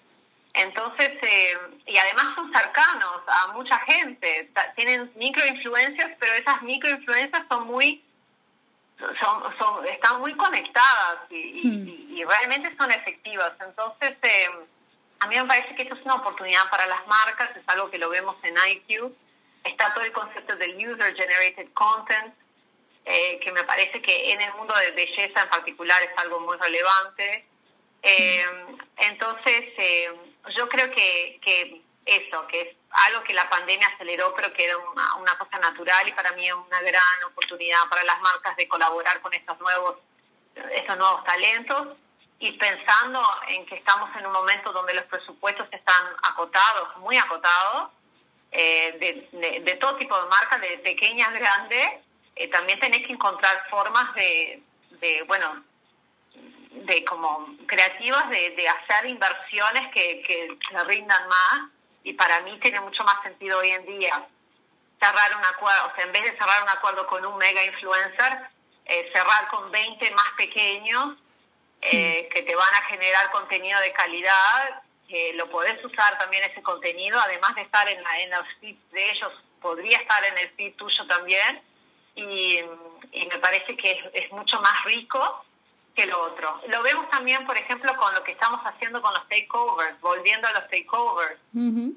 Entonces, 0.53 1.11
eh, 1.23 1.57
y 1.87 1.97
además 1.97 2.35
son 2.35 2.53
cercanos 2.53 3.21
a 3.27 3.47
mucha 3.53 3.79
gente, 3.79 4.51
tienen 4.75 5.11
microinfluencias, 5.15 6.11
pero 6.19 6.33
esas 6.33 6.61
microinfluencias 6.61 7.43
son 7.49 7.65
muy, 7.65 8.03
son, 9.19 9.43
son, 9.57 9.87
están 9.87 10.19
muy 10.19 10.35
conectadas 10.35 11.19
y, 11.31 11.35
y, 11.35 12.23
hmm. 12.23 12.29
realmente 12.29 12.75
son 12.77 12.91
efectivas. 12.91 13.53
Entonces, 13.59 14.15
eh, 14.21 14.49
a 15.23 15.27
mí 15.27 15.35
me 15.37 15.45
parece 15.45 15.73
que 15.75 15.83
esto 15.83 15.95
es 15.95 16.05
una 16.05 16.15
oportunidad 16.15 16.69
para 16.69 16.85
las 16.85 17.07
marcas, 17.07 17.49
es 17.55 17.63
algo 17.67 17.89
que 17.89 17.97
lo 17.97 18.09
vemos 18.09 18.35
en 18.43 18.55
IQ. 18.55 19.11
Está 19.63 19.93
todo 19.93 20.03
el 20.03 20.11
concepto 20.11 20.55
del 20.57 20.75
User 20.75 21.15
Generated 21.15 21.71
Content, 21.73 22.33
eh, 23.05 23.39
que 23.39 23.51
me 23.53 23.63
parece 23.63 24.01
que 24.01 24.33
en 24.33 24.41
el 24.41 24.53
mundo 24.53 24.75
de 24.75 24.91
belleza 24.91 25.43
en 25.43 25.49
particular 25.49 26.03
es 26.03 26.11
algo 26.17 26.41
muy 26.41 26.57
relevante. 26.57 27.45
Eh, 28.01 28.45
entonces, 28.97 29.61
eh, 29.77 30.11
yo 30.49 30.67
creo 30.69 30.91
que, 30.91 31.39
que 31.41 31.81
eso, 32.05 32.47
que 32.47 32.61
es 32.61 32.75
algo 32.89 33.23
que 33.23 33.33
la 33.33 33.49
pandemia 33.49 33.87
aceleró, 33.87 34.33
pero 34.35 34.53
que 34.53 34.65
era 34.65 34.77
una, 34.77 35.37
cosa 35.37 35.57
natural 35.59 36.07
y 36.07 36.11
para 36.11 36.31
mí 36.33 36.47
es 36.47 36.53
una 36.53 36.81
gran 36.81 37.23
oportunidad 37.25 37.87
para 37.89 38.03
las 38.03 38.19
marcas 38.21 38.55
de 38.55 38.67
colaborar 38.67 39.21
con 39.21 39.33
estos 39.33 39.59
nuevos, 39.59 39.97
estos 40.71 40.97
nuevos 40.97 41.23
talentos. 41.23 41.97
Y 42.39 42.51
pensando 42.53 43.25
en 43.47 43.65
que 43.65 43.75
estamos 43.75 44.09
en 44.17 44.25
un 44.25 44.33
momento 44.33 44.73
donde 44.73 44.93
los 44.93 45.05
presupuestos 45.05 45.65
están 45.71 46.03
acotados, 46.23 46.97
muy 46.97 47.17
acotados, 47.17 47.89
eh, 48.51 49.27
de, 49.31 49.59
de, 49.61 49.75
todo 49.75 49.95
tipo 49.95 50.15
de 50.19 50.27
marcas, 50.27 50.59
de 50.59 50.77
pequeñas, 50.79 51.31
grandes, 51.33 51.89
eh, 52.35 52.49
también 52.49 52.79
tenés 52.79 53.05
que 53.07 53.13
encontrar 53.13 53.65
formas 53.69 54.13
de, 54.13 54.61
de 54.99 55.23
bueno, 55.23 55.63
de 56.73 57.05
como 57.05 57.47
creativas 57.65 58.29
de, 58.29 58.51
de 58.51 58.67
hacer 58.67 59.05
inversiones 59.05 59.91
que, 59.93 60.21
que 60.21 60.57
rindan 60.85 61.27
más 61.27 61.69
y 62.03 62.13
para 62.13 62.41
mí 62.41 62.59
tiene 62.59 62.81
mucho 62.81 63.03
más 63.03 63.21
sentido 63.23 63.59
hoy 63.59 63.69
en 63.69 63.85
día 63.85 64.27
cerrar 64.99 65.35
un 65.37 65.45
acuerdo, 65.45 65.87
o 65.91 65.95
sea, 65.95 66.05
en 66.05 66.11
vez 66.11 66.23
de 66.23 66.37
cerrar 66.37 66.63
un 66.63 66.69
acuerdo 66.69 67.05
con 67.07 67.25
un 67.25 67.37
mega 67.37 67.63
influencer, 67.63 68.39
eh, 68.85 69.11
cerrar 69.13 69.47
con 69.49 69.69
20 69.71 70.11
más 70.11 70.31
pequeños 70.37 71.17
eh, 71.81 72.29
que 72.33 72.41
te 72.43 72.55
van 72.55 72.73
a 72.73 72.81
generar 72.87 73.29
contenido 73.31 73.79
de 73.81 73.91
calidad, 73.91 74.81
que 75.07 75.33
lo 75.33 75.49
podés 75.49 75.83
usar 75.83 76.17
también 76.17 76.43
ese 76.43 76.61
contenido, 76.61 77.19
además 77.19 77.53
de 77.55 77.61
estar 77.61 77.87
en, 77.89 78.01
la, 78.01 78.21
en 78.21 78.29
los 78.29 78.47
feeds 78.61 78.91
de 78.91 79.11
ellos, 79.11 79.31
podría 79.61 79.97
estar 79.97 80.23
en 80.23 80.37
el 80.37 80.49
feed 80.51 80.75
tuyo 80.75 81.05
también, 81.07 81.61
y, 82.15 82.59
y 83.11 83.25
me 83.27 83.37
parece 83.39 83.75
que 83.75 83.91
es, 83.91 83.99
es 84.13 84.31
mucho 84.31 84.59
más 84.61 84.83
rico 84.85 85.45
que 85.95 86.05
lo 86.05 86.21
otro. 86.21 86.61
Lo 86.67 86.81
vemos 86.81 87.09
también, 87.09 87.45
por 87.45 87.57
ejemplo, 87.57 87.95
con 87.97 88.13
lo 88.13 88.23
que 88.23 88.31
estamos 88.31 88.61
haciendo 88.65 89.01
con 89.01 89.13
los 89.13 89.27
takeovers, 89.27 89.99
volviendo 90.01 90.47
a 90.47 90.51
los 90.51 90.67
takeovers. 90.69 91.39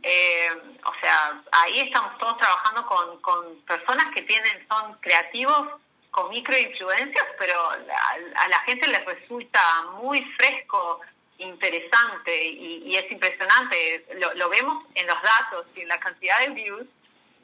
eh, 0.03 0.51
o 0.84 0.92
sea, 1.01 1.42
ahí 1.53 1.80
estamos 1.80 2.18
todos 2.18 2.36
trabajando 2.38 2.86
con, 2.86 3.20
con 3.20 3.57
personas 3.62 4.12
que 4.14 4.22
tienen 4.22 4.66
son 4.68 4.94
creativos 5.01 5.68
con 6.11 6.30
microinfluencias, 6.30 7.26
pero 7.38 7.55
a, 7.70 8.49
la 8.49 8.59
gente 8.61 8.86
les 8.88 9.05
resulta 9.05 9.61
muy 10.01 10.22
fresco, 10.38 11.01
interesante 11.38 12.44
y, 12.44 12.97
es 12.97 13.11
impresionante. 13.11 14.07
Lo, 14.18 14.32
lo, 14.34 14.49
vemos 14.49 14.84
en 14.94 15.07
los 15.07 15.16
datos 15.22 15.66
y 15.74 15.82
en 15.82 15.88
la 15.88 16.01
cantidad 16.01 16.38
de 16.40 16.49
views, 16.49 16.86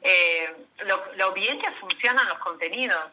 eh, 0.01 0.55
lo, 0.85 1.03
lo, 1.15 1.33
bien 1.33 1.59
que 1.59 1.71
funcionan 1.73 2.27
los 2.27 2.39
contenidos. 2.39 3.11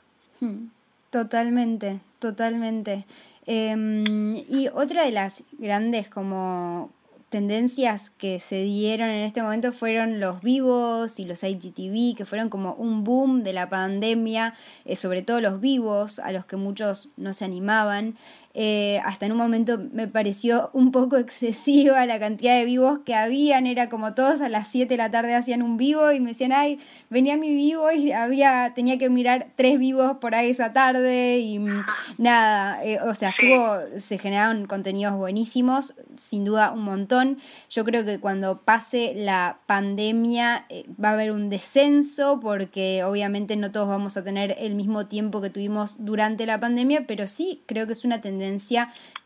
Totalmente. 1.11 2.01
Totalmente. 2.20 3.05
Em, 3.53 4.36
y 4.36 4.68
otra 4.72 5.05
de 5.05 5.11
las 5.11 5.42
grandes 5.59 6.09
como 6.09 6.92
tendencias 7.30 8.09
que 8.09 8.38
se 8.38 8.62
dieron 8.62 9.09
en 9.09 9.24
este 9.24 9.42
momento 9.42 9.72
fueron 9.72 10.20
los 10.20 10.40
vivos 10.40 11.18
y 11.18 11.24
los 11.24 11.42
IGTV, 11.42 12.14
que 12.16 12.24
fueron 12.26 12.48
como 12.48 12.74
un 12.74 13.03
boom 13.03 13.42
de 13.42 13.53
la 13.53 13.68
pandemia, 13.68 14.55
eh, 14.84 14.94
sobre 14.94 15.22
todo 15.22 15.40
los 15.40 15.61
vivos, 15.61 16.20
a 16.20 16.30
los 16.30 16.44
que 16.44 16.55
muchos 16.55 17.09
no 17.16 17.34
se 17.34 17.44
animaban. 17.44 18.16
Eh, 18.53 19.01
hasta 19.05 19.26
en 19.26 19.32
un 19.32 19.38
momento 19.38 19.78
me 19.92 20.09
pareció 20.09 20.70
un 20.72 20.90
poco 20.90 21.16
excesiva 21.16 22.05
la 22.05 22.18
cantidad 22.18 22.59
de 22.59 22.64
vivos 22.64 22.98
que 23.05 23.14
habían, 23.14 23.68
era 23.68 23.88
como 23.88 24.12
todos 24.14 24.40
a 24.40 24.48
las 24.48 24.66
7 24.66 24.88
de 24.88 24.96
la 24.96 25.09
tarde 25.09 25.36
hacían 25.36 25.62
un 25.62 25.76
vivo 25.76 26.11
y 26.11 26.18
me 26.18 26.30
decían, 26.30 26.51
ay, 26.51 26.80
venía 27.11 27.36
mi 27.36 27.55
vivo 27.55 27.92
y 27.92 28.11
había, 28.11 28.72
tenía 28.74 28.98
que 28.98 29.09
mirar 29.09 29.51
tres 29.55 29.78
vivos 29.78 30.16
por 30.16 30.34
ahí 30.34 30.51
esa 30.51 30.72
tarde 30.72 31.38
y 31.38 31.61
nada, 32.18 32.84
eh, 32.84 32.98
o 33.01 33.14
sea, 33.14 33.28
estuvo, 33.28 33.78
se 33.96 34.18
generaron 34.18 34.66
contenidos 34.66 35.14
buenísimos, 35.14 35.94
sin 36.16 36.44
duda 36.44 36.72
un 36.72 36.82
montón. 36.82 37.38
Yo 37.68 37.84
creo 37.84 38.05
que 38.05 38.18
cuando 38.18 38.62
pase 38.62 39.12
la 39.14 39.61
pandemia 39.66 40.66
eh, 40.70 40.86
va 41.03 41.11
a 41.11 41.12
haber 41.12 41.30
un 41.30 41.51
descenso 41.51 42.40
porque 42.40 43.05
obviamente 43.05 43.55
no 43.55 43.70
todos 43.70 43.86
vamos 43.86 44.16
a 44.16 44.24
tener 44.24 44.57
el 44.59 44.74
mismo 44.74 45.07
tiempo 45.07 45.40
que 45.40 45.51
tuvimos 45.51 46.05
durante 46.05 46.46
la 46.46 46.59
pandemia, 46.59 47.05
pero 47.07 47.28
sí 47.28 47.62
creo 47.66 47.86
que 47.86 47.92
es 47.92 48.05
una 48.05 48.20
tendencia 48.20 48.39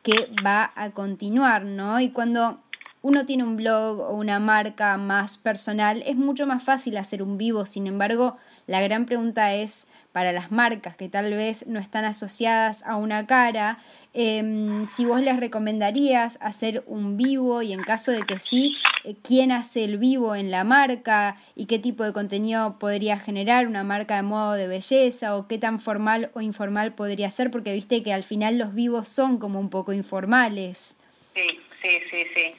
que 0.02 0.28
va 0.44 0.72
a 0.76 0.90
continuar, 0.90 1.64
¿no? 1.64 2.00
Y 2.00 2.10
cuando 2.10 2.60
uno 3.02 3.26
tiene 3.26 3.44
un 3.44 3.56
blog 3.56 4.00
o 4.00 4.14
una 4.14 4.38
marca 4.38 4.96
más 4.96 5.36
personal, 5.36 6.02
es 6.06 6.16
mucho 6.16 6.46
más 6.46 6.62
fácil 6.62 6.96
hacer 6.96 7.22
un 7.22 7.36
vivo. 7.36 7.66
Sin 7.66 7.86
embargo, 7.86 8.38
la 8.66 8.80
gran 8.80 9.06
pregunta 9.06 9.54
es 9.54 9.86
para 10.12 10.32
las 10.32 10.52
marcas 10.52 10.96
que 10.96 11.08
tal 11.08 11.32
vez 11.32 11.66
no 11.66 11.80
están 11.80 12.04
asociadas 12.04 12.82
a 12.84 12.96
una 12.96 13.26
cara, 13.26 13.78
em, 14.14 14.86
si 14.88 15.04
vos 15.04 15.20
les 15.20 15.38
recomendarías 15.38 16.38
hacer 16.40 16.84
un 16.86 17.16
vivo 17.16 17.62
y 17.62 17.72
en 17.72 17.82
caso 17.82 18.12
de 18.12 18.22
que 18.22 18.38
sí, 18.38 18.76
eh, 19.04 19.16
quién 19.22 19.50
hace 19.50 19.84
el 19.84 19.98
vivo 19.98 20.36
en 20.36 20.50
la 20.50 20.62
marca 20.64 21.36
y 21.56 21.66
qué 21.66 21.78
tipo 21.78 22.04
de 22.04 22.12
contenido 22.12 22.78
podría 22.78 23.18
generar 23.18 23.66
una 23.66 23.82
marca 23.82 24.16
de 24.16 24.22
modo 24.22 24.52
de 24.52 24.68
belleza 24.68 25.36
o 25.36 25.48
qué 25.48 25.58
tan 25.58 25.80
formal 25.80 26.30
o 26.34 26.40
informal 26.40 26.94
podría 26.94 27.30
ser, 27.30 27.50
porque 27.50 27.72
viste 27.72 28.02
que 28.02 28.12
al 28.12 28.22
final 28.22 28.56
los 28.56 28.72
vivos 28.72 29.08
son 29.08 29.38
como 29.38 29.58
un 29.58 29.68
poco 29.68 29.92
informales. 29.92 30.96
Sí, 31.34 31.48
sí, 31.82 31.98
sí, 32.10 32.24
sí. 32.34 32.54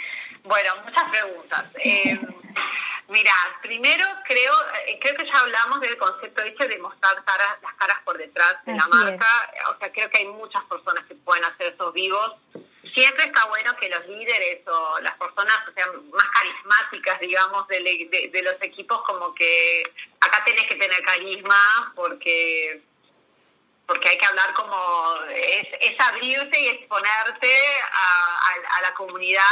Bueno, 0.46 0.76
muchas 0.84 1.10
preguntas. 1.10 1.66
Eh, 1.78 2.18
mira, 3.10 3.32
primero 3.62 4.06
creo 4.26 4.54
eh, 4.88 4.98
creo 5.00 5.16
que 5.16 5.26
ya 5.26 5.40
hablamos 5.40 5.80
del 5.82 5.98
concepto 5.98 6.42
este 6.42 6.68
de 6.68 6.80
mostrar 6.80 7.14
las 7.14 7.74
caras 7.76 8.00
por 8.04 8.18
detrás 8.18 8.56
de 8.66 8.74
la 8.74 8.88
marca. 8.88 9.28
O 9.70 9.78
sea, 9.78 9.92
creo 9.92 10.10
que 10.10 10.20
hay 10.20 10.28
muchas 10.28 10.64
personas 10.64 11.06
que 11.06 11.14
pueden 11.16 11.46
hacer 11.46 11.74
esos 11.74 11.94
vivos. 11.94 12.34
Siempre 12.94 13.26
está 13.26 13.46
bueno 13.46 13.76
que 13.76 13.90
los 13.90 14.08
líderes 14.08 14.68
o 14.68 15.00
las 15.02 15.16
personas 15.18 15.54
sean 15.76 16.10
más 16.10 16.26
carismáticas, 16.26 17.20
digamos, 17.20 17.68
de, 17.68 18.30
de, 18.32 18.42
los 18.42 18.56
equipos, 18.62 19.02
como 19.04 19.36
que 19.36 19.84
acá 20.22 20.44
tenés 20.44 20.66
que 20.68 20.76
tener 20.76 21.02
carisma 21.04 21.94
porque 21.96 22.82
porque 23.86 24.10
hay 24.10 24.18
que 24.18 24.26
hablar 24.26 24.52
como 24.54 25.16
es, 25.30 25.68
es 25.80 26.00
abrirte 26.00 26.60
y 26.60 26.70
exponerte 26.70 27.56
a, 27.92 28.78
a 28.78 28.82
la 28.82 28.94
comunidad 28.96 29.44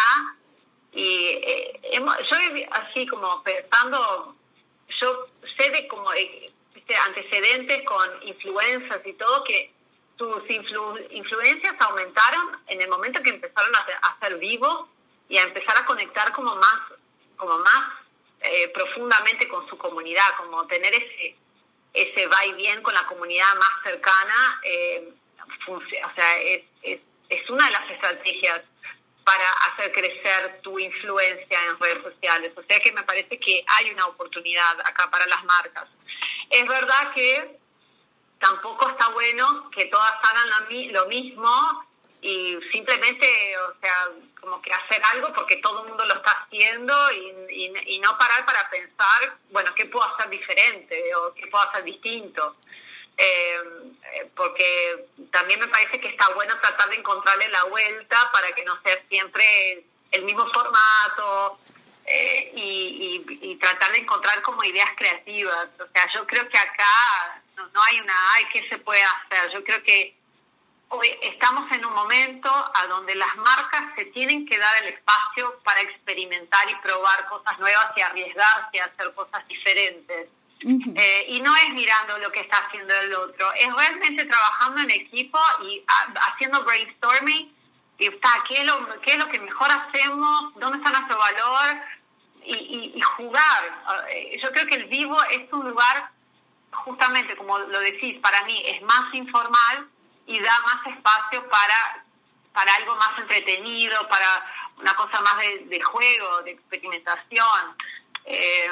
y 0.93 1.27
eh, 1.43 1.79
yo 1.93 2.67
así 2.71 3.05
como 3.07 3.41
pensando, 3.43 4.35
yo 5.01 5.27
sé 5.57 5.69
de 5.71 5.87
como 5.87 6.13
eh, 6.13 6.51
antecedentes 7.07 7.83
con 7.85 8.07
influencias 8.23 9.01
y 9.05 9.13
todo 9.13 9.43
que 9.43 9.71
sus 10.17 10.43
influencias 10.49 11.75
aumentaron 11.79 12.59
en 12.67 12.81
el 12.81 12.89
momento 12.89 13.23
que 13.23 13.31
empezaron 13.31 13.75
a, 13.75 13.79
hacer 14.09 14.37
vivo 14.37 14.87
y 15.27 15.37
a 15.37 15.43
empezar 15.43 15.75
a 15.77 15.85
conectar 15.85 16.31
como 16.33 16.55
más, 16.55 16.79
como 17.37 17.57
más 17.57 17.89
eh, 18.41 18.67
profundamente 18.69 19.47
con 19.47 19.67
su 19.67 19.77
comunidad, 19.77 20.35
como 20.37 20.65
tener 20.67 20.93
ese 20.93 21.35
ese 21.93 22.25
va 22.25 22.43
y 22.45 22.53
bien 22.53 22.81
con 22.81 22.93
la 22.93 23.05
comunidad 23.05 23.55
más 23.59 23.69
cercana, 23.83 24.59
eh, 24.63 25.13
o 25.67 26.15
sea, 26.15 26.37
es, 26.41 26.63
es 27.29 27.49
una 27.51 27.65
de 27.65 27.71
las 27.71 27.89
estrategias 27.91 28.61
para 29.23 29.49
hacer 29.67 29.91
crecer 29.91 30.59
tu 30.61 30.77
influencia 30.79 31.59
en 31.69 31.79
redes 31.79 32.03
sociales. 32.03 32.51
O 32.55 32.63
sea 32.63 32.79
que 32.79 32.91
me 32.91 33.03
parece 33.03 33.39
que 33.39 33.63
hay 33.67 33.91
una 33.91 34.07
oportunidad 34.07 34.79
acá 34.81 35.09
para 35.09 35.25
las 35.27 35.43
marcas. 35.45 35.87
Es 36.49 36.67
verdad 36.67 37.13
que 37.13 37.57
tampoco 38.39 38.89
está 38.89 39.09
bueno 39.09 39.69
que 39.71 39.85
todas 39.85 40.13
hagan 40.21 40.91
lo 40.91 41.05
mismo 41.07 41.85
y 42.21 42.57
simplemente, 42.71 43.57
o 43.57 43.79
sea, 43.81 44.09
como 44.39 44.61
que 44.61 44.71
hacer 44.71 45.01
algo 45.11 45.33
porque 45.33 45.57
todo 45.57 45.83
el 45.83 45.89
mundo 45.89 46.05
lo 46.05 46.15
está 46.15 46.31
haciendo 46.31 46.93
y, 47.11 47.73
y, 47.87 47.99
no 47.99 48.17
parar 48.17 48.45
para 48.45 48.69
pensar, 48.69 49.37
bueno, 49.51 49.73
¿qué 49.75 49.85
puedo 49.85 50.05
hacer 50.05 50.29
diferente 50.29 51.13
o 51.15 51.33
qué 51.33 51.47
puedo 51.47 51.69
hacer 51.69 51.83
distinto? 51.83 52.57
Eh, 53.17 53.57
porque 54.35 55.05
también 55.31 55.59
me 55.59 55.67
parece 55.67 55.99
que 55.99 56.07
está 56.07 56.29
bueno 56.29 56.55
tratar 56.59 56.89
de 56.89 56.95
encontrarle 56.95 57.47
la 57.49 57.63
vuelta 57.65 58.31
para 58.31 58.51
que 58.53 58.63
no 58.65 58.79
sea 58.81 59.01
siempre 59.07 59.85
el 60.11 60.23
mismo 60.23 60.45
formato 60.51 61.59
eh, 62.05 62.51
y, 62.55 63.25
y, 63.41 63.55
tratar 63.55 63.91
de 63.91 63.99
encontrar 63.99 64.41
como 64.41 64.63
ideas 64.63 64.89
creativas. 64.97 65.69
O 65.79 65.87
sea, 65.91 66.09
yo 66.13 66.27
creo 66.27 66.47
que 66.49 66.57
acá 66.57 67.41
no, 67.55 67.67
no 67.67 67.83
hay 67.83 67.99
una, 67.99 68.33
ay, 68.33 68.45
¿qué 68.51 68.67
se 68.67 68.77
puede 68.77 69.01
hacer? 69.03 69.51
Yo 69.53 69.63
creo 69.63 69.81
que 69.83 70.15
hoy 70.89 71.09
estamos 71.21 71.71
en 71.71 71.85
un 71.85 71.93
momento 71.93 72.49
a 72.49 72.87
donde 72.87 73.15
las 73.15 73.35
marcas 73.37 73.95
se 73.95 74.05
tienen 74.05 74.45
que 74.45 74.57
dar 74.57 74.83
el 74.83 74.93
espacio 74.93 75.59
para 75.63 75.81
experimentar 75.81 76.69
y 76.69 76.75
probar 76.75 77.27
cosas 77.27 77.57
nuevas 77.59 77.87
y 77.95 78.01
arriesgarse 78.01 78.69
y 78.73 78.79
hacer 78.79 79.13
cosas 79.13 79.47
diferentes. 79.47 80.27
Eh, 80.65 81.25
y 81.27 81.41
no 81.41 81.53
es 81.57 81.69
mirando 81.73 82.17
lo 82.19 82.31
que 82.31 82.39
está 82.39 82.57
haciendo 82.57 82.93
el 82.93 83.13
otro, 83.15 83.51
es 83.53 83.73
realmente 83.75 84.25
trabajando 84.25 84.81
en 84.81 84.91
equipo 84.91 85.37
y 85.63 85.83
haciendo 86.15 86.63
brainstorming 86.63 87.53
y 87.97 88.07
está, 88.07 88.29
¿qué 88.47 88.61
es, 88.61 88.65
lo, 88.65 89.01
¿qué 89.01 89.11
es 89.13 89.17
lo 89.17 89.27
que 89.29 89.39
mejor 89.39 89.69
hacemos? 89.71 90.53
¿Dónde 90.55 90.77
está 90.77 90.91
nuestro 90.91 91.17
valor? 91.17 91.81
Y, 92.45 92.93
y, 92.95 93.01
jugar. 93.01 93.83
Eh, 94.09 94.37
yo 94.43 94.51
creo 94.51 94.65
que 94.67 94.75
el 94.75 94.85
vivo 94.85 95.21
es 95.31 95.51
un 95.53 95.69
lugar, 95.69 96.09
justamente 96.71 97.37
como 97.37 97.57
lo 97.57 97.79
decís, 97.79 98.19
para 98.19 98.43
mí 98.43 98.61
es 98.65 98.81
más 98.81 99.13
informal 99.13 99.87
y 100.25 100.39
da 100.39 100.59
más 100.61 100.95
espacio 100.95 101.47
para, 101.49 102.05
para 102.51 102.75
algo 102.75 102.95
más 102.97 103.17
entretenido, 103.19 104.07
para 104.09 104.45
una 104.77 104.93
cosa 104.95 105.21
más 105.21 105.37
de, 105.37 105.81
juego, 105.81 106.41
de 106.41 106.51
experimentación. 106.51 107.77
Eh, 108.25 108.69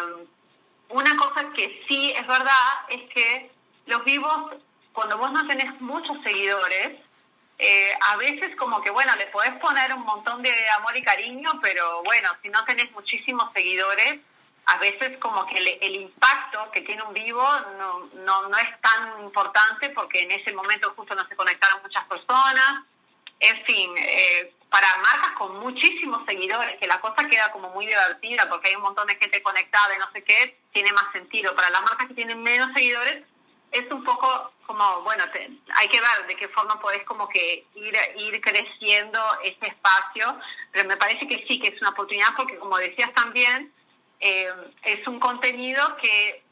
una 0.91 1.15
cosa 1.17 1.51
que 1.55 1.83
sí 1.87 2.11
es 2.11 2.25
verdad 2.27 2.85
es 2.89 3.09
que 3.13 3.51
los 3.85 4.03
vivos, 4.03 4.55
cuando 4.93 5.17
vos 5.17 5.31
no 5.31 5.47
tenés 5.47 5.79
muchos 5.81 6.21
seguidores, 6.23 6.99
eh, 7.57 7.93
a 8.09 8.17
veces 8.17 8.55
como 8.55 8.81
que, 8.81 8.89
bueno, 8.89 9.15
le 9.17 9.27
podés 9.27 9.53
poner 9.59 9.93
un 9.93 10.03
montón 10.03 10.41
de 10.41 10.51
amor 10.77 10.97
y 10.97 11.03
cariño, 11.03 11.59
pero 11.61 12.01
bueno, 12.03 12.29
si 12.41 12.49
no 12.49 12.63
tenés 12.65 12.91
muchísimos 12.91 13.51
seguidores, 13.53 14.19
a 14.65 14.77
veces 14.77 15.17
como 15.17 15.45
que 15.45 15.57
el, 15.57 15.95
impacto 15.95 16.71
que 16.71 16.81
tiene 16.81 17.03
un 17.03 17.13
vivo 17.13 17.43
no, 17.77 18.09
no, 18.23 18.47
no 18.47 18.57
es 18.57 18.81
tan 18.81 19.21
importante 19.23 19.89
porque 19.89 20.21
en 20.21 20.31
ese 20.31 20.53
momento 20.53 20.93
justo 20.95 21.15
no 21.15 21.27
se 21.27 21.35
conectaron 21.35 21.81
muchas 21.81 22.05
personas. 22.05 22.83
En 23.39 23.65
fin, 23.65 23.91
eh, 23.97 24.53
para 24.71 24.87
marcas 24.99 25.33
con 25.37 25.59
muchísimos 25.59 26.25
seguidores, 26.25 26.79
que 26.79 26.87
la 26.87 27.01
cosa 27.01 27.27
queda 27.27 27.51
como 27.51 27.69
muy 27.71 27.85
divertida 27.85 28.47
porque 28.49 28.69
hay 28.69 28.75
un 28.75 28.83
montón 28.83 29.05
de 29.05 29.17
gente 29.17 29.43
conectada 29.43 29.93
y 29.93 29.99
no 29.99 30.09
sé 30.13 30.23
qué, 30.23 30.57
tiene 30.71 30.93
más 30.93 31.11
sentido. 31.11 31.53
Para 31.53 31.69
las 31.69 31.81
marcas 31.81 32.07
que 32.07 32.13
tienen 32.13 32.41
menos 32.41 32.71
seguidores, 32.73 33.21
es 33.69 33.91
un 33.91 34.01
poco 34.05 34.53
como, 34.65 35.01
bueno, 35.01 35.25
hay 35.75 35.87
que 35.89 35.99
ver 35.99 36.25
de 36.25 36.37
qué 36.37 36.47
forma 36.47 36.79
podés 36.79 37.03
como 37.03 37.27
que 37.27 37.65
ir, 37.75 37.97
ir 38.15 38.39
creciendo 38.39 39.19
ese 39.43 39.67
espacio, 39.67 40.39
pero 40.71 40.87
me 40.87 40.95
parece 40.95 41.27
que 41.27 41.45
sí, 41.49 41.59
que 41.59 41.67
es 41.67 41.81
una 41.81 41.89
oportunidad 41.89 42.33
porque 42.37 42.57
como 42.57 42.77
decías 42.77 43.13
también, 43.13 43.73
eh, 44.21 44.53
es 44.83 45.05
un 45.05 45.19
contenido 45.19 45.97
que 45.97 46.43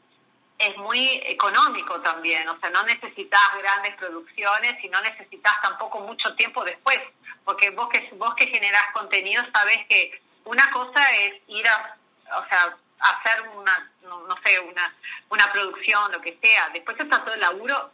es 0.60 0.76
muy 0.76 1.22
económico 1.24 2.00
también, 2.00 2.48
o 2.48 2.58
sea, 2.60 2.70
no 2.70 2.82
necesitas 2.84 3.40
grandes 3.58 3.96
producciones 3.96 4.84
y 4.84 4.88
no 4.88 5.00
necesitas 5.00 5.60
tampoco 5.62 6.00
mucho 6.00 6.34
tiempo 6.36 6.62
después 6.64 7.00
porque 7.44 7.70
vos 7.70 7.88
que, 7.88 8.08
vos 8.12 8.34
que 8.34 8.46
generás 8.46 8.92
contenido 8.92 9.42
sabés 9.52 9.86
que 9.88 10.20
una 10.44 10.70
cosa 10.70 11.10
es 11.16 11.34
ir 11.48 11.66
a, 11.66 11.96
o 12.36 12.48
sea, 12.48 12.76
hacer 13.00 13.48
una, 13.56 13.90
no, 14.02 14.36
sé, 14.44 14.60
una, 14.60 14.94
una 15.30 15.52
producción, 15.52 16.12
lo 16.12 16.20
que 16.20 16.38
sea, 16.40 16.68
después 16.70 16.98
está 16.98 17.24
todo 17.24 17.34
el 17.34 17.40
laburo 17.40 17.90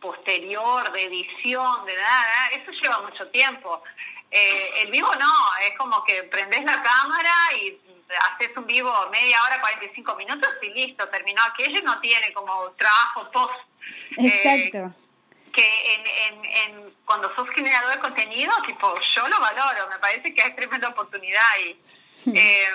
posterior, 0.00 0.92
de 0.92 1.04
edición, 1.04 1.86
de 1.86 1.94
nada, 1.94 2.48
eso 2.52 2.70
lleva 2.72 3.00
mucho 3.00 3.26
tiempo. 3.28 3.82
Eh, 4.30 4.82
el 4.82 4.90
vivo 4.90 5.14
no, 5.16 5.32
es 5.62 5.76
como 5.76 6.04
que 6.04 6.24
prendes 6.24 6.64
la 6.64 6.82
cámara 6.82 7.32
y 7.60 7.78
haces 8.16 8.56
un 8.56 8.66
vivo 8.66 8.92
media 9.10 9.42
hora, 9.44 9.60
45 9.60 10.14
minutos 10.16 10.48
y 10.62 10.68
listo, 10.70 11.08
terminó 11.08 11.42
aquello 11.42 11.80
no 11.82 12.00
tiene 12.00 12.32
como 12.32 12.70
trabajo 12.72 13.30
post. 13.30 13.54
Eh, 14.18 14.26
Exacto. 14.26 14.94
que 15.52 15.94
en, 15.94 16.44
en, 16.44 16.94
cuando 17.04 17.34
sos 17.34 17.48
generador 17.50 17.94
de 17.94 18.00
contenido, 18.00 18.52
tipo, 18.66 18.94
yo 19.16 19.28
lo 19.28 19.40
valoro, 19.40 19.88
me 19.88 19.98
parece 19.98 20.34
que 20.34 20.42
es 20.42 20.56
tremenda 20.56 20.88
oportunidad 20.88 21.48
y... 21.64 21.80
Hmm. 22.28 22.36
Eh, 22.36 22.66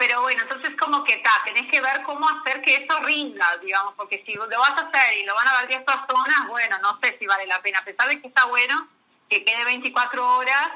pero 0.00 0.22
bueno, 0.22 0.40
entonces 0.42 0.70
como 0.78 1.04
que 1.04 1.18
ta, 1.18 1.30
tenés 1.44 1.70
que 1.70 1.78
ver 1.78 2.02
cómo 2.04 2.26
hacer 2.26 2.62
que 2.62 2.74
eso 2.74 3.00
rinda, 3.00 3.58
digamos, 3.58 3.92
porque 3.96 4.22
si 4.24 4.32
lo 4.32 4.48
vas 4.48 4.70
a 4.70 4.88
hacer 4.88 5.18
y 5.18 5.24
lo 5.24 5.34
van 5.34 5.46
a 5.46 5.58
ver 5.58 5.68
10 5.68 5.82
personas, 5.82 6.48
bueno, 6.48 6.78
no 6.78 6.98
sé 7.02 7.18
si 7.18 7.26
vale 7.26 7.46
la 7.46 7.60
pena, 7.60 7.80
a 7.80 7.84
pesar 7.84 8.08
de 8.08 8.18
que 8.18 8.28
está 8.28 8.46
bueno 8.46 8.88
que 9.30 9.44
quede 9.44 9.64
24 9.64 10.36
horas 10.38 10.70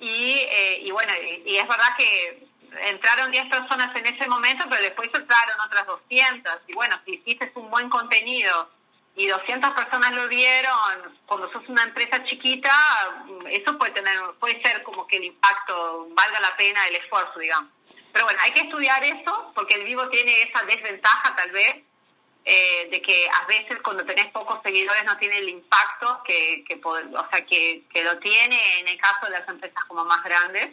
y, 0.00 0.32
eh, 0.32 0.80
y 0.82 0.90
bueno, 0.90 1.12
y, 1.46 1.56
es 1.56 1.68
verdad 1.68 1.96
que 1.96 2.46
entraron 2.82 3.30
10 3.30 3.46
personas 3.48 3.94
en 3.96 4.06
ese 4.06 4.28
momento, 4.28 4.64
pero 4.68 4.82
después 4.82 5.10
entraron 5.12 5.60
otras 5.64 5.86
200 5.86 6.52
y 6.66 6.74
bueno, 6.74 6.98
si 7.04 7.14
hiciste 7.14 7.50
un 7.54 7.70
buen 7.70 7.88
contenido 7.88 8.70
y 9.16 9.28
200 9.28 9.70
personas 9.72 10.12
lo 10.12 10.28
vieron, 10.28 10.74
cuando 11.26 11.50
sos 11.52 11.68
una 11.68 11.84
empresa 11.84 12.24
chiquita, 12.24 12.72
eso 13.50 13.78
puede 13.78 13.92
tener 13.92 14.18
puede 14.40 14.60
ser 14.62 14.82
como 14.82 15.06
que 15.06 15.18
el 15.18 15.24
impacto 15.24 16.08
valga 16.10 16.40
la 16.40 16.56
pena 16.56 16.86
el 16.88 16.96
esfuerzo, 16.96 17.38
digamos. 17.38 17.70
Pero 18.12 18.24
bueno, 18.26 18.40
hay 18.42 18.52
que 18.52 18.62
estudiar 18.62 19.02
eso 19.04 19.52
porque 19.54 19.74
el 19.74 19.84
vivo 19.84 20.08
tiene 20.08 20.42
esa 20.42 20.64
desventaja 20.64 21.34
tal 21.36 21.50
vez 21.50 21.76
eh, 22.46 22.88
de 22.90 23.00
que 23.00 23.26
a 23.28 23.46
veces 23.46 23.78
cuando 23.82 24.04
tenés 24.04 24.30
pocos 24.30 24.60
seguidores 24.62 25.02
no 25.04 25.16
tiene 25.16 25.38
el 25.38 25.48
impacto 25.48 26.22
que, 26.24 26.62
que 26.68 26.78
o 26.84 27.28
sea, 27.30 27.46
que, 27.46 27.84
que, 27.90 28.04
lo 28.04 28.18
tiene 28.18 28.80
en 28.80 28.88
el 28.88 29.00
caso 29.00 29.26
de 29.26 29.32
las 29.32 29.48
empresas 29.48 29.82
como 29.86 30.04
más 30.04 30.22
grandes. 30.22 30.70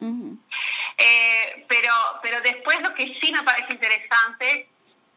Eh, 0.00 1.64
pero, 1.68 1.92
pero 2.22 2.40
después 2.40 2.80
lo 2.80 2.94
que 2.94 3.18
sí 3.20 3.32
me 3.32 3.42
parece 3.42 3.72
interesante 3.72 4.68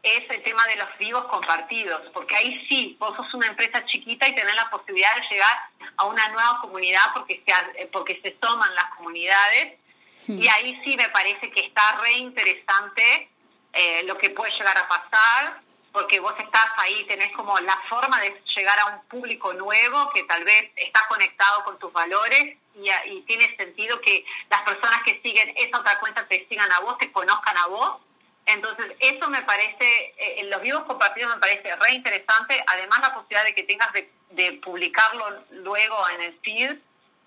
es 0.02 0.30
el 0.30 0.42
tema 0.42 0.66
de 0.66 0.76
los 0.76 0.88
vivos 0.98 1.24
compartidos, 1.26 2.00
porque 2.12 2.34
ahí 2.34 2.66
sí, 2.68 2.96
vos 2.98 3.14
sos 3.16 3.34
una 3.34 3.48
empresa 3.48 3.84
chiquita 3.84 4.26
y 4.28 4.34
tenés 4.34 4.54
la 4.54 4.70
posibilidad 4.70 5.14
de 5.16 5.28
llegar 5.28 5.58
a 5.96 6.06
una 6.06 6.26
nueva 6.28 6.58
comunidad 6.62 7.02
porque 7.14 7.42
se, 7.44 7.86
porque 7.86 8.18
se 8.22 8.30
toman 8.32 8.74
las 8.74 8.90
comunidades. 8.96 9.78
Y 10.26 10.46
ahí 10.48 10.80
sí 10.84 10.96
me 10.96 11.08
parece 11.08 11.50
que 11.50 11.60
está 11.60 11.98
re 12.00 12.12
interesante 12.12 13.28
eh, 13.72 14.02
lo 14.04 14.16
que 14.16 14.30
puede 14.30 14.52
llegar 14.52 14.78
a 14.78 14.86
pasar, 14.86 15.60
porque 15.90 16.20
vos 16.20 16.34
estás 16.38 16.68
ahí, 16.76 17.04
tenés 17.06 17.32
como 17.32 17.58
la 17.58 17.76
forma 17.88 18.20
de 18.20 18.40
llegar 18.54 18.78
a 18.78 18.86
un 18.86 19.02
público 19.08 19.52
nuevo 19.54 20.10
que 20.10 20.22
tal 20.24 20.44
vez 20.44 20.70
está 20.76 21.04
conectado 21.08 21.64
con 21.64 21.78
tus 21.80 21.92
valores 21.92 22.56
y, 22.74 23.20
tiene 23.22 23.54
sentido 23.56 24.00
que 24.00 24.24
las 24.48 24.62
personas 24.62 25.02
que 25.04 25.20
siguen 25.22 25.52
esa 25.56 25.80
otra 25.80 25.98
cuenta 25.98 26.26
te 26.26 26.46
sigan 26.48 26.70
a 26.72 26.80
vos, 26.80 26.98
te 26.98 27.12
conozcan 27.12 27.56
a 27.56 27.66
vos. 27.66 28.00
Entonces, 28.46 28.86
eso 28.98 29.28
me 29.28 29.42
parece, 29.42 30.14
eh, 30.16 30.44
los 30.44 30.62
vivos 30.62 30.82
compartidos 30.84 31.34
me 31.34 31.40
parece 31.40 31.76
re 31.76 31.92
interesante. 31.92 32.62
Además, 32.66 33.00
la 33.00 33.14
posibilidad 33.14 33.44
de 33.44 33.54
que 33.54 33.62
tengas 33.62 33.92
de, 33.92 34.10
de 34.30 34.52
publicarlo 34.54 35.44
luego 35.50 36.08
en 36.10 36.22
el 36.22 36.38
feed 36.40 36.76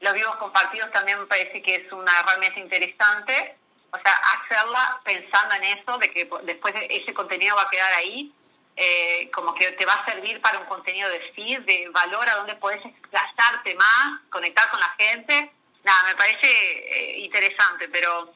los 0.04 0.14
vivos 0.14 0.36
compartidos 0.36 0.92
también 0.92 1.18
me 1.18 1.26
parece 1.28 1.62
que 1.62 1.76
es 1.76 1.92
una 1.94 2.12
herramienta 2.20 2.60
interesante. 2.60 3.56
O 3.90 3.98
sea, 3.98 4.14
hacerla 4.34 5.00
pensando 5.06 5.56
en 5.56 5.64
eso, 5.78 5.98
de 5.98 6.12
que 6.12 6.30
después 6.44 6.76
ese 6.90 7.14
contenido 7.14 7.56
va 7.56 7.62
a 7.64 7.70
quedar 7.70 7.94
ahí, 7.94 8.34
eh, 8.76 9.30
como 9.32 9.54
que 9.54 9.72
te 9.74 9.86
va 9.86 9.94
a 9.94 10.06
servir 10.06 10.42
para 10.42 10.60
un 10.60 10.66
contenido 10.66 11.10
de 11.10 11.20
feed, 11.36 11.62
de 11.62 11.90
valor, 11.90 12.28
a 12.28 12.36
donde 12.36 12.56
puedes 12.56 12.84
desplazarte 12.84 13.76
más, 13.76 14.22
conectar 14.30 14.70
con 14.70 14.80
la 14.80 14.90
gente. 14.98 15.52
Nada, 15.84 16.04
me 16.08 16.16
parece 16.16 16.48
eh, 16.48 17.20
interesante, 17.20 17.88
pero, 17.90 18.34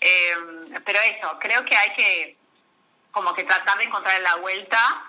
eh, 0.00 0.34
pero 0.84 0.98
eso, 1.00 1.38
creo 1.40 1.64
que 1.64 1.76
hay 1.76 1.94
que 1.94 2.36
como 3.10 3.34
que 3.34 3.44
tratar 3.44 3.78
de 3.78 3.84
encontrar 3.84 4.20
la 4.20 4.36
vuelta 4.36 5.04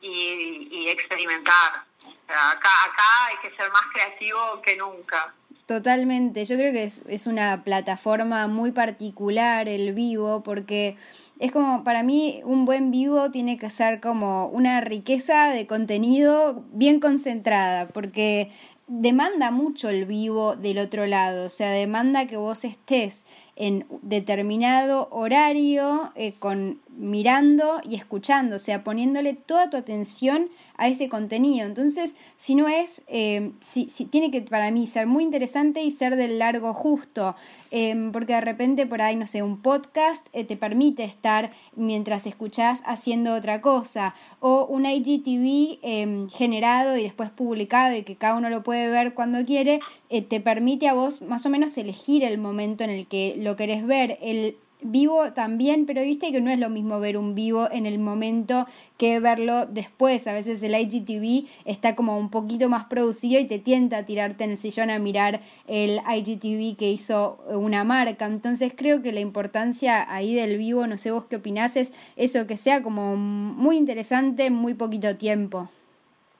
y, 0.00 0.68
y 0.70 0.88
experimentar. 0.90 1.84
Acá, 2.28 2.70
acá 2.84 3.26
hay 3.28 3.36
que 3.38 3.56
ser 3.56 3.70
más 3.70 3.82
creativo 3.92 4.60
que 4.62 4.76
nunca. 4.76 5.34
Totalmente, 5.66 6.44
yo 6.44 6.56
creo 6.56 6.72
que 6.72 6.84
es, 6.84 7.04
es 7.08 7.26
una 7.26 7.62
plataforma 7.62 8.48
muy 8.48 8.72
particular 8.72 9.68
el 9.68 9.92
vivo 9.92 10.42
porque 10.42 10.96
es 11.38 11.52
como 11.52 11.84
para 11.84 12.02
mí 12.02 12.40
un 12.44 12.64
buen 12.64 12.90
vivo 12.90 13.30
tiene 13.30 13.58
que 13.58 13.70
ser 13.70 14.00
como 14.00 14.46
una 14.46 14.80
riqueza 14.80 15.48
de 15.48 15.66
contenido 15.66 16.64
bien 16.72 17.00
concentrada 17.00 17.88
porque 17.88 18.50
demanda 18.88 19.50
mucho 19.50 19.90
el 19.90 20.06
vivo 20.06 20.56
del 20.56 20.78
otro 20.78 21.06
lado, 21.06 21.46
o 21.46 21.50
sea, 21.50 21.70
demanda 21.70 22.26
que 22.26 22.38
vos 22.38 22.64
estés 22.64 23.26
en 23.54 23.86
determinado 24.02 25.08
horario 25.10 26.10
eh, 26.14 26.34
con 26.38 26.80
mirando 26.88 27.80
y 27.84 27.96
escuchando, 27.96 28.56
o 28.56 28.58
sea, 28.58 28.82
poniéndole 28.82 29.34
toda 29.34 29.68
tu 29.68 29.76
atención 29.76 30.48
a 30.78 30.88
ese 30.88 31.08
contenido. 31.08 31.66
Entonces, 31.66 32.16
si 32.36 32.54
no 32.54 32.68
es, 32.68 33.02
eh, 33.08 33.50
si, 33.60 33.86
tiene 34.06 34.30
que 34.30 34.40
para 34.40 34.70
mí 34.70 34.86
ser 34.86 35.06
muy 35.06 35.24
interesante 35.24 35.82
y 35.82 35.90
ser 35.90 36.16
del 36.16 36.38
largo 36.38 36.72
justo, 36.72 37.36
em, 37.70 38.12
porque 38.12 38.32
de 38.32 38.40
repente 38.40 38.86
por 38.86 39.02
ahí, 39.02 39.16
no 39.16 39.26
sé, 39.26 39.42
un 39.42 39.60
podcast 39.60 40.26
eh, 40.32 40.44
te 40.44 40.56
permite 40.56 41.04
estar 41.04 41.50
mientras 41.76 42.26
escuchás 42.26 42.82
haciendo 42.86 43.34
otra 43.34 43.60
cosa, 43.60 44.14
o 44.40 44.64
un 44.66 44.86
IGTV 44.86 45.80
em, 45.82 46.28
generado 46.30 46.96
y 46.96 47.02
después 47.02 47.30
publicado 47.30 47.96
y 47.96 48.04
que 48.04 48.16
cada 48.16 48.36
uno 48.36 48.48
lo 48.48 48.62
puede 48.62 48.88
ver 48.88 49.14
cuando 49.14 49.44
quiere, 49.44 49.80
eh, 50.10 50.22
te 50.22 50.40
permite 50.40 50.88
a 50.88 50.94
vos 50.94 51.22
más 51.22 51.44
o 51.44 51.50
menos 51.50 51.76
elegir 51.76 52.22
el 52.24 52.38
momento 52.38 52.84
en 52.84 52.90
el 52.90 53.06
que 53.06 53.34
lo 53.36 53.56
querés 53.56 53.84
ver. 53.84 54.18
El 54.22 54.56
vivo 54.80 55.32
también, 55.32 55.86
pero 55.86 56.02
viste 56.02 56.30
que 56.32 56.40
no 56.40 56.50
es 56.50 56.58
lo 56.58 56.70
mismo 56.70 57.00
ver 57.00 57.16
un 57.16 57.34
vivo 57.34 57.68
en 57.70 57.86
el 57.86 57.98
momento 57.98 58.66
que 58.96 59.20
verlo 59.20 59.66
después. 59.66 60.26
A 60.26 60.32
veces 60.32 60.62
el 60.62 60.74
IGTV 60.74 61.48
está 61.64 61.94
como 61.94 62.18
un 62.18 62.30
poquito 62.30 62.68
más 62.68 62.84
producido 62.84 63.40
y 63.40 63.46
te 63.46 63.58
tienta 63.58 63.98
a 63.98 64.06
tirarte 64.06 64.44
en 64.44 64.52
el 64.52 64.58
sillón 64.58 64.90
a 64.90 64.98
mirar 64.98 65.40
el 65.66 66.00
IGTV 66.08 66.76
que 66.76 66.90
hizo 66.90 67.38
una 67.48 67.84
marca. 67.84 68.26
Entonces 68.26 68.72
creo 68.76 69.02
que 69.02 69.12
la 69.12 69.20
importancia 69.20 70.12
ahí 70.12 70.34
del 70.34 70.58
vivo, 70.58 70.86
no 70.86 70.98
sé 70.98 71.10
vos 71.10 71.24
qué 71.26 71.36
opinás, 71.36 71.76
es 71.76 71.92
eso 72.16 72.46
que 72.46 72.56
sea 72.56 72.82
como 72.82 73.16
muy 73.16 73.76
interesante 73.76 74.46
en 74.46 74.54
muy 74.54 74.74
poquito 74.74 75.16
tiempo. 75.16 75.70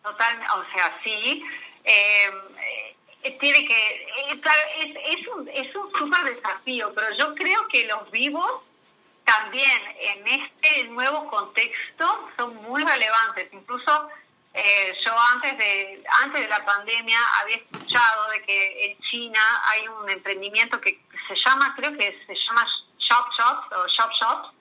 Total, 0.02 0.36
o 0.56 0.76
sea, 0.76 0.96
sí. 1.04 1.42
Eh, 1.84 2.30
tiene 3.32 3.66
que 3.66 4.06
es, 4.30 4.40
es, 5.18 5.28
un 5.28 5.48
es 5.48 5.74
un 5.74 5.90
súper 5.92 6.34
desafío 6.34 6.92
pero 6.94 7.08
yo 7.16 7.34
creo 7.34 7.66
que 7.68 7.86
los 7.86 8.10
vivos 8.10 8.62
también 9.28 9.80
en 10.00 10.26
este 10.26 10.84
nuevo 10.84 11.28
contexto 11.28 12.30
son 12.36 12.56
muy 12.62 12.82
relevantes. 12.82 13.52
Incluso 13.52 14.08
eh, 14.54 14.94
yo 15.04 15.12
antes 15.34 15.58
de 15.58 16.02
antes 16.24 16.42
de 16.42 16.48
la 16.48 16.64
pandemia 16.64 17.18
había 17.40 17.56
escuchado 17.56 18.30
de 18.30 18.42
que 18.42 18.86
en 18.86 18.98
China 19.00 19.40
hay 19.66 19.86
un 19.86 20.08
emprendimiento 20.08 20.80
que 20.80 20.98
se 21.28 21.34
llama 21.44 21.74
creo 21.76 21.92
que 21.96 22.18
se 22.26 22.34
llama 22.34 22.66
shop 22.98 23.26
shops 23.36 23.72
o 23.76 23.86
shop 23.88 24.10
shops 24.12 24.58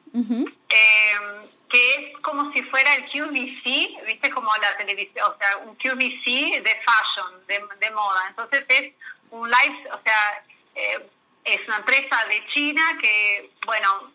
que 1.70 1.96
es 1.96 2.18
como 2.22 2.52
si 2.54 2.62
fuera 2.64 2.96
el 2.96 3.06
QVC, 3.06 4.06
viste 4.06 4.30
como 4.32 4.56
la 4.58 4.78
televisión, 4.78 5.26
o 5.30 5.38
sea, 5.38 5.58
un 5.58 5.76
QVC 5.76 6.62
de 6.62 6.82
fashion, 6.86 7.46
de, 7.48 7.92
moda. 7.92 8.26
Entonces 8.30 8.66
es 8.70 8.94
un 9.32 9.50
live, 9.50 9.90
o 9.92 10.02
sea, 10.04 10.44
eh, 10.76 11.10
es 11.44 11.68
una 11.68 11.78
empresa 11.78 12.26
de 12.26 12.46
China 12.54 12.82
que, 13.02 13.52
bueno, 13.66 14.12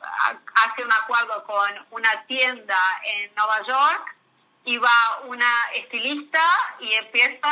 hace 0.55 0.85
un 0.85 0.93
acuerdo 0.93 1.45
con 1.45 1.87
una 1.91 2.27
tienda 2.27 2.79
en 3.05 3.35
Nueva 3.35 3.59
York 3.67 4.17
y 4.65 4.77
va 4.77 5.21
una 5.25 5.51
estilista 5.75 6.43
y 6.79 6.93
empieza 6.93 7.49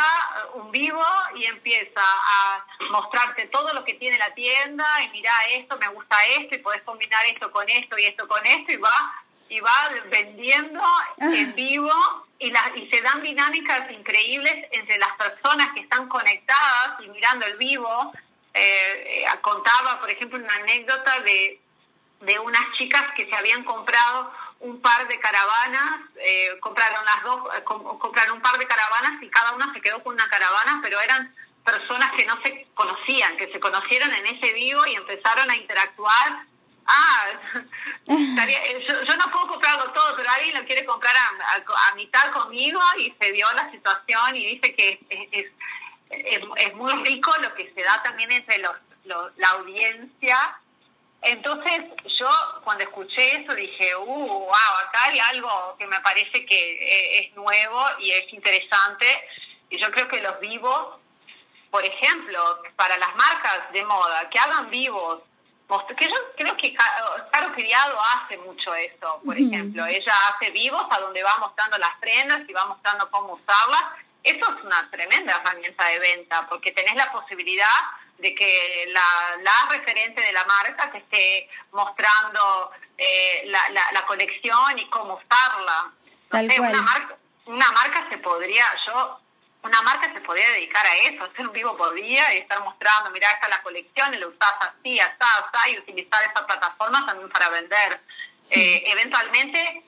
un 0.55 0.71
vivo 0.71 1.05
y 1.35 1.47
empieza 1.47 2.03
a 2.03 2.65
mostrarte 2.91 3.47
todo 3.47 3.73
lo 3.73 3.85
que 3.85 3.95
tiene 3.95 4.17
la 4.17 4.33
tienda 4.35 4.87
y 5.03 5.09
mira 5.09 5.33
esto, 5.51 5.77
me 5.79 5.89
gusta 5.89 6.25
esto 6.27 6.55
y 6.55 6.59
puedes 6.59 6.83
combinar 6.83 7.25
esto 7.27 7.51
con 7.51 7.69
esto 7.69 7.99
y 7.99 8.05
esto 8.05 8.29
con 8.29 8.47
esto 8.47 8.73
y 8.73 8.77
va 8.77 9.25
y 9.51 9.61
va 9.61 9.91
vendiendo 10.09 10.81
en 11.19 11.51
ah. 11.51 11.53
vivo 11.55 11.93
y, 12.39 12.51
la, 12.51 12.73
y 12.75 12.89
se 12.89 13.03
dan 13.03 13.21
dinámicas 13.21 13.91
increíbles 13.91 14.69
entre 14.71 14.97
las 14.99 15.13
personas 15.15 15.73
que 15.75 15.81
están 15.81 16.09
conectadas 16.09 17.01
y 17.01 17.09
mirando 17.09 17.45
el 17.47 17.57
vivo. 17.57 18.13
Eh, 18.55 19.23
eh, 19.23 19.25
contaba, 19.43 20.01
por 20.01 20.09
ejemplo, 20.09 20.39
una 20.39 20.55
anécdota 20.55 21.21
de, 21.21 21.61
de 22.21 22.39
unas 22.39 22.73
chicas 22.79 23.03
que 23.17 23.27
se 23.27 23.35
habían 23.35 23.65
comprado 23.65 24.33
un 24.61 24.81
par 24.81 25.09
de 25.09 25.19
caravanas, 25.19 26.01
eh, 26.17 26.57
compraron 26.61 27.05
las 27.05 27.23
dos, 27.25 27.41
compraron 27.65 28.37
un 28.37 28.43
par 28.43 28.59
de 28.59 28.67
caravanas 28.67 29.23
y 29.23 29.29
cada 29.29 29.53
una 29.53 29.73
se 29.73 29.81
quedó 29.81 30.03
con 30.03 30.15
una 30.15 30.29
caravana, 30.29 30.81
pero 30.83 31.01
eran 31.01 31.35
personas 31.65 32.13
que 32.13 32.27
no 32.27 32.41
se 32.43 32.67
conocían, 32.75 33.37
que 33.37 33.51
se 33.51 33.59
conocieron 33.59 34.13
en 34.13 34.27
ese 34.27 34.53
vivo 34.53 34.87
y 34.87 34.95
empezaron 34.95 35.51
a 35.51 35.57
interactuar 35.57 36.45
ah, 36.91 37.27
eh, 38.07 38.87
yo, 38.89 39.17
no 39.17 39.31
puedo 39.31 39.49
comprarlo 39.49 39.91
todo, 39.93 40.17
pero 40.17 40.31
alguien 40.31 40.59
lo 40.59 40.67
quiere 40.67 40.85
comprar 40.85 41.15
a, 41.17 41.95
mitad 41.95 42.31
conmigo 42.33 42.81
y 42.99 43.15
se 43.21 43.33
vio 43.33 43.47
la 43.53 43.71
situación 43.71 44.37
y 44.37 44.47
dice 44.47 44.75
que 44.75 45.01
es, 45.11 45.47
es, 46.11 46.75
muy 46.75 46.93
rico 47.05 47.33
lo 47.41 47.55
que 47.55 47.73
se 47.75 47.83
da 47.83 48.03
también 48.03 48.33
entre 48.33 48.59
los, 48.59 48.75
la 49.05 49.49
audiencia. 49.51 50.59
Entonces 51.23 51.83
yo 52.19 52.29
cuando 52.65 52.85
escuché 52.85 53.43
eso 53.43 53.55
dije, 53.55 53.95
uh, 53.95 54.05
wow, 54.05 54.75
acá 54.89 55.05
hay 55.05 55.19
algo 55.19 55.77
que 55.79 55.87
me 55.87 56.01
parece 56.01 56.47
que 56.47 56.73
eh, 56.73 57.21
es 57.21 57.37
nuevo 57.37 57.85
y 58.01 58.11
es 58.13 58.33
interesante. 58.33 59.07
Y 59.69 59.79
yo 59.79 59.91
creo 59.91 60.09
que 60.09 60.21
los 60.21 60.41
vivos, 60.41 60.99
por 61.71 61.85
ejemplo, 61.85 62.63
para 62.77 62.97
las 62.99 63.15
marcas 63.15 63.73
de 63.73 63.85
moda, 63.85 64.29
que 64.31 64.39
hagan 64.39 64.71
vivos, 64.71 65.23
que 65.97 66.09
yo 66.09 66.15
creo 66.37 66.57
que 66.57 66.75
Caro 66.75 67.53
Criado 67.53 67.99
hace 68.15 68.37
mucho 68.39 68.75
eso, 68.75 69.21
por 69.25 69.39
ejemplo. 69.39 69.87
Ella 69.87 70.13
hace 70.29 70.51
vivos 70.51 70.85
a 70.91 71.01
donde 71.01 71.23
va 71.23 71.37
mostrando 71.39 71.79
las 71.79 71.95
prendas 72.01 72.43
y 72.49 72.53
va 72.53 72.67
mostrando 72.67 73.11
cómo 73.11 73.35
usarlas. 73.35 73.83
Eso 74.23 74.55
es 74.55 74.65
una 74.65 74.91
tremenda 74.91 75.37
herramienta 75.37 75.87
de 75.87 75.99
venta, 75.99 76.47
porque 76.49 76.73
tenés 76.73 76.95
la 76.95 77.11
posibilidad 77.13 77.67
de 78.19 78.35
que 78.35 78.87
la, 78.89 79.37
la 79.43 79.71
referente 79.71 80.21
de 80.21 80.33
la 80.33 80.45
marca 80.45 80.91
te 80.91 80.99
esté 80.99 81.49
mostrando 81.73 82.71
eh, 82.99 83.45
la, 83.47 83.61
la, 83.93 84.07
colección 84.07 84.79
y 84.79 84.87
cómo 84.91 85.15
usarla. 85.15 85.93
Una, 86.33 86.83
marca, 86.83 87.17
una 87.47 87.73
marca 87.73 88.07
se 88.11 88.19
podría, 88.19 88.65
yo, 88.87 89.20
una 89.63 89.83
marca 89.83 90.13
se 90.13 90.21
podría 90.21 90.49
dedicar 90.51 90.85
a 90.87 90.97
eso, 90.97 91.25
hacer 91.33 91.47
un 91.47 91.53
vivo 91.53 91.77
por 91.77 91.95
día 91.95 92.35
y 92.35 92.39
estar 92.39 92.63
mostrando, 92.63 93.11
mira, 93.11 93.31
esta 93.31 93.47
es 93.47 93.51
la 93.51 93.63
colección 93.63 94.15
y 94.15 94.19
lo 94.19 94.29
usas 94.29 94.55
así, 94.61 94.99
así, 94.99 95.17
así, 95.21 95.73
y 95.73 95.79
utilizar 95.79 96.23
esa 96.23 96.47
plataforma 96.47 97.07
también 97.07 97.31
para 97.31 97.49
vender. 97.51 98.01
Eh, 98.51 98.83
eventualmente, 98.87 99.85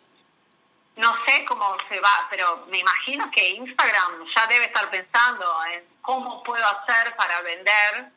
no 0.96 1.14
sé 1.26 1.44
cómo 1.46 1.76
se 1.88 1.98
va, 2.00 2.26
pero 2.30 2.66
me 2.68 2.78
imagino 2.78 3.30
que 3.30 3.48
Instagram 3.48 4.24
ya 4.36 4.46
debe 4.46 4.66
estar 4.66 4.88
pensando 4.90 5.64
en 5.72 5.84
cómo 6.00 6.42
puedo 6.42 6.64
hacer 6.66 7.16
para 7.16 7.40
vender 7.40 8.10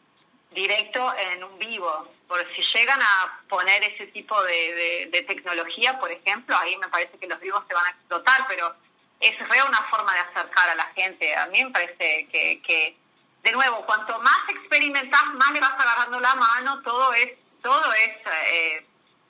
directo 0.51 1.13
en 1.17 1.43
un 1.43 1.57
vivo. 1.57 2.11
Porque 2.27 2.47
si 2.55 2.61
llegan 2.77 2.99
a 3.01 3.39
poner 3.47 3.83
ese 3.83 4.07
tipo 4.07 4.41
de, 4.43 5.09
de, 5.11 5.21
tecnología, 5.23 5.99
por 5.99 6.11
ejemplo, 6.11 6.57
ahí 6.57 6.75
me 6.77 6.87
parece 6.87 7.17
que 7.19 7.27
los 7.27 7.39
vivos 7.39 7.63
se 7.67 7.73
van 7.73 7.85
a 7.85 7.89
explotar, 7.89 8.45
pero 8.47 8.75
es 9.19 9.37
re 9.49 9.63
una 9.63 9.81
forma 9.89 10.13
de 10.13 10.19
acercar 10.19 10.69
a 10.69 10.75
la 10.75 10.85
gente. 10.95 11.35
A 11.35 11.47
mí 11.47 11.63
me 11.63 11.71
parece 11.71 12.27
que, 12.31 12.61
que 12.61 12.97
de 13.43 13.51
nuevo, 13.51 13.85
cuanto 13.85 14.19
más 14.19 14.37
experimentas, 14.49 15.23
más 15.35 15.51
le 15.51 15.59
vas 15.59 15.73
agarrando 15.73 16.19
la 16.19 16.35
mano, 16.35 16.81
todo 16.81 17.13
es, 17.13 17.31
todo 17.61 17.93
es 17.93 18.11
eh, 18.51 18.85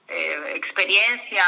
eh, 0.07 0.53
experiencia. 0.55 1.43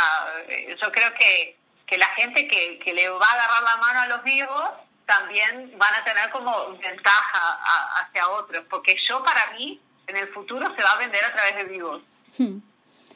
Yo 0.81 0.91
creo 0.91 1.13
que, 1.13 1.57
que 1.85 1.97
la 1.97 2.07
gente 2.09 2.47
que, 2.47 2.79
que 2.79 2.93
le 2.93 3.09
va 3.09 3.25
a 3.25 3.33
agarrar 3.33 3.63
la 3.63 3.77
mano 3.77 3.99
a 4.01 4.07
los 4.07 4.23
vivos 4.23 4.69
también 5.05 5.71
van 5.77 5.93
a 5.93 6.03
tener 6.03 6.29
como 6.31 6.77
ventaja 6.77 7.59
hacia 8.01 8.27
otros, 8.27 8.65
porque 8.69 8.97
yo 9.07 9.23
para 9.23 9.51
mí 9.53 9.79
en 10.05 10.17
el 10.17 10.27
futuro 10.33 10.73
se 10.75 10.83
va 10.83 10.91
a 10.91 10.97
vender 10.97 11.23
a 11.23 11.33
través 11.33 11.55
de 11.55 11.63
vivos. 11.63 12.01
Hmm. 12.37 12.59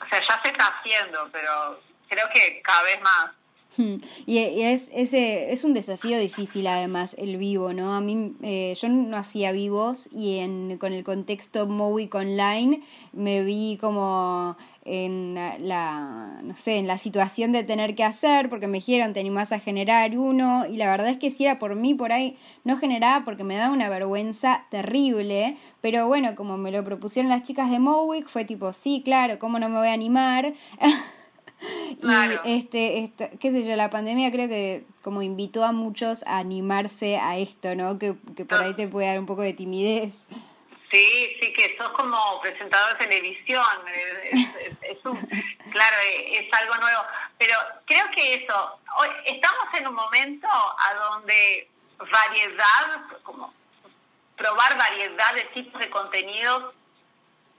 O 0.01 0.07
sea, 0.07 0.22
ya 0.28 0.41
se 0.41 0.49
está 0.49 0.67
haciendo, 0.67 1.30
pero 1.32 1.82
creo 2.09 2.30
que 2.30 2.61
cada 2.61 2.84
vez 2.84 3.01
más. 3.01 3.32
Hmm. 3.78 3.95
Y 4.26 4.38
es, 4.38 4.91
ese, 4.93 5.51
es 5.51 5.63
un 5.63 5.74
desafío 5.74 6.19
difícil 6.19 6.67
además 6.67 7.15
el 7.17 7.38
vivo, 7.38 7.72
¿no? 7.72 7.93
A 7.93 8.01
mí, 8.01 8.34
eh, 8.41 8.74
yo 8.80 8.89
no 8.89 9.15
hacía 9.15 9.53
vivos 9.53 10.09
y 10.11 10.39
en, 10.39 10.78
con 10.78 10.91
el 10.91 11.05
contexto 11.05 11.67
Mowic 11.67 12.13
Online 12.13 12.82
me 13.13 13.43
vi 13.43 13.78
como 13.80 14.57
en 14.84 15.36
la, 15.36 16.39
no 16.43 16.55
sé, 16.55 16.78
en 16.78 16.88
la 16.88 16.97
situación 16.97 17.51
de 17.51 17.63
tener 17.63 17.95
que 17.95 18.03
hacer, 18.03 18.49
porque 18.49 18.67
me 18.67 18.80
dijeron, 18.80 19.13
te 19.13 19.19
animás 19.19 19.51
a 19.51 19.59
generar 19.59 20.17
uno, 20.17 20.65
y 20.65 20.78
la 20.78 20.89
verdad 20.89 21.09
es 21.09 21.19
que 21.19 21.30
si 21.30 21.45
era 21.45 21.59
por 21.59 21.76
mí, 21.76 21.93
por 21.93 22.11
ahí 22.11 22.38
no 22.63 22.78
generaba 22.78 23.24
porque 23.24 23.43
me 23.43 23.55
daba 23.55 23.74
una 23.74 23.89
vergüenza 23.89 24.65
terrible, 24.72 25.55
pero 25.82 26.07
bueno, 26.07 26.36
como 26.36 26.57
me 26.57 26.72
lo 26.72 26.84
propusieron 26.84 27.30
las 27.30 27.43
chicas 27.43 27.69
de 27.69 27.80
Mowick, 27.80 28.28
fue 28.28 28.43
tipo, 28.43 28.74
sí, 28.74 29.01
claro, 29.05 29.38
¿cómo 29.38 29.59
no 29.59 29.69
me 29.69 29.78
voy 29.78 29.88
a 29.88 29.93
animar? 29.93 30.53
y 32.01 32.57
este, 32.57 32.99
este, 32.99 33.32
qué 33.39 33.51
sé 33.51 33.64
yo, 33.64 33.76
la 33.76 33.89
pandemia 33.89 34.32
creo 34.32 34.47
que 34.47 34.86
como 35.01 35.22
invitó 35.22 35.64
a 35.64 35.72
muchos 35.72 36.24
a 36.24 36.39
animarse 36.39 37.18
a 37.18 37.38
esto, 37.38 37.76
¿no? 37.76 37.99
Que, 37.99 38.16
que 38.36 38.45
por 38.45 38.62
ahí 38.62 38.74
te 38.76 38.88
puede 38.88 39.07
dar 39.07 39.20
un 39.20 39.26
poco 39.26 39.41
de 39.41 39.53
timidez. 39.53 40.28
Sí, 40.91 41.38
sí, 41.39 41.53
que 41.53 41.78
sos 41.78 41.89
como 41.91 42.41
presentador 42.41 42.97
de 42.97 43.05
televisión. 43.05 43.64
Es, 44.82 44.97
claro, 45.72 45.95
es 46.28 46.53
algo 46.53 46.76
nuevo. 46.76 47.01
Pero 47.38 47.55
creo 47.86 48.05
que 48.14 48.34
eso, 48.36 48.80
hoy 48.97 49.07
estamos 49.26 49.64
en 49.80 49.88
un 49.88 49.95
momento 49.95 50.47
a 50.47 50.93
donde 50.95 51.70
variedad, 51.97 53.01
como 53.24 53.53
probar 54.36 54.78
variedad 54.78 55.34
de 55.34 55.43
tipos 55.53 55.80
de 55.80 55.89
contenidos 55.89 56.74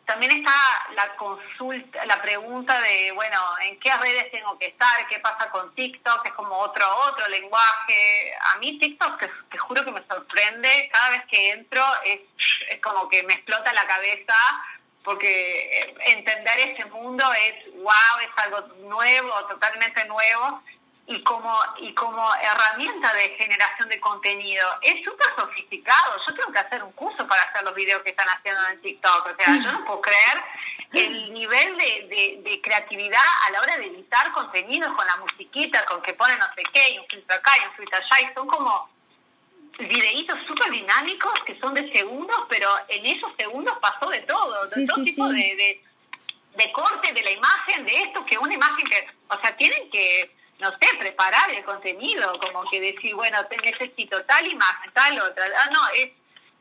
también 0.07 0.33
está 0.33 0.53
la 0.95 1.17
consulta, 1.17 2.05
la 2.07 2.21
pregunta 2.21 2.81
de, 2.81 3.13
bueno, 3.13 3.39
¿en 3.63 3.79
qué 3.79 3.95
redes 3.97 4.31
tengo 4.31 4.59
que 4.59 4.67
estar? 4.67 5.07
¿Qué 5.09 5.19
pasa 5.21 5.51
con 5.51 5.75
TikTok? 5.75 6.27
Es 6.27 6.33
como 6.33 6.57
otro 6.57 6.85
otro 7.09 7.29
lenguaje. 7.29 8.33
A 8.55 8.59
mí 8.59 8.79
TikTok, 8.79 9.19
te, 9.51 9.59
juro 9.59 9.85
que 9.85 9.93
me 9.93 10.07
sorprende, 10.07 10.91
cada 10.93 11.11
vez 11.11 11.25
que 11.27 11.51
entro 11.51 11.85
es, 12.05 12.21
es 12.71 12.81
como 12.81 13.09
que 13.09 13.23
me 13.23 13.35
explota 13.35 13.73
la 13.73 13.87
cabeza 13.87 14.35
porque 15.05 15.95
entender 16.07 16.59
ese 16.61 16.85
mundo 16.87 17.25
es, 17.33 17.75
wow, 17.75 18.19
es 18.21 18.45
algo 18.45 18.61
nuevo, 18.89 19.33
totalmente 19.47 20.05
nuevo 20.07 20.63
y 21.07 21.23
como, 21.25 21.53
y 21.81 21.93
como 21.95 22.25
herramienta 22.37 23.13
de 23.15 23.31
generación 23.31 23.89
de 23.89 24.01
contenido 24.01 24.65
es 24.83 25.05
súper 25.05 25.27
sofisticado. 25.37 26.17
Yo 26.27 26.35
tengo 26.35 26.53
que 26.53 26.59
hacer 26.61 26.83
un 26.83 26.93
curso 26.93 27.27
para 27.27 27.43
hacer 27.43 27.65
los 27.65 27.75
videos 27.75 28.03
que 28.03 28.11
están 28.11 28.29
haciendo 28.29 28.61
en 28.69 28.81
TikTok. 28.81 29.27
O 29.27 29.37
sea, 29.37 29.57
yo 29.63 29.73
no 29.73 29.85
puedo 29.85 30.01
creer 30.01 30.43
el 30.93 31.33
nivel 31.33 31.77
de, 31.77 32.41
de, 32.45 32.61
creatividad 32.61 33.25
a 33.47 33.51
la 33.51 33.63
hora 33.63 33.79
de 33.79 33.87
editar 33.87 34.31
contenidos 34.33 34.95
con 34.95 35.07
la 35.07 35.17
musiquita, 35.17 35.85
con 35.87 36.03
que 36.03 36.13
pone 36.13 36.37
no 36.37 36.47
sé 36.55 36.63
qué, 36.73 36.91
y 36.91 36.99
un 36.99 37.07
filtro 37.07 37.35
acá 37.35 37.53
y 37.61 37.67
un 37.67 37.75
filtro 37.75 37.99
allá, 37.99 38.31
y 38.31 38.35
son 38.35 38.47
como 38.47 38.91
videitos 39.79 40.39
súper 40.47 40.71
dinámicos 40.71 41.33
que 41.47 41.59
son 41.59 41.73
de 41.75 41.91
segundos, 41.93 42.45
pero 42.49 42.69
en 42.89 43.07
esos 43.07 43.33
segundos 43.37 43.75
pasó 43.81 44.11
de 44.11 44.21
todo, 44.21 44.67
de 44.67 44.87
todo 44.87 45.03
tipo 45.03 45.29
De, 45.29 45.57
de, 45.57 45.85
de 46.57 46.73
corte 46.73 47.13
de 47.13 47.23
la 47.23 47.31
imagen, 47.31 47.87
de 47.87 48.03
esto, 48.03 48.25
que 48.27 48.37
una 48.37 48.53
imagen 48.53 48.87
que, 48.87 49.09
o 49.29 49.41
sea, 49.41 49.57
tienen 49.57 49.91
que 49.91 50.31
no 50.63 50.71
sé, 50.71 50.97
preparar 50.99 51.51
el 51.51 51.65
contenido, 51.65 52.39
como 52.39 52.65
que 52.71 52.81
decir, 52.81 53.15
bueno, 53.15 53.39
necesito 53.63 54.25
tal 54.25 54.47
imagen, 54.47 54.93
tal 54.93 55.21
otra. 55.21 55.45
Ah, 55.59 55.71
no, 55.73 55.89
es, 55.89 56.11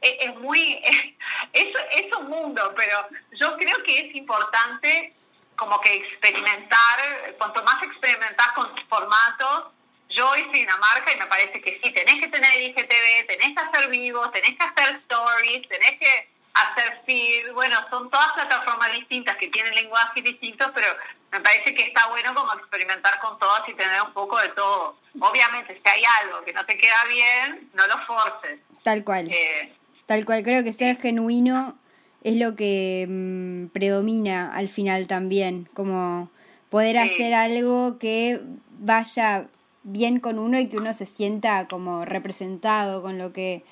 es, 0.01 0.35
muy, 0.37 0.83
es, 1.53 1.67
es, 1.95 2.17
un 2.17 2.27
mundo, 2.27 2.73
pero 2.75 3.07
yo 3.39 3.55
creo 3.57 3.81
que 3.83 3.99
es 3.99 4.15
importante 4.15 5.13
como 5.55 5.79
que 5.79 5.93
experimentar, 5.93 7.35
cuanto 7.37 7.63
más 7.63 7.83
experimentar 7.83 8.53
con 8.55 8.75
formatos, 8.89 9.65
yo 10.09 10.33
soy 10.33 10.63
una 10.63 10.77
marca 10.77 11.13
y 11.13 11.17
me 11.17 11.27
parece 11.27 11.61
que 11.61 11.79
sí, 11.81 11.91
tenés 11.91 12.19
que 12.19 12.27
tener 12.27 12.59
IGTV, 12.59 13.27
tenés 13.27 13.55
que 13.55 13.63
hacer 13.63 13.89
vivos, 13.89 14.31
tenés 14.31 14.57
que 14.57 14.63
hacer 14.63 14.95
stories, 14.95 15.67
tenés 15.69 15.99
que 15.99 16.27
hacer 16.53 17.01
feed, 17.05 17.51
bueno, 17.53 17.77
son 17.89 18.09
todas 18.09 18.33
plataformas 18.33 18.91
distintas 18.91 19.37
que 19.37 19.47
tienen 19.47 19.73
lenguajes 19.75 20.23
distintos, 20.23 20.69
pero 20.73 20.87
me 21.31 21.39
parece 21.39 21.73
que 21.73 21.83
está 21.83 22.07
bueno 22.09 22.33
como 22.35 22.53
experimentar 22.53 23.19
con 23.19 23.39
todas 23.39 23.67
y 23.69 23.73
tener 23.73 24.01
un 24.01 24.13
poco 24.13 24.39
de 24.39 24.49
todo. 24.49 24.97
Obviamente, 25.19 25.79
si 25.81 25.89
hay 25.89 26.03
algo 26.23 26.43
que 26.43 26.53
no 26.53 26.65
te 26.65 26.77
queda 26.77 27.05
bien, 27.09 27.69
no 27.73 27.87
lo 27.87 28.05
forces. 28.05 28.59
Tal 28.83 29.03
cual. 29.03 29.29
Eh, 29.31 29.73
Tal 30.11 30.25
cual, 30.25 30.43
creo 30.43 30.61
que 30.61 30.73
ser 30.73 30.99
genuino 30.99 31.77
es 32.21 32.35
lo 32.35 32.57
que 32.57 33.05
mm, 33.07 33.67
predomina 33.67 34.53
al 34.53 34.67
final 34.67 35.07
también, 35.07 35.69
como 35.73 36.29
poder 36.69 36.97
hacer 36.97 37.33
algo 37.33 37.97
que 37.97 38.41
vaya 38.71 39.47
bien 39.83 40.19
con 40.19 40.37
uno 40.37 40.59
y 40.59 40.67
que 40.67 40.75
uno 40.75 40.93
se 40.93 41.05
sienta 41.05 41.65
como 41.69 42.03
representado 42.03 43.01
con 43.01 43.17
lo 43.17 43.31
que 43.31 43.63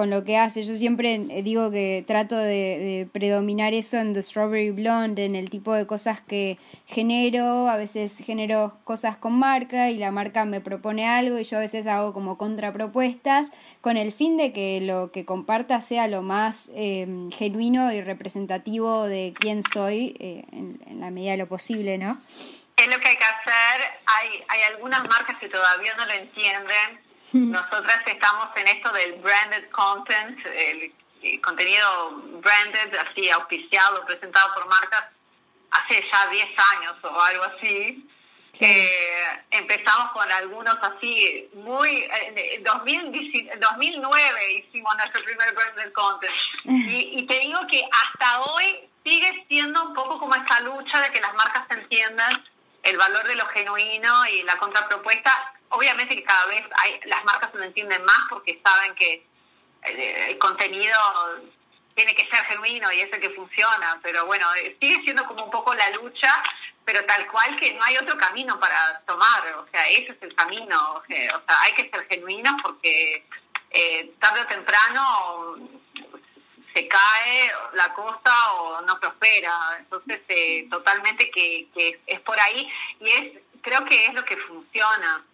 con 0.00 0.08
lo 0.08 0.24
que 0.24 0.38
hace. 0.38 0.62
Yo 0.62 0.72
siempre 0.72 1.16
eh, 1.28 1.42
digo 1.42 1.70
que 1.70 2.02
trato 2.06 2.34
de, 2.34 3.06
predominar 3.12 3.74
eso 3.74 3.98
en 3.98 4.14
The 4.14 4.22
Strawberry 4.22 4.70
Blonde, 4.70 5.26
en 5.26 5.36
el 5.36 5.50
tipo 5.50 5.74
de 5.74 5.86
cosas 5.86 6.22
que 6.22 6.56
genero. 6.86 7.68
A 7.68 7.76
veces 7.76 8.16
genero 8.24 8.78
cosas 8.84 9.18
con 9.18 9.34
marca 9.38 9.90
y 9.90 9.98
la 9.98 10.10
marca 10.10 10.46
me 10.46 10.62
propone 10.62 11.06
algo 11.06 11.38
y 11.38 11.44
yo 11.44 11.58
a 11.58 11.60
veces 11.60 11.86
hago 11.86 12.14
como 12.14 12.38
contrapropuestas 12.38 13.50
con 13.82 13.98
el 13.98 14.10
fin 14.10 14.38
de 14.38 14.54
que 14.54 14.80
lo 14.80 15.12
que 15.12 15.26
comparta 15.26 15.82
sea 15.82 16.08
lo 16.08 16.22
más 16.22 16.70
em, 16.74 17.30
genuino 17.30 17.92
y 17.92 18.00
representativo 18.00 19.04
de 19.04 19.34
quién 19.38 19.62
soy 19.62 20.16
eh, 20.18 20.46
en, 20.50 20.80
en 20.86 21.00
la 21.00 21.10
medida 21.10 21.32
de 21.32 21.36
lo 21.36 21.46
posible, 21.46 21.98
¿no? 21.98 22.18
Es 22.74 22.86
lo 22.86 22.98
que 22.98 23.08
hay 23.08 23.16
que 23.18 23.24
hacer. 23.24 23.82
Hay, 24.06 24.44
hay 24.48 24.62
algunas 24.72 25.06
marcas 25.10 25.36
que 25.38 25.50
todavía 25.50 25.94
no 25.96 26.06
lo 26.06 26.12
entienden 26.14 27.09
nosotras 27.38 28.02
estamos 28.06 28.48
en 28.56 28.68
esto 28.68 28.90
del 28.92 29.14
branded 29.14 29.70
content, 29.70 30.38
el, 30.46 30.92
contenido 31.42 32.12
branded, 32.40 32.96
así 32.96 33.30
auspiciado, 33.30 34.04
presentado 34.06 34.54
por 34.54 34.66
marcas, 34.68 35.04
hace 35.70 36.02
ya 36.10 36.26
10 36.28 36.46
años 36.74 36.96
o 37.02 37.20
algo 37.20 37.44
así. 37.44 38.08
Eh, 38.58 39.44
empezamos 39.50 40.12
con 40.12 40.30
algunos 40.32 40.76
así, 40.82 41.48
muy. 41.54 42.08
En 42.10 42.64
2009 42.64 44.52
hicimos 44.54 44.96
nuestro 44.96 45.22
primer 45.24 45.54
branded 45.54 45.92
content. 45.92 46.34
Y, 46.64 47.20
y, 47.20 47.26
te 47.26 47.40
digo 47.40 47.60
que 47.70 47.82
hasta 47.90 48.40
hoy 48.40 48.88
sigue 49.04 49.44
siendo 49.48 49.82
un 49.82 49.94
poco 49.94 50.18
como 50.18 50.34
esta 50.34 50.60
lucha 50.60 51.00
de 51.00 51.12
que 51.12 51.20
las 51.20 51.34
marcas 51.34 51.64
entiendan 51.70 52.44
el 52.82 52.96
valor 52.96 53.26
de 53.26 53.34
lo 53.36 53.46
genuino 53.46 54.26
y 54.26 54.42
la 54.42 54.56
contrapropuesta 54.56 55.59
obviamente 55.70 56.14
que 56.14 56.22
cada 56.22 56.46
vez 56.46 56.62
hay, 56.82 57.00
las 57.04 57.24
marcas 57.24 57.52
lo 57.54 57.62
entienden 57.62 58.04
más 58.04 58.20
porque 58.28 58.60
saben 58.64 58.94
que 58.94 59.26
eh, 59.84 60.26
el 60.30 60.38
contenido 60.38 60.96
tiene 61.94 62.14
que 62.14 62.26
ser 62.28 62.44
genuino 62.46 62.92
y 62.92 63.00
es 63.00 63.12
el 63.12 63.20
que 63.20 63.30
funciona, 63.30 63.98
pero 64.02 64.26
bueno, 64.26 64.46
eh, 64.54 64.76
sigue 64.80 65.02
siendo 65.02 65.24
como 65.24 65.44
un 65.44 65.50
poco 65.50 65.74
la 65.74 65.90
lucha, 65.90 66.42
pero 66.84 67.04
tal 67.04 67.26
cual 67.28 67.56
que 67.56 67.72
no 67.74 67.84
hay 67.84 67.98
otro 67.98 68.16
camino 68.16 68.58
para 68.58 69.00
tomar, 69.06 69.46
o 69.56 69.66
sea, 69.70 69.86
ese 69.88 70.12
es 70.12 70.22
el 70.22 70.34
camino, 70.34 70.94
o 70.94 71.02
sea, 71.06 71.60
hay 71.62 71.72
que 71.72 71.90
ser 71.90 72.06
genuinos 72.08 72.54
porque 72.62 73.24
eh, 73.70 74.12
tarde 74.18 74.40
o 74.40 74.46
temprano 74.46 75.56
se 76.74 76.88
cae 76.88 77.52
la 77.74 77.92
cosa 77.94 78.52
o 78.54 78.80
no 78.82 78.98
prospera, 78.98 79.76
entonces 79.78 80.20
eh, 80.28 80.66
totalmente 80.70 81.30
que, 81.30 81.68
que 81.74 82.00
es 82.06 82.20
por 82.20 82.38
ahí 82.38 82.68
y 83.00 83.08
es 83.08 83.38
creo 83.62 83.84
que 83.84 84.06
es 84.06 84.14
lo 84.14 84.24
que 84.24 84.36
funciona, 84.36 85.24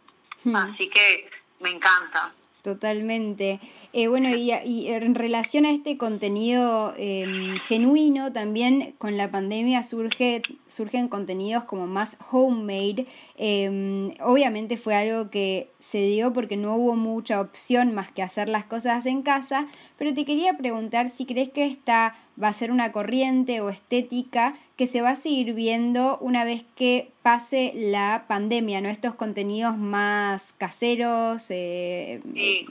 hmm. 0.44 0.56
así 0.56 0.88
que 0.90 1.28
me 1.60 1.70
encanta. 1.70 2.32
Totalmente. 2.62 3.60
Eh, 3.98 4.08
bueno, 4.08 4.28
y, 4.28 4.50
en 4.88 5.14
relación 5.14 5.64
a 5.64 5.70
este 5.70 5.96
contenido 5.96 6.92
em, 6.98 7.58
genuino, 7.60 8.30
también 8.30 8.94
con 8.98 9.16
la 9.16 9.30
pandemia 9.30 9.82
surge, 9.82 10.42
surgen 10.66 11.08
contenidos 11.08 11.64
como 11.64 11.86
más 11.86 12.18
homemade. 12.30 13.06
Em, 13.38 14.12
obviamente 14.20 14.76
fue 14.76 14.94
algo 14.94 15.30
que 15.30 15.70
se 15.78 16.02
dio 16.08 16.34
porque 16.34 16.58
no 16.58 16.76
hubo 16.76 16.94
mucha 16.94 17.40
opción 17.40 17.94
más 17.94 18.12
que 18.12 18.22
hacer 18.22 18.50
las 18.50 18.66
cosas 18.66 19.06
en 19.06 19.22
casa, 19.22 19.66
pero 19.96 20.12
te 20.12 20.26
quería 20.26 20.58
preguntar 20.58 21.08
si 21.08 21.24
crees 21.24 21.48
que 21.48 21.64
esta 21.64 22.16
va 22.40 22.48
a 22.48 22.52
ser 22.52 22.70
una 22.70 22.92
corriente 22.92 23.62
o 23.62 23.70
estética 23.70 24.58
que 24.76 24.86
se 24.86 25.00
va 25.00 25.12
a 25.12 25.16
seguir 25.16 25.54
viendo 25.54 26.18
una 26.18 26.44
vez 26.44 26.66
que 26.74 27.12
pase 27.22 27.72
la 27.74 28.26
pandemia, 28.28 28.82
¿no? 28.82 28.90
Estos 28.90 29.14
contenidos 29.14 29.78
más 29.78 30.52
caseros. 30.52 31.46
Eh, 31.50 32.20
sí. 32.34 32.66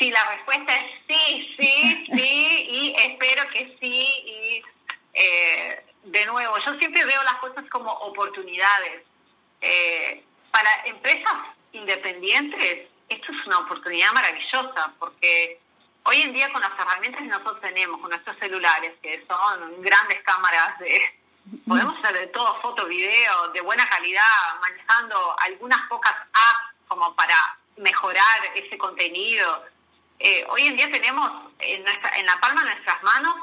Sí, 0.00 0.10
la 0.10 0.24
respuesta 0.30 0.76
es 0.76 0.84
sí, 1.06 1.54
sí, 1.56 2.06
sí, 2.12 2.66
y 2.68 2.94
espero 2.98 3.48
que 3.52 3.76
sí. 3.80 4.06
Y 4.26 4.62
eh, 5.14 5.84
de 6.02 6.26
nuevo, 6.26 6.56
yo 6.66 6.74
siempre 6.78 7.04
veo 7.04 7.22
las 7.22 7.36
cosas 7.36 7.64
como 7.70 7.92
oportunidades. 7.92 9.04
Eh, 9.60 10.24
para 10.50 10.86
empresas 10.86 11.34
independientes, 11.72 12.88
esto 13.08 13.32
es 13.32 13.46
una 13.46 13.58
oportunidad 13.58 14.12
maravillosa 14.12 14.92
porque 14.98 15.60
Hoy 16.04 16.22
en 16.22 16.32
día 16.32 16.50
con 16.50 16.62
las 16.62 16.72
herramientas 16.78 17.20
que 17.20 17.28
nosotros 17.28 17.60
tenemos, 17.60 18.00
con 18.00 18.10
nuestros 18.10 18.36
celulares, 18.38 18.94
que 19.02 19.24
son 19.28 19.82
grandes 19.82 20.20
cámaras, 20.22 20.78
de, 20.78 21.20
podemos 21.68 21.94
hacer 21.98 22.18
de 22.18 22.26
todo, 22.28 22.58
foto, 22.62 22.86
video, 22.86 23.48
de 23.48 23.60
buena 23.60 23.86
calidad, 23.88 24.60
manejando 24.60 25.36
algunas 25.40 25.86
pocas 25.88 26.12
apps 26.12 26.74
como 26.88 27.14
para 27.14 27.36
mejorar 27.76 28.40
ese 28.54 28.78
contenido. 28.78 29.64
Eh, 30.22 30.44
hoy 30.50 30.66
en 30.66 30.76
día 30.76 30.92
tenemos 30.92 31.30
en, 31.58 31.82
nuestra, 31.82 32.16
en 32.16 32.26
la 32.26 32.38
palma 32.40 32.62
de 32.62 32.74
nuestras 32.74 33.02
manos 33.02 33.34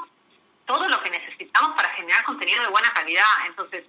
todo 0.64 0.88
lo 0.88 1.02
que 1.02 1.10
necesitamos 1.10 1.74
para 1.74 1.88
generar 1.90 2.24
contenido 2.24 2.62
de 2.62 2.68
buena 2.68 2.92
calidad. 2.92 3.24
Entonces, 3.46 3.84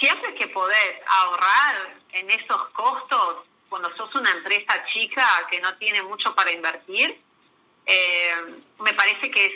siempre 0.00 0.34
que 0.34 0.48
podés 0.48 0.94
ahorrar 1.06 1.94
en 2.12 2.30
esos 2.30 2.68
costos, 2.70 3.46
cuando 3.68 3.94
sos 3.96 4.12
una 4.16 4.30
empresa 4.32 4.84
chica 4.92 5.24
que 5.48 5.60
no 5.60 5.76
tiene 5.76 6.02
mucho 6.02 6.34
para 6.34 6.50
invertir, 6.50 7.20
eh, 7.84 8.34
me 8.80 8.92
parece 8.94 9.30
que 9.30 9.46
es 9.46 9.52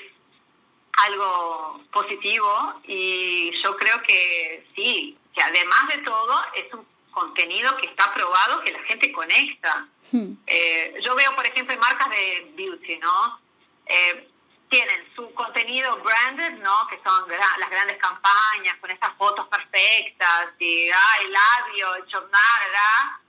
algo 0.98 1.82
positivo 1.92 2.80
y 2.84 3.50
yo 3.62 3.76
creo 3.76 4.00
que 4.02 4.68
sí, 4.76 5.18
que 5.34 5.42
además 5.42 5.88
de 5.88 5.98
todo 5.98 6.42
es 6.54 6.72
un 6.74 6.86
contenido 7.10 7.76
que 7.78 7.86
está 7.86 8.12
probado, 8.14 8.62
que 8.62 8.72
la 8.72 8.82
gente 8.84 9.10
conecta. 9.10 9.88
Hmm. 10.12 10.32
Eh, 10.46 10.94
yo 11.02 11.14
veo, 11.14 11.34
por 11.36 11.46
ejemplo, 11.46 11.76
marcas 11.78 12.10
de 12.10 12.52
beauty, 12.56 12.98
¿no? 12.98 13.40
Eh, 13.86 14.28
tienen 14.68 15.04
su 15.16 15.32
contenido 15.34 15.96
branded, 15.98 16.52
¿no? 16.62 16.86
Que 16.88 17.00
son 17.04 17.28
las 17.28 17.70
grandes 17.70 17.96
campañas 17.96 18.76
con 18.80 18.90
estas 18.90 19.12
fotos 19.16 19.48
perfectas 19.48 20.50
y, 20.58 20.88
ay, 20.88 21.26
labio, 21.28 21.96
hecho 21.96 22.20
nada, 22.20 23.20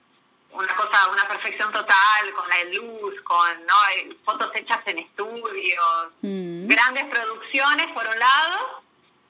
una 0.52 0.76
cosa, 0.76 1.08
una 1.10 1.28
perfección 1.28 1.72
total, 1.72 2.34
con 2.36 2.48
la 2.48 2.64
luz, 2.66 3.22
con 3.24 3.66
¿no? 3.66 3.76
fotos 4.24 4.52
hechas 4.54 4.80
en 4.86 5.00
estudios, 5.00 6.12
mm. 6.22 6.68
grandes 6.68 7.06
producciones 7.06 7.88
por 7.94 8.06
un 8.08 8.20
lado, 8.20 8.84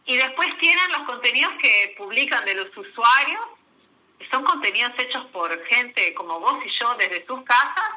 y 0.05 0.17
después 0.17 0.49
tienen 0.59 0.91
los 0.91 1.03
contenidos 1.03 1.53
que 1.61 1.95
publican 1.97 2.43
de 2.45 2.55
los 2.55 2.75
usuarios, 2.75 3.41
son 4.31 4.43
contenidos 4.43 4.91
hechos 4.97 5.25
por 5.27 5.63
gente 5.65 6.13
como 6.13 6.39
vos 6.39 6.57
y 6.65 6.69
yo 6.69 6.95
desde 6.95 7.25
sus 7.25 7.43
casas, 7.43 7.91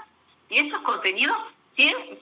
y 0.48 0.66
esos 0.66 0.80
contenidos 0.80 1.36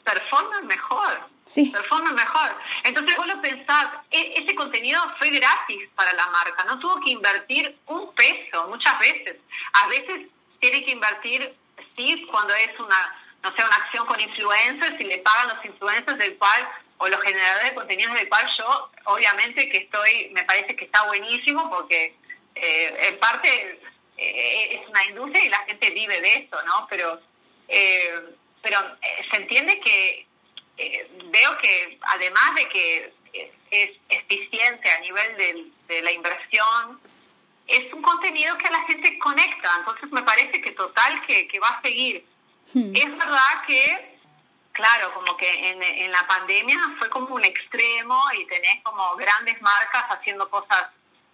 performan 0.05 0.67
mejor. 0.67 1.21
Sí. 1.45 1.71
Performan 1.71 2.15
mejor. 2.15 2.57
Entonces 2.85 3.17
vos 3.17 3.27
lo 3.27 3.41
pensás, 3.43 3.89
e, 4.11 4.35
ese 4.37 4.55
contenido 4.55 5.01
fue 5.19 5.31
gratis 5.31 5.89
para 5.95 6.13
la 6.13 6.27
marca, 6.29 6.65
no 6.65 6.79
tuvo 6.79 7.01
que 7.01 7.11
invertir 7.11 7.77
un 7.87 8.15
peso 8.15 8.69
muchas 8.69 8.99
veces. 8.99 9.37
A 9.73 9.89
veces 9.89 10.29
tiene 10.61 10.85
que 10.85 10.93
invertir, 10.93 11.55
sí, 11.97 12.27
cuando 12.31 12.55
es 12.55 12.79
una, 12.79 13.17
no 13.43 13.55
sé, 13.57 13.65
una 13.65 13.77
acción 13.77 14.07
con 14.07 14.21
influencers 14.21 15.01
y 15.01 15.05
le 15.05 15.19
pagan 15.19 15.49
los 15.49 15.65
influencers 15.65 16.19
del 16.19 16.37
cual, 16.37 16.69
o 16.99 17.09
los 17.09 17.21
generadores 17.21 17.71
de 17.71 17.75
contenidos 17.75 18.15
del 18.15 18.29
cual 18.29 18.49
yo, 18.57 18.91
obviamente 19.07 19.69
que 19.69 19.79
estoy, 19.79 20.31
me 20.33 20.45
parece 20.45 20.77
que 20.77 20.85
está 20.85 21.03
buenísimo 21.07 21.69
porque 21.69 22.15
eh, 22.55 23.09
en 23.09 23.19
parte 23.19 23.81
eh, 24.23 24.81
es 24.81 24.89
una 24.89 25.05
industria 25.05 25.45
y 25.45 25.49
la 25.49 25.65
gente 25.65 25.91
vive 25.91 26.21
de 26.21 26.35
eso, 26.35 26.63
¿no? 26.65 26.87
Pero, 26.89 27.21
eh, 27.69 28.21
pero 28.63 28.79
se 29.31 29.37
entiende 29.37 29.81
que 29.81 30.27
veo 31.31 31.59
que 31.59 31.99
además 32.03 32.55
de 32.57 32.69
que 32.69 33.13
es, 33.71 33.91
eficiente 34.09 34.91
a 34.91 35.01
nivel 35.01 35.73
de 35.89 36.03
la 36.03 36.13
inversión, 36.13 37.01
es 37.67 37.93
un 37.93 38.03
contenido 38.03 38.57
que 38.59 38.71
la 38.71 38.83
gente 38.83 39.19
conecta, 39.19 39.71
entonces 39.79 40.11
me 40.11 40.23
parece 40.23 40.61
que 40.61 40.73
total 40.73 41.25
que, 41.27 41.61
va 41.61 41.69
a 41.69 41.83
seguir. 41.83 42.25
Hmm. 42.75 42.95
Es 42.95 43.11
verdad 43.11 43.65
que, 43.67 44.19
claro, 44.73 45.15
como 45.15 45.37
que 45.37 45.71
en, 45.71 45.83
en 45.83 46.13
la 46.13 46.27
pandemia 46.27 46.79
fue 46.99 47.09
como 47.09 47.35
un 47.35 47.45
extremo 47.45 48.21
y 48.39 48.47
tenés 48.47 48.83
como 48.83 49.17
grandes 49.17 49.61
marcas 49.63 50.05
haciendo 50.11 50.49
cosas 50.51 50.89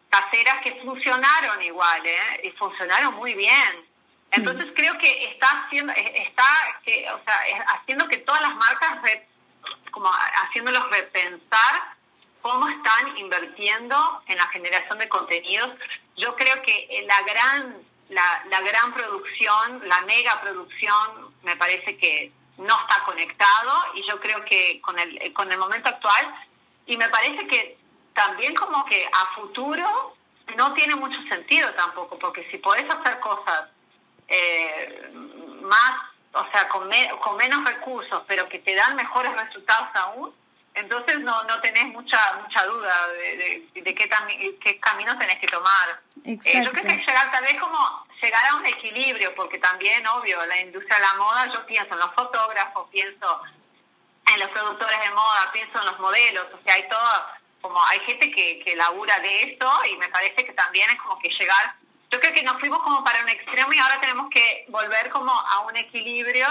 caseras 0.09 0.59
que 0.63 0.81
funcionaron 0.83 1.63
igual, 1.63 2.05
¿eh? 2.07 2.41
Y 2.45 2.51
funcionaron 2.53 3.15
muy 3.15 3.35
bien. 3.35 3.87
Entonces 4.31 4.67
creo 4.77 4.97
que 4.99 5.25
está 5.33 5.47
haciendo, 5.47 5.93
está 5.95 6.45
que, 6.85 7.11
o 7.11 7.21
sea, 7.25 7.65
haciendo 7.69 8.07
que 8.09 8.19
todas 8.19 8.43
las 8.43 8.55
marcas, 8.57 8.99
como 9.91 10.11
haciéndolos 10.11 10.91
repensar 10.91 11.97
cómo 12.43 12.69
están 12.69 13.17
invirtiendo 13.17 14.23
en 14.27 14.37
la 14.37 14.47
generación 14.49 14.99
de 14.99 15.09
contenidos. 15.09 15.71
Yo 16.17 16.37
creo 16.37 16.61
que 16.63 17.05
la 17.07 17.23
gran, 17.23 17.77
la, 18.11 18.45
la 18.51 18.61
gran 18.61 18.93
producción, 18.93 19.83
la 19.89 20.03
mega 20.03 20.41
producción, 20.43 21.35
me 21.43 21.57
parece 21.57 21.97
que 21.97 22.31
no 22.59 22.79
está 22.81 23.05
conectado 23.05 23.73
y 23.95 24.07
yo 24.07 24.21
creo 24.21 24.45
que 24.45 24.81
con 24.83 24.99
el, 24.99 25.33
con 25.33 25.51
el 25.51 25.59
momento 25.59 25.89
actual, 25.89 26.35
y 26.87 26.97
me 26.97 27.09
parece 27.09 27.47
que 27.47 27.78
también 28.19 28.53
como 28.57 28.85
que 28.87 29.07
a 29.07 29.35
futuro 29.37 30.17
no 30.57 30.75
tiene 30.75 30.97
mucho 30.97 31.19
sentido 31.29 31.73
tampoco, 31.75 32.19
porque 32.19 32.49
si 32.51 32.59
podés 32.59 32.85
hacer 32.93 33.21
cosas 33.21 33.69
eh, 34.27 35.09
más, 35.63 35.93
o 36.33 36.45
sea, 36.53 36.69
con, 36.69 36.91
con 37.21 37.37
menos 37.37 37.65
recursos, 37.65 38.23
pero 38.27 38.49
que 38.49 38.59
te 38.59 38.75
dan 38.75 38.97
mejores 38.97 39.33
resultados 39.33 39.89
aún, 39.95 40.35
entonces 40.75 41.21
no, 41.21 41.45
no 41.45 41.61
tenés 41.61 41.87
mucha 41.87 42.41
mucha 42.43 42.65
duda 42.67 43.07
de, 43.09 43.69
de, 43.73 43.95
qué, 43.95 44.59
qué 44.61 44.81
camino 44.81 45.17
tenés 45.17 45.39
que 45.39 45.47
tomar. 45.47 46.01
Eh, 46.25 46.39
yo 46.65 46.73
creo 46.73 46.85
que 46.85 46.97
llegar 46.97 47.31
tal 47.31 47.45
vez 47.45 47.55
como 47.61 48.05
llegar 48.21 48.47
a 48.47 48.57
un 48.57 48.67
equilibrio, 48.67 49.33
porque 49.37 49.59
también, 49.59 50.05
obvio, 50.09 50.45
la 50.47 50.61
industria 50.61 50.97
de 50.97 51.03
la 51.03 51.15
moda, 51.15 51.47
yo 51.53 51.65
pienso 51.67 51.95
en 51.95 52.01
los 52.01 52.13
fotógrafos, 52.15 52.91
pienso 52.91 53.43
en 54.35 54.41
los 54.41 54.49
productores 54.51 55.01
de 55.01 55.11
moda, 55.11 55.51
pienso 55.53 55.79
en 55.79 55.87
los 55.87 55.99
modelos, 56.01 56.47
o 56.53 56.59
sea, 56.65 56.75
hay 56.75 56.89
todo, 56.89 57.38
como 57.61 57.83
hay 57.85 58.01
gente 58.01 58.31
que, 58.31 58.61
que 58.61 58.77
labura 58.77 59.19
de 59.21 59.43
esto 59.43 59.71
y 59.91 59.97
me 59.97 60.09
parece 60.09 60.45
que 60.45 60.53
también 60.53 60.89
es 60.91 61.01
como 61.01 61.19
que 61.19 61.29
llegar, 61.29 61.75
yo 62.11 62.21
creo 62.21 62.33
que 62.33 62.43
nos 62.43 62.59
fuimos 62.61 62.81
como 62.83 63.05
para 63.05 63.23
un 63.23 63.29
extremo 63.29 63.73
y 63.73 63.79
ahora 63.79 64.01
tenemos 64.01 64.31
que 64.31 64.65
volver 64.69 65.11
como 65.11 65.33
a 65.33 65.61
un 65.61 65.77
equilibrio 65.77 66.47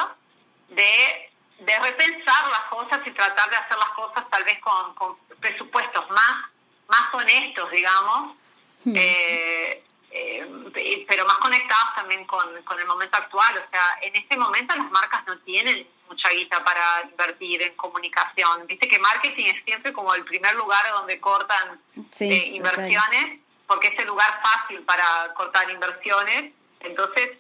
de 0.70 1.28
de 1.60 1.80
repensar 1.80 2.48
las 2.50 2.64
cosas 2.70 3.00
y 3.06 3.12
tratar 3.12 3.50
de 3.50 3.56
hacer 3.56 3.78
las 3.78 3.90
cosas 3.90 4.30
tal 4.30 4.44
vez 4.44 4.60
con, 4.60 5.18
presupuestos 5.40 6.10
más, 6.10 6.50
más 6.88 7.14
honestos, 7.14 7.72
digamos, 7.72 8.36
hmm. 8.84 8.96
eh, 8.96 9.84
eh, 10.18 11.06
pero 11.08 11.26
más 11.26 11.38
conectados 11.38 11.96
también 11.96 12.26
con, 12.26 12.48
el 12.56 12.86
momento 12.86 13.18
actual. 13.18 13.54
O 13.56 13.70
sea, 13.70 13.98
en 14.02 14.16
este 14.16 14.36
momento 14.36 14.76
las 14.76 14.90
marcas 14.92 15.24
no 15.28 15.38
tienen 15.40 15.88
mucha 16.08 16.30
guita 16.30 16.64
para 16.64 17.04
invertir 17.04 17.62
en 17.62 17.76
comunicación. 17.76 18.66
Viste 18.68 18.88
que 18.88 19.00
marketing 19.00 19.46
es 19.46 19.64
siempre 19.64 19.94
como 19.94 20.14
el 20.16 20.24
primer 20.24 20.56
lugar 20.56 20.84
donde 20.92 21.20
cortan 21.20 21.80
eh, 22.20 22.52
inversiones, 22.54 23.40
porque 23.68 23.90
es 23.90 24.00
el 24.00 24.08
lugar 24.08 24.42
fácil 24.42 24.82
para 24.84 25.34
cortar 25.34 25.70
inversiones. 25.70 26.54
Entonces, 26.80 27.38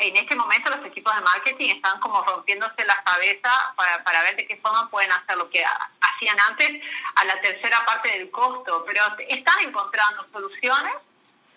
en 0.00 0.16
este 0.16 0.34
momento 0.34 0.70
los 0.76 0.84
equipos 0.86 1.14
de 1.14 1.22
marketing 1.22 1.70
están 1.70 1.98
como 2.00 2.22
rompiéndose 2.22 2.84
la 2.84 3.02
cabeza 3.04 3.74
para, 3.76 4.02
para 4.04 4.22
ver 4.22 4.36
de 4.36 4.46
qué 4.46 4.56
forma 4.56 4.90
pueden 4.90 5.12
hacer 5.12 5.36
lo 5.36 5.48
que 5.48 5.64
hacían 6.00 6.36
antes 6.48 6.82
a 7.14 7.24
la 7.24 7.40
tercera 7.40 7.84
parte 7.86 8.10
del 8.10 8.30
costo, 8.30 8.84
pero 8.86 9.02
están 9.28 9.60
encontrando 9.60 10.26
soluciones 10.32 10.92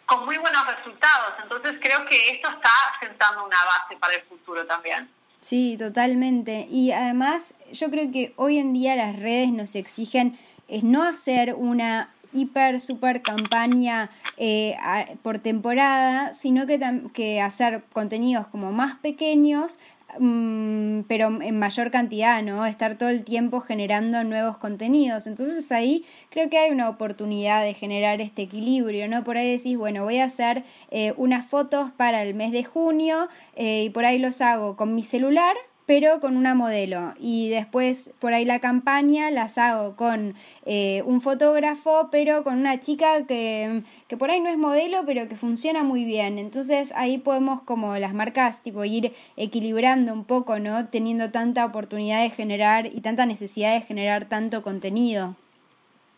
con 0.06 0.26
muy 0.26 0.38
buenos 0.38 0.66
resultados. 0.68 1.34
Entonces 1.42 1.74
creo 1.82 2.06
que 2.06 2.30
esto 2.30 2.50
está 2.50 2.72
sentando 3.00 3.46
una 3.46 3.58
base 3.66 3.98
para 4.00 4.16
el 4.16 4.22
futuro 4.24 4.66
también. 4.66 5.10
Sí, 5.40 5.76
totalmente. 5.78 6.68
Y 6.72 6.92
además 6.92 7.56
yo 7.72 7.90
creo 7.90 8.12
que 8.12 8.34
hoy 8.36 8.58
en 8.58 8.74
día 8.74 8.96
las 8.96 9.16
redes 9.16 9.50
nos 9.50 9.76
exigen 9.76 10.40
es 10.68 10.84
no 10.84 11.04
hacer 11.04 11.54
una 11.54 12.10
hiper, 12.34 12.80
super 12.80 13.22
campaña 13.22 14.10
eh, 14.38 14.76
por 15.24 15.40
temporada, 15.40 16.34
sino 16.34 16.68
que, 16.68 16.80
que 17.14 17.42
hacer 17.42 17.84
contenidos 17.94 18.48
como 18.48 18.72
más 18.72 18.96
pequeños, 18.96 19.80
pero 20.18 21.42
en 21.42 21.60
mayor 21.60 21.92
cantidad, 21.92 22.42
¿no? 22.42 22.66
Estar 22.66 22.98
todo 22.98 23.10
el 23.10 23.24
tiempo 23.24 23.60
generando 23.60 24.24
nuevos 24.24 24.58
contenidos. 24.58 25.28
Entonces 25.28 25.72
ahí 25.72 26.06
creo 26.30 26.50
que 26.50 26.58
hay 26.58 26.72
una 26.72 26.90
oportunidad 26.90 27.64
de 27.64 27.74
generar 27.74 28.22
este 28.22 28.44
equilibrio, 28.44 29.08
¿no? 29.08 29.24
Por 29.24 29.38
ahí 29.38 29.52
decís, 29.58 29.78
bueno, 29.78 30.04
voy 30.04 30.20
a 30.20 30.26
hacer 30.26 30.64
eh, 30.92 31.14
unas 31.18 31.46
fotos 31.46 31.92
para 31.92 32.24
el 32.24 32.34
mes 32.34 32.52
de 32.52 32.64
junio 32.64 33.28
eh, 33.56 33.84
y 33.86 33.90
por 33.90 34.06
ahí 34.06 34.20
los 34.20 34.42
hago 34.42 34.76
con 34.76 34.96
mi 34.96 35.04
celular 35.04 35.56
pero 35.86 36.20
con 36.20 36.38
una 36.38 36.56
modelo. 36.56 37.14
Y 37.20 37.50
después 37.50 38.14
por 38.20 38.34
ahí 38.34 38.46
la 38.46 38.60
campaña 38.60 39.32
las 39.32 39.58
hago 39.58 39.96
con 39.96 40.36
eh, 40.66 41.04
un 41.06 41.22
fotógrafo, 41.22 42.10
pero 42.12 42.44
con 42.44 42.58
una 42.58 42.80
chica 42.80 43.26
que, 43.26 43.84
que, 44.08 44.18
por 44.18 44.32
ahí 44.32 44.40
no 44.40 44.50
es 44.50 44.58
modelo, 44.58 45.04
pero 45.06 45.28
que 45.28 45.36
funciona 45.36 45.84
muy 45.84 46.06
bien. 46.06 46.40
Entonces 46.40 46.92
ahí 46.96 47.18
podemos 47.18 47.62
como 47.62 47.98
las 47.98 48.14
marcas 48.14 48.62
tipo 48.62 48.84
ir 48.86 49.16
equilibrando 49.38 50.14
un 50.14 50.26
poco, 50.26 50.60
¿no? 50.60 50.88
Teniendo 50.88 51.32
tanta 51.32 51.66
oportunidad 51.66 52.22
de 52.22 52.30
generar 52.30 52.88
y 52.88 53.02
tanta 53.02 53.26
necesidad 53.26 53.74
de 53.74 53.82
generar 53.82 54.26
tanto 54.26 54.64
contenido. 54.64 55.36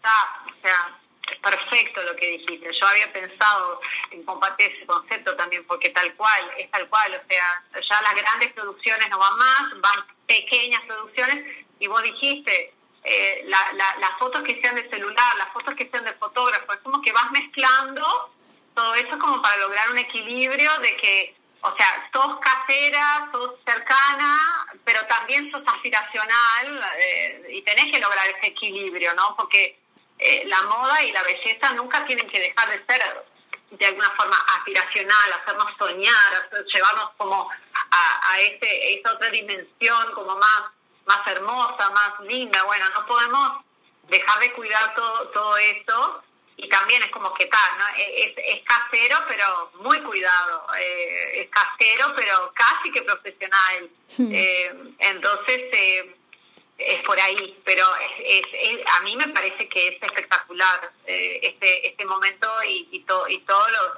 Ah, 0.03 0.47
sea, 0.61 0.96
perfecto 1.37 2.03
lo 2.03 2.15
que 2.15 2.27
dijiste. 2.37 2.71
Yo 2.73 2.87
había 2.87 3.11
pensado 3.11 3.81
en 4.11 4.23
compartir 4.23 4.71
ese 4.71 4.85
concepto 4.85 5.35
también, 5.35 5.65
porque 5.65 5.89
tal 5.89 6.13
cual, 6.15 6.51
es 6.57 6.69
tal 6.71 6.87
cual. 6.89 7.13
O 7.13 7.27
sea, 7.27 7.81
ya 7.81 8.01
las 8.01 8.15
grandes 8.15 8.53
producciones 8.53 9.09
no 9.09 9.17
van 9.17 9.37
más, 9.37 9.81
van 9.81 10.05
pequeñas 10.25 10.81
producciones, 10.81 11.45
y 11.79 11.87
vos 11.87 12.01
dijiste, 12.03 12.73
eh, 13.03 13.45
las 13.45 14.19
fotos 14.19 14.41
que 14.43 14.59
sean 14.61 14.75
de 14.75 14.89
celular, 14.89 15.37
las 15.37 15.49
fotos 15.53 15.75
que 15.75 15.89
sean 15.89 16.03
de 16.03 16.13
fotógrafo, 16.13 16.73
es 16.73 16.79
como 16.79 17.01
que 17.01 17.11
vas 17.11 17.31
mezclando 17.31 18.33
todo 18.75 18.93
eso 18.95 19.17
como 19.17 19.41
para 19.41 19.57
lograr 19.57 19.89
un 19.89 19.97
equilibrio 19.97 20.77
de 20.79 20.95
que, 20.97 21.35
o 21.61 21.75
sea, 21.75 22.09
sos 22.13 22.39
casera, 22.39 23.29
sos 23.31 23.55
cercana, 23.65 24.37
pero 24.85 25.03
también 25.07 25.49
sos 25.51 25.63
aspiracional 25.65 26.85
eh, 26.99 27.47
y 27.49 27.61
tenés 27.63 27.91
que 27.91 27.99
lograr 27.99 28.27
ese 28.27 28.47
equilibrio, 28.47 29.15
¿no? 29.15 29.35
Porque 29.35 29.79
eh, 30.19 30.43
la 30.45 30.63
moda 30.63 31.03
y 31.03 31.11
la 31.11 31.23
belleza 31.23 31.73
nunca 31.73 32.05
tienen 32.05 32.27
que 32.29 32.39
dejar 32.39 32.69
de 32.69 32.85
ser 32.85 33.25
de 33.71 33.85
alguna 33.85 34.09
forma 34.11 34.37
aspiracional, 34.55 35.33
hacernos 35.33 35.67
soñar, 35.77 36.49
llevarnos 36.73 37.09
como 37.17 37.49
a, 37.91 38.31
a 38.31 38.39
ese, 38.39 38.93
esa 38.93 39.13
otra 39.13 39.29
dimensión 39.29 40.13
como 40.13 40.37
más, 40.37 40.63
más 41.05 41.27
hermosa, 41.27 41.89
más 41.89 42.19
linda. 42.21 42.63
Bueno, 42.63 42.85
no 42.89 43.05
podemos 43.05 43.65
dejar 44.09 44.39
de 44.39 44.53
cuidar 44.53 44.95
todo, 44.95 45.29
todo 45.29 45.57
eso 45.57 46.23
y 46.57 46.67
también 46.69 47.03
es 47.03 47.09
como 47.09 47.33
que 47.35 47.45
tal, 47.45 47.77
¿no? 47.77 47.85
E, 47.97 48.35
es, 48.35 48.63
casero 48.63 49.23
pero 49.27 49.71
muy 49.75 50.01
cuidado, 50.01 50.65
eh, 50.79 51.41
es 51.41 51.49
casero 51.49 52.13
pero 52.15 52.51
casi 52.53 52.91
que 52.91 53.03
profesional. 53.03 53.89
Hmm. 54.17 54.31
Eh, 54.33 54.93
entonces, 54.99 55.61
eh, 55.71 56.15
es 56.77 57.03
por 57.03 57.19
ahí, 57.19 57.59
pero 57.65 57.85
es, 58.23 58.43
a 58.97 59.01
mí 59.01 59.15
me 59.15 59.27
parece 59.29 59.67
que 59.67 59.87
es 59.87 60.01
espectacular 60.01 60.91
eh, 61.05 61.39
este 61.41 61.87
este 61.87 62.05
momento 62.05 62.47
y, 62.63 62.87
y, 62.91 63.05
y 63.29 63.39
todo 63.39 63.67
lo, 63.69 63.93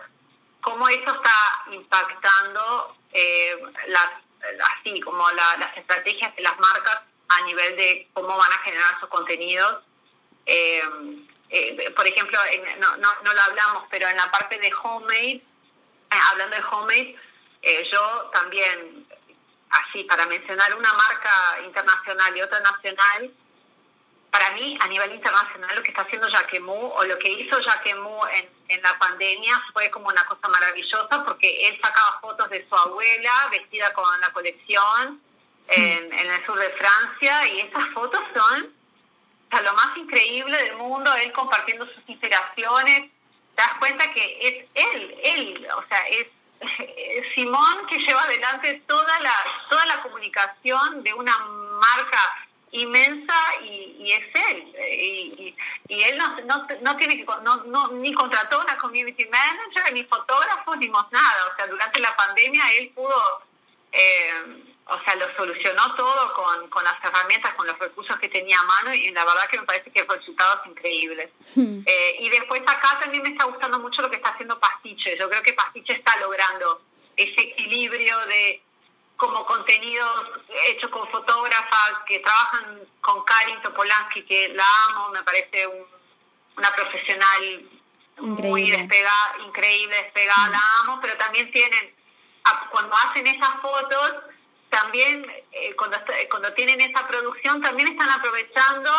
cómo 0.62 0.88
eso 0.88 1.14
está 1.14 1.66
impactando 1.72 2.96
eh, 3.12 3.58
las, 3.88 4.10
así 4.78 5.00
como 5.02 5.30
las 5.32 5.78
estrategias 5.78 6.34
de 6.36 6.42
las 6.42 6.58
marcas 6.60 7.02
a 7.28 7.42
nivel 7.42 7.76
de 7.76 8.08
cómo 8.14 8.38
van 8.38 8.52
a 8.52 8.58
generar 8.60 9.00
sus 9.00 9.10
contenidos. 9.10 9.84
Eh, 10.46 10.82
por 11.96 12.08
ejemplo, 12.08 12.40
no, 12.80 12.98
no, 12.98 13.10
no 13.24 13.34
lo 13.34 13.42
hablamos, 13.42 13.84
pero 13.90 14.08
en 14.08 14.18
la 14.18 14.32
parte 14.32 14.58
de 14.58 14.72
homemade, 14.84 15.42
hablando 16.32 16.56
de 16.56 16.64
homemade, 16.64 17.16
yo 17.92 18.30
también 18.32 18.99
así, 19.70 20.04
para 20.04 20.26
mencionar 20.26 20.76
una 20.76 20.94
marca 20.94 21.62
internacional 21.66 22.36
y 22.36 22.42
otra 22.42 22.60
nacional, 22.60 23.32
para 24.32 24.52
mí, 24.52 24.78
a 24.80 24.88
nivel 24.88 25.14
internacional, 25.14 25.76
lo 25.76 25.82
que 25.82 25.90
está 25.90 26.04
haciendo 26.04 26.28
Jacquemus 26.28 26.92
o 26.96 27.04
lo 27.04 27.18
que 27.18 27.32
hizo 27.32 27.60
Jacquemus 27.60 28.28
en, 28.34 28.50
en 28.68 28.82
la 28.84 28.98
pandemia 29.00 29.60
fue 29.74 29.90
como 29.90 30.08
una 30.08 30.24
cosa 30.26 30.48
maravillosa 30.48 31.24
porque 31.26 31.68
él 31.68 31.80
sacaba 31.82 32.20
fotos 32.22 32.50
de 32.52 32.68
su 32.70 32.76
abuela 32.76 33.48
vestida 33.52 33.92
con 33.94 34.22
la 34.22 34.32
colección 34.32 35.20
en, 35.68 36.14
en 36.14 36.32
el 36.32 36.46
sur 36.46 36.60
de 36.60 36.70
Francia 36.72 37.48
y 37.48 37.62
esas 37.62 37.88
fotos 37.90 38.22
son 38.36 38.74
lo 39.64 39.74
más 39.74 39.98
increíble 39.98 40.58
del 40.58 40.76
mundo, 40.76 41.14
él 41.16 41.32
compartiendo 41.32 41.86
sus 41.88 42.04
inspiraciones. 42.08 43.10
Te 43.56 43.62
das 43.62 43.74
cuenta 43.80 44.12
que 44.14 44.48
es 44.48 44.66
él, 44.76 45.20
él, 45.24 45.68
o 45.76 45.84
sea, 45.90 46.08
es 46.08 46.28
Simón 47.36 47.86
que 47.88 47.98
lleva 47.98 48.22
adelante 48.24 48.84
toda 48.88 49.20
la 49.20 49.34
toda 49.70 49.86
la 49.86 50.02
comunicación 50.02 51.04
de 51.04 51.14
una 51.14 51.38
marca 51.38 52.48
inmensa 52.72 53.34
y, 53.64 54.12
es 54.12 54.36
él. 54.50 54.76
Y, 55.88 56.04
él 56.04 56.18
no, 56.18 56.40
no, 56.42 56.68
no 56.82 56.98
tiene 56.98 57.18
que 57.18 57.26
no, 57.44 57.64
no, 57.66 57.88
ni 57.94 58.14
contrató 58.14 58.62
una 58.62 58.78
community 58.78 59.26
manager 59.26 59.94
ni 59.94 60.04
fotógrafos 60.04 60.78
ni 60.78 60.88
nada. 60.88 61.46
O 61.52 61.56
sea 61.56 61.68
durante 61.68 62.00
la 62.00 62.16
pandemia 62.16 62.64
él 62.74 62.90
pudo 62.90 63.42
eh, 63.92 64.69
o 64.92 65.04
sea, 65.04 65.16
lo 65.16 65.26
solucionó 65.36 65.96
todo 65.96 66.34
con, 66.34 66.70
con 66.70 66.84
las 66.84 66.96
herramientas, 67.04 67.54
con 67.54 67.68
los 67.68 67.78
recursos 67.78 68.20
que 68.20 68.30
tenía 68.30 68.60
a 68.60 68.64
mano 68.64 68.94
y 68.94 69.12
la 69.12 69.24
verdad 69.26 69.48
que 69.50 69.60
me 69.60 69.66
parece 69.66 69.92
que 69.92 70.02
el 70.02 70.08
resultado 70.08 70.62
es 70.62 70.72
increíble. 70.72 71.32
Hmm. 71.56 71.82
Eh, 71.86 72.18
y 72.20 72.30
después 72.30 72.62
acá 72.62 73.00
también 73.00 73.24
me 73.24 73.30
está 73.30 73.46
gustando 73.46 73.80
mucho 73.80 74.02
lo 74.02 74.10
que 74.10 74.18
está 74.18 74.30
haciendo 74.30 74.60
Pastiche. 74.60 75.18
Yo 75.18 75.30
creo 75.30 75.44
que 75.44 75.54
Pastiche 75.54 75.94
está 75.94 76.18
logrando 76.20 76.82
ese 77.16 77.42
equilibrio 77.42 78.18
de 78.28 78.62
como 79.18 79.46
contenidos 79.46 80.30
hechos 80.68 80.90
con 80.90 81.06
fotógrafas 81.10 81.92
que 82.08 82.20
trabajan 82.20 82.80
con 83.02 83.24
Karin 83.26 83.62
Topolansky, 83.62 84.24
que 84.24 84.48
la 84.50 84.66
amo, 84.88 85.10
me 85.10 85.22
parece 85.24 85.68
una 86.56 86.74
profesional 86.74 87.70
muy 88.22 88.72
despegada, 88.72 89.36
increíble, 89.46 90.04
despegada, 90.04 90.50
la 90.50 90.62
amo, 90.82 91.00
pero 91.02 91.18
también 91.18 91.52
tienen, 91.52 91.94
cuando 92.72 92.96
hacen 92.96 93.28
esas 93.28 93.62
fotos, 93.62 94.14
también 94.70 95.26
eh, 95.52 95.76
cuando, 95.76 95.98
cuando 96.30 96.54
tienen 96.54 96.80
esa 96.82 97.08
producción, 97.08 97.62
también 97.62 97.90
están 97.90 98.10
aprovechando 98.10 98.92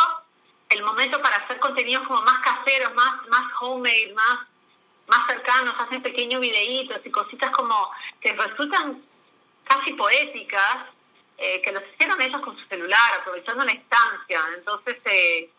el 0.68 0.82
momento 0.82 1.20
para 1.22 1.36
hacer 1.36 1.58
contenidos 1.58 2.06
como 2.06 2.22
más 2.22 2.38
caseros, 2.40 2.94
más, 2.94 3.26
más 3.28 3.52
homemade, 3.60 4.12
más, 4.14 4.40
más 5.06 5.26
cercanos, 5.26 5.74
hacen 5.78 6.02
pequeños 6.02 6.40
videitos 6.40 7.00
y 7.04 7.10
cositas 7.10 7.50
como 7.50 7.90
que 8.20 8.32
resultan 8.32 9.02
casi 9.64 9.92
poéticas, 9.94 10.86
eh, 11.38 11.60
que 11.62 11.72
los 11.72 11.82
hicieron 11.92 12.20
ellos 12.20 12.40
con 12.42 12.56
su 12.58 12.66
celular, 12.66 13.14
aprovechando 13.20 13.64
la 13.64 13.72
instancia. 13.72 14.40
Entonces, 14.56 14.96
eh, 15.04 15.50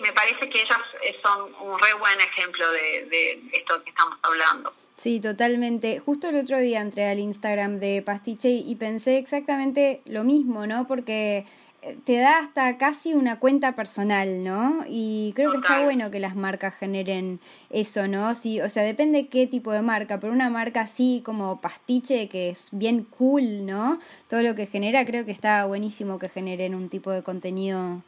me 0.00 0.12
parece 0.12 0.48
que 0.48 0.62
ellas 0.62 0.80
son 1.22 1.54
un 1.60 1.78
re 1.78 1.92
buen 1.94 2.20
ejemplo 2.20 2.70
de, 2.70 3.06
de 3.06 3.42
esto 3.52 3.82
que 3.82 3.90
estamos 3.90 4.18
hablando. 4.22 4.72
Sí, 5.02 5.18
totalmente. 5.18 5.98
Justo 5.98 6.28
el 6.28 6.36
otro 6.36 6.60
día 6.60 6.80
entré 6.80 7.08
al 7.08 7.18
Instagram 7.18 7.80
de 7.80 8.02
Pastiche 8.02 8.50
y 8.50 8.76
pensé 8.76 9.18
exactamente 9.18 10.00
lo 10.04 10.22
mismo, 10.22 10.64
¿no? 10.68 10.86
Porque 10.86 11.44
eh, 11.82 11.98
te 12.04 12.18
da 12.18 12.38
hasta 12.38 12.78
casi 12.78 13.12
una 13.12 13.40
cuenta 13.40 13.74
personal, 13.74 14.44
¿no? 14.44 14.84
Y 14.88 15.32
creo 15.34 15.50
que 15.50 15.58
está 15.58 15.82
bueno 15.82 16.12
que 16.12 16.20
las 16.20 16.36
marcas 16.36 16.76
generen 16.76 17.40
eso, 17.68 18.06
¿no? 18.06 18.36
Sí, 18.36 18.60
o 18.60 18.70
sea, 18.70 18.84
depende 18.84 19.26
qué 19.26 19.48
tipo 19.48 19.72
de 19.72 19.82
marca, 19.82 20.20
pero 20.20 20.32
una 20.32 20.50
marca 20.50 20.82
así 20.82 21.20
como 21.24 21.60
Pastiche, 21.60 22.28
que 22.28 22.50
es 22.50 22.68
bien 22.70 23.02
cool, 23.02 23.66
¿no? 23.66 23.98
Todo 24.28 24.42
lo 24.42 24.54
que 24.54 24.66
genera, 24.66 25.04
creo 25.04 25.24
que 25.24 25.32
está 25.32 25.66
buenísimo 25.66 26.20
que 26.20 26.28
generen 26.28 26.76
un 26.76 26.88
tipo 26.88 27.10
de 27.10 27.24
contenido 27.24 28.04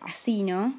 así, 0.00 0.44
¿no? 0.44 0.78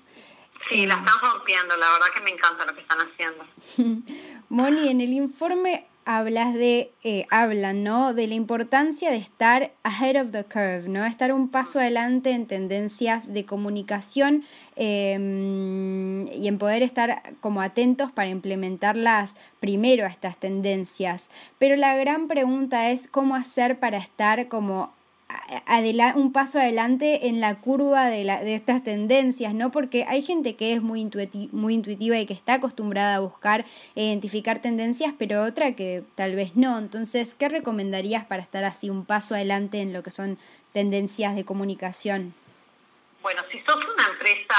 Sí, 0.70 0.86
la 0.86 0.96
están 0.96 1.16
rompiendo, 1.22 1.78
la 1.78 1.92
verdad 1.92 2.08
que 2.14 2.22
me 2.22 2.32
encanta 2.32 2.66
lo 2.66 2.74
que 2.74 2.82
están 2.82 3.00
haciendo. 3.00 3.46
Moni, 4.50 4.90
en 4.90 5.02
el 5.02 5.14
informe 5.14 5.86
hablas 6.08 6.54
de, 6.54 6.94
eh, 7.04 7.26
hablan, 7.30 7.84
¿no? 7.84 8.14
De 8.14 8.28
la 8.28 8.34
importancia 8.34 9.12
de 9.12 9.18
estar 9.18 9.72
ahead 9.84 10.16
of 10.22 10.32
the 10.32 10.46
curve, 10.46 10.88
¿no? 10.88 11.04
Estar 11.04 11.34
un 11.34 11.50
paso 11.50 11.82
adelante 11.82 12.32
en 12.32 12.48
tendencias 12.48 13.34
de 13.34 13.46
comunicación 13.46 14.46
em, 14.78 16.28
y 16.30 16.48
en 16.48 16.58
poder 16.58 16.82
estar 16.82 17.34
como 17.42 17.62
atentos 17.62 18.10
para 18.14 18.30
implementarlas 18.30 19.36
primero 19.60 20.06
a 20.06 20.08
estas 20.08 20.38
tendencias. 20.38 21.30
Pero 21.60 21.76
la 21.76 21.98
gran 21.98 22.30
pregunta 22.30 22.90
es 22.90 23.10
cómo 23.10 23.36
hacer 23.36 23.78
para 23.78 23.98
estar 23.98 24.48
como 24.48 24.94
un 26.16 26.34
paso 26.34 26.60
adelante 26.60 27.28
en 27.28 27.40
la 27.40 27.56
curva 27.60 28.06
de, 28.08 28.24
la, 28.24 28.42
de 28.42 28.56
estas 28.56 28.84
tendencias, 28.84 29.54
¿no? 29.54 29.72
Porque 29.72 30.06
hay 30.08 30.22
gente 30.22 30.56
que 30.56 30.74
es 30.74 30.82
muy, 30.82 31.02
intuitiva 31.02 32.18
y 32.18 32.26
que 32.26 32.34
está 32.34 32.56
acostumbrada 32.56 33.16
a 33.16 33.20
buscar 33.20 33.66
e 33.96 34.04
identificar 34.04 34.62
tendencias, 34.62 35.14
pero 35.18 35.44
otra 35.44 35.76
que 35.76 36.04
tal 36.16 36.36
vez 36.36 36.56
no. 36.56 36.78
Entonces, 36.78 37.36
¿qué 37.36 37.50
recomendarías 37.50 38.26
para 38.26 38.42
estar 38.42 38.64
así 38.64 38.90
un 38.90 39.06
paso 39.06 39.36
adelante 39.36 39.82
en 39.82 39.94
lo 39.94 40.04
que 40.04 40.12
son 40.12 40.38
tendencias 40.74 41.36
de 41.36 41.46
comunicación? 41.46 42.34
Bueno, 43.22 43.44
si 43.52 43.60
sos 43.60 43.76
una 43.76 44.08
empresa 44.08 44.56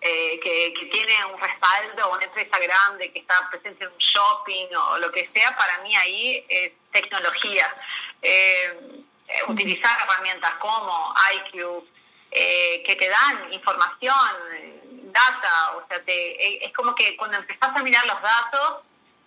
eh, 0.00 0.40
que, 0.40 0.88
tiene 0.92 1.12
un 1.32 1.40
respaldo, 1.40 2.12
una 2.12 2.24
empresa 2.24 2.58
grande 2.58 3.12
que 3.12 3.20
está 3.20 3.34
presente 3.50 3.84
en 3.84 3.90
un 3.90 3.98
shopping 3.98 4.66
o 4.74 4.98
lo 4.98 5.10
que 5.10 5.26
sea, 5.28 5.56
para 5.56 5.82
mí 5.82 5.94
ahí 5.96 6.44
es 6.48 6.72
tecnología. 6.92 7.66
Eh, 8.22 9.04
eh, 9.28 9.42
utilizar 9.48 9.96
herramientas 10.02 10.52
como 10.54 11.14
IQ, 11.34 11.84
eh, 12.30 12.82
que 12.86 12.96
te 12.96 13.08
dan 13.08 13.52
información, 13.52 14.16
data, 15.12 15.76
o 15.76 15.86
sea, 15.88 16.02
te, 16.02 16.64
es 16.64 16.72
como 16.72 16.94
que 16.94 17.16
cuando 17.16 17.36
empezás 17.38 17.76
a 17.76 17.82
mirar 17.82 18.06
los 18.06 18.20
datos, 18.20 18.84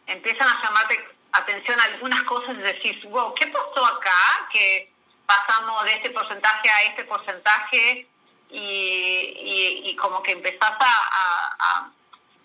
empiezan 0.08 0.48
a 0.48 0.62
llamarte 0.62 1.04
atención 1.34 1.80
algunas 1.80 2.24
cosas 2.24 2.56
y 2.56 2.62
decís, 2.62 3.04
wow, 3.06 3.34
¿qué 3.36 3.48
pasó 3.48 3.86
acá? 3.86 4.48
Que 4.52 4.92
pasamos 5.26 5.84
de 5.86 5.94
este 5.94 6.10
porcentaje 6.10 6.70
a 6.70 6.84
este 6.84 7.06
porcentaje 7.06 8.08
y, 8.50 9.84
y, 9.86 9.96
como 9.96 10.22
que 10.22 10.34
empezás 10.34 10.74
a, 10.80 11.92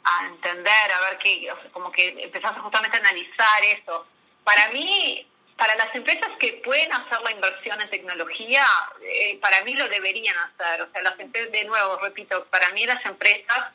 a, 0.05 0.27
entender, 0.27 0.93
a 0.93 1.01
ver 1.01 1.19
qué, 1.19 1.53
como 1.73 1.91
que 1.91 2.09
empezás 2.23 2.57
justamente 2.61 2.97
a 2.97 3.01
analizar 3.01 3.65
eso. 3.65 4.07
Para 4.45 4.69
mí, 4.69 5.27
para 5.57 5.75
las 5.77 5.95
empresas 5.95 6.31
que 6.39 6.61
pueden 6.65 6.93
hacer 6.93 7.21
la 7.23 7.33
inversión 7.33 7.81
en 7.81 7.89
tecnología, 7.89 8.65
eh, 9.01 9.39
para 9.41 9.65
mí 9.65 9.75
lo 9.75 9.89
deberían 9.89 10.37
hacer. 10.37 10.83
O 10.83 10.91
sea, 10.91 11.03
las 11.03 11.19
empresas, 11.19 11.51
de 11.51 11.65
nuevo, 11.65 11.99
repito, 11.99 12.45
para 12.47 12.71
mí 12.71 12.85
las 12.85 13.05
empresas 13.07 13.73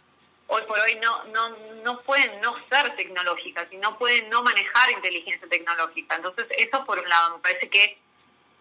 hoy 0.47 0.63
por 0.63 0.77
hoy 0.79 0.95
no, 0.95 1.23
no, 1.25 1.49
no 1.83 2.01
pueden 2.01 2.41
no 2.41 2.55
ser 2.69 2.95
tecnológicas 2.97 3.67
y 3.71 3.77
no 3.77 3.97
pueden 3.97 4.29
no 4.29 4.43
manejar 4.43 4.91
inteligencia 4.91 5.47
tecnológica. 5.47 6.15
Entonces, 6.15 6.45
eso 6.57 6.83
por 6.85 6.99
un 6.99 7.07
lado 7.07 7.37
me 7.37 7.41
parece 7.41 7.69
que 7.69 7.97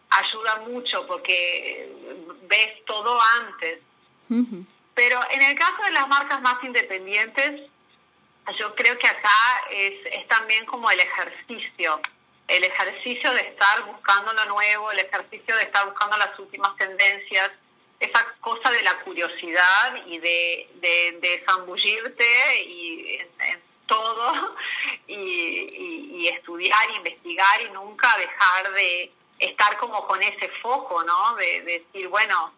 ayuda 0.08 0.56
mucho 0.68 1.06
porque 1.06 1.92
ves 2.42 2.84
todo 2.86 3.18
antes. 3.40 3.80
Pero 4.94 5.20
en 5.30 5.42
el 5.42 5.58
caso 5.58 5.82
de 5.82 5.90
las 5.90 6.06
marcas 6.06 6.40
más 6.40 6.62
independientes, 6.62 7.68
yo 8.58 8.74
creo 8.76 8.96
que 8.96 9.08
acá 9.08 9.64
es, 9.72 9.94
es 10.12 10.28
también 10.28 10.64
como 10.66 10.88
el 10.90 11.00
ejercicio 11.00 12.00
el 12.50 12.64
ejercicio 12.64 13.32
de 13.32 13.40
estar 13.42 13.84
buscando 13.84 14.32
lo 14.32 14.44
nuevo, 14.46 14.90
el 14.90 14.98
ejercicio 14.98 15.56
de 15.56 15.62
estar 15.62 15.86
buscando 15.86 16.16
las 16.16 16.36
últimas 16.38 16.76
tendencias, 16.76 17.50
esa 18.00 18.26
cosa 18.40 18.70
de 18.70 18.82
la 18.82 18.98
curiosidad 19.00 20.04
y 20.06 20.18
de, 20.18 20.68
de, 21.20 21.44
zambullirte 21.46 22.64
y 22.64 23.20
en, 23.38 23.60
todo 23.86 24.56
y, 25.06 26.26
estudiar, 26.28 26.90
investigar 26.96 27.62
y 27.62 27.70
nunca 27.70 28.16
dejar 28.18 28.72
de 28.72 29.12
estar 29.38 29.76
como 29.78 30.06
con 30.06 30.22
ese 30.22 30.48
foco, 30.60 31.04
¿no? 31.04 31.34
De, 31.36 31.62
decir, 31.62 32.08
bueno, 32.08 32.52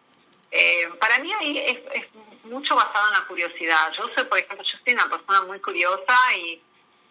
eh, 0.49 0.89
para 0.99 1.19
mí 1.19 1.31
ahí 1.33 1.57
es, 1.59 1.77
es 1.93 2.05
mucho 2.45 2.75
basado 2.75 3.07
en 3.09 3.19
la 3.19 3.27
curiosidad. 3.27 3.91
Yo 3.93 4.09
soy, 4.15 4.25
por 4.25 4.39
ejemplo, 4.39 4.65
yo 4.65 4.77
soy 4.83 4.93
una 4.93 5.09
persona 5.09 5.41
muy 5.43 5.59
curiosa 5.59 6.17
y 6.35 6.61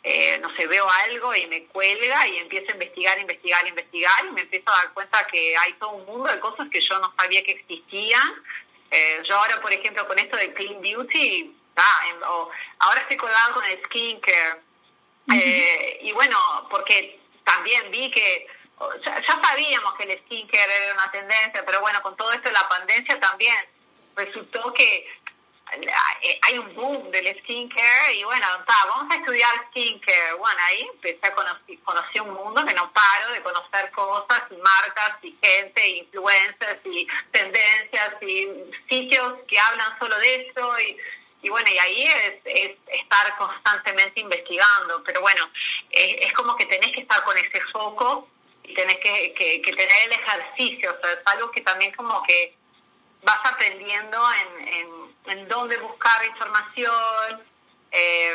eh, 0.05 0.39
no 0.41 0.55
sé, 0.57 0.67
veo 0.67 0.89
algo 1.07 1.35
y 1.35 1.47
me 1.47 1.65
cuelga 1.67 2.27
y 2.27 2.39
empiezo 2.39 2.71
a 2.71 2.73
investigar, 2.73 3.19
investigar, 3.21 3.67
investigar 3.67 4.27
y 4.27 4.33
me 4.33 4.41
empiezo 4.41 4.69
a 4.71 4.79
dar 4.79 4.93
cuenta 4.93 5.27
que 5.29 5.57
hay 5.57 5.75
todo 5.75 5.91
un 5.91 6.07
mundo 6.07 6.29
de 6.31 6.41
cosas 6.41 6.69
que 6.71 6.81
yo 6.81 6.99
no 6.99 7.15
sabía 7.17 7.45
que 7.45 7.53
existían. 7.53 8.33
Eh, 8.91 9.23
yo 9.25 9.37
ahora, 9.37 9.61
por 9.61 9.73
ejemplo, 9.73 10.07
con 10.09 10.19
esto 10.19 10.37
de 10.37 10.53
Clean 10.55 10.81
Beauty, 10.81 11.57
o 12.29 12.51
ahora 12.81 13.01
estoy 13.01 13.17
colgado 13.17 13.55
con 13.55 13.65
el 13.65 13.81
skincare. 13.85 14.61
Eh, 15.33 16.01
y 16.03 16.13
bueno, 16.13 16.37
porque 16.69 17.21
también 17.45 17.91
vi 17.93 18.11
que 18.11 18.47
ya, 19.05 19.21
ya, 19.21 19.41
sabíamos 19.41 19.95
que 19.95 20.03
el 20.03 20.19
skincare 20.25 20.85
era 20.85 20.95
una 20.95 21.11
tendencia, 21.13 21.65
pero 21.65 21.81
bueno, 21.81 22.03
con 22.03 22.17
todo 22.17 22.33
esto 22.33 22.49
de 22.49 22.55
la 22.55 22.69
pandemia 22.69 23.21
también 23.21 23.55
resultó 24.17 24.75
que 24.75 25.07
hay 26.43 26.59
un 26.59 26.75
boom 26.75 27.11
del 27.11 27.39
skincare 27.41 28.15
y 28.15 28.25
bueno, 28.25 28.47
vamos 28.67 29.11
a 29.11 29.17
estudiar 29.17 29.51
skincare. 29.69 30.35
Bueno, 30.35 30.59
ahí 30.65 30.87
empecé 30.93 31.27
a 31.27 31.35
conocer, 31.35 32.23
un 32.23 32.35
mundo 32.35 32.65
que 32.67 32.75
no 32.75 32.93
paro 32.93 33.33
de 33.33 33.43
conocer 33.43 33.91
cosas 33.93 34.43
y 34.51 34.57
marcas 34.57 35.17
y 35.23 35.37
gente, 35.43 35.89
influencers 35.89 36.81
y 36.85 37.07
tendencias 37.31 38.23
y 38.23 38.49
sitios 38.89 39.35
que 39.49 39.59
hablan 39.59 39.99
solo 39.99 40.19
de 40.19 40.47
eso 40.47 40.81
y, 40.81 40.97
y 41.43 41.49
bueno, 41.49 41.69
y 41.71 41.79
ahí 41.79 42.03
es, 42.05 42.35
es, 42.45 42.77
estar 42.89 43.37
constantemente 43.37 44.21
investigando, 44.21 45.03
pero 45.05 45.21
bueno, 45.23 45.49
es, 45.91 46.33
como 46.35 46.55
que 46.57 46.67
tenés 46.67 46.93
que 46.93 47.01
estar 47.01 47.25
con 47.25 47.37
ese 47.39 47.61
foco 47.73 48.29
y 48.63 48.75
tenés 48.75 48.99
que, 48.99 49.33
que, 49.35 49.63
que 49.63 49.73
tener 49.73 50.07
el 50.07 50.13
ejercicio, 50.13 50.95
o 50.97 51.01
sea, 51.01 51.13
es 51.15 51.27
algo 51.27 51.51
que 51.51 51.63
también 51.63 51.93
como 51.95 52.23
que 52.25 52.62
vas 53.23 53.41
aprendiendo 53.45 54.19
en, 54.33 54.69
en, 54.69 54.89
en 55.27 55.49
dónde 55.49 55.79
buscar 55.79 56.25
información. 56.25 57.43
Eh, 57.91 58.35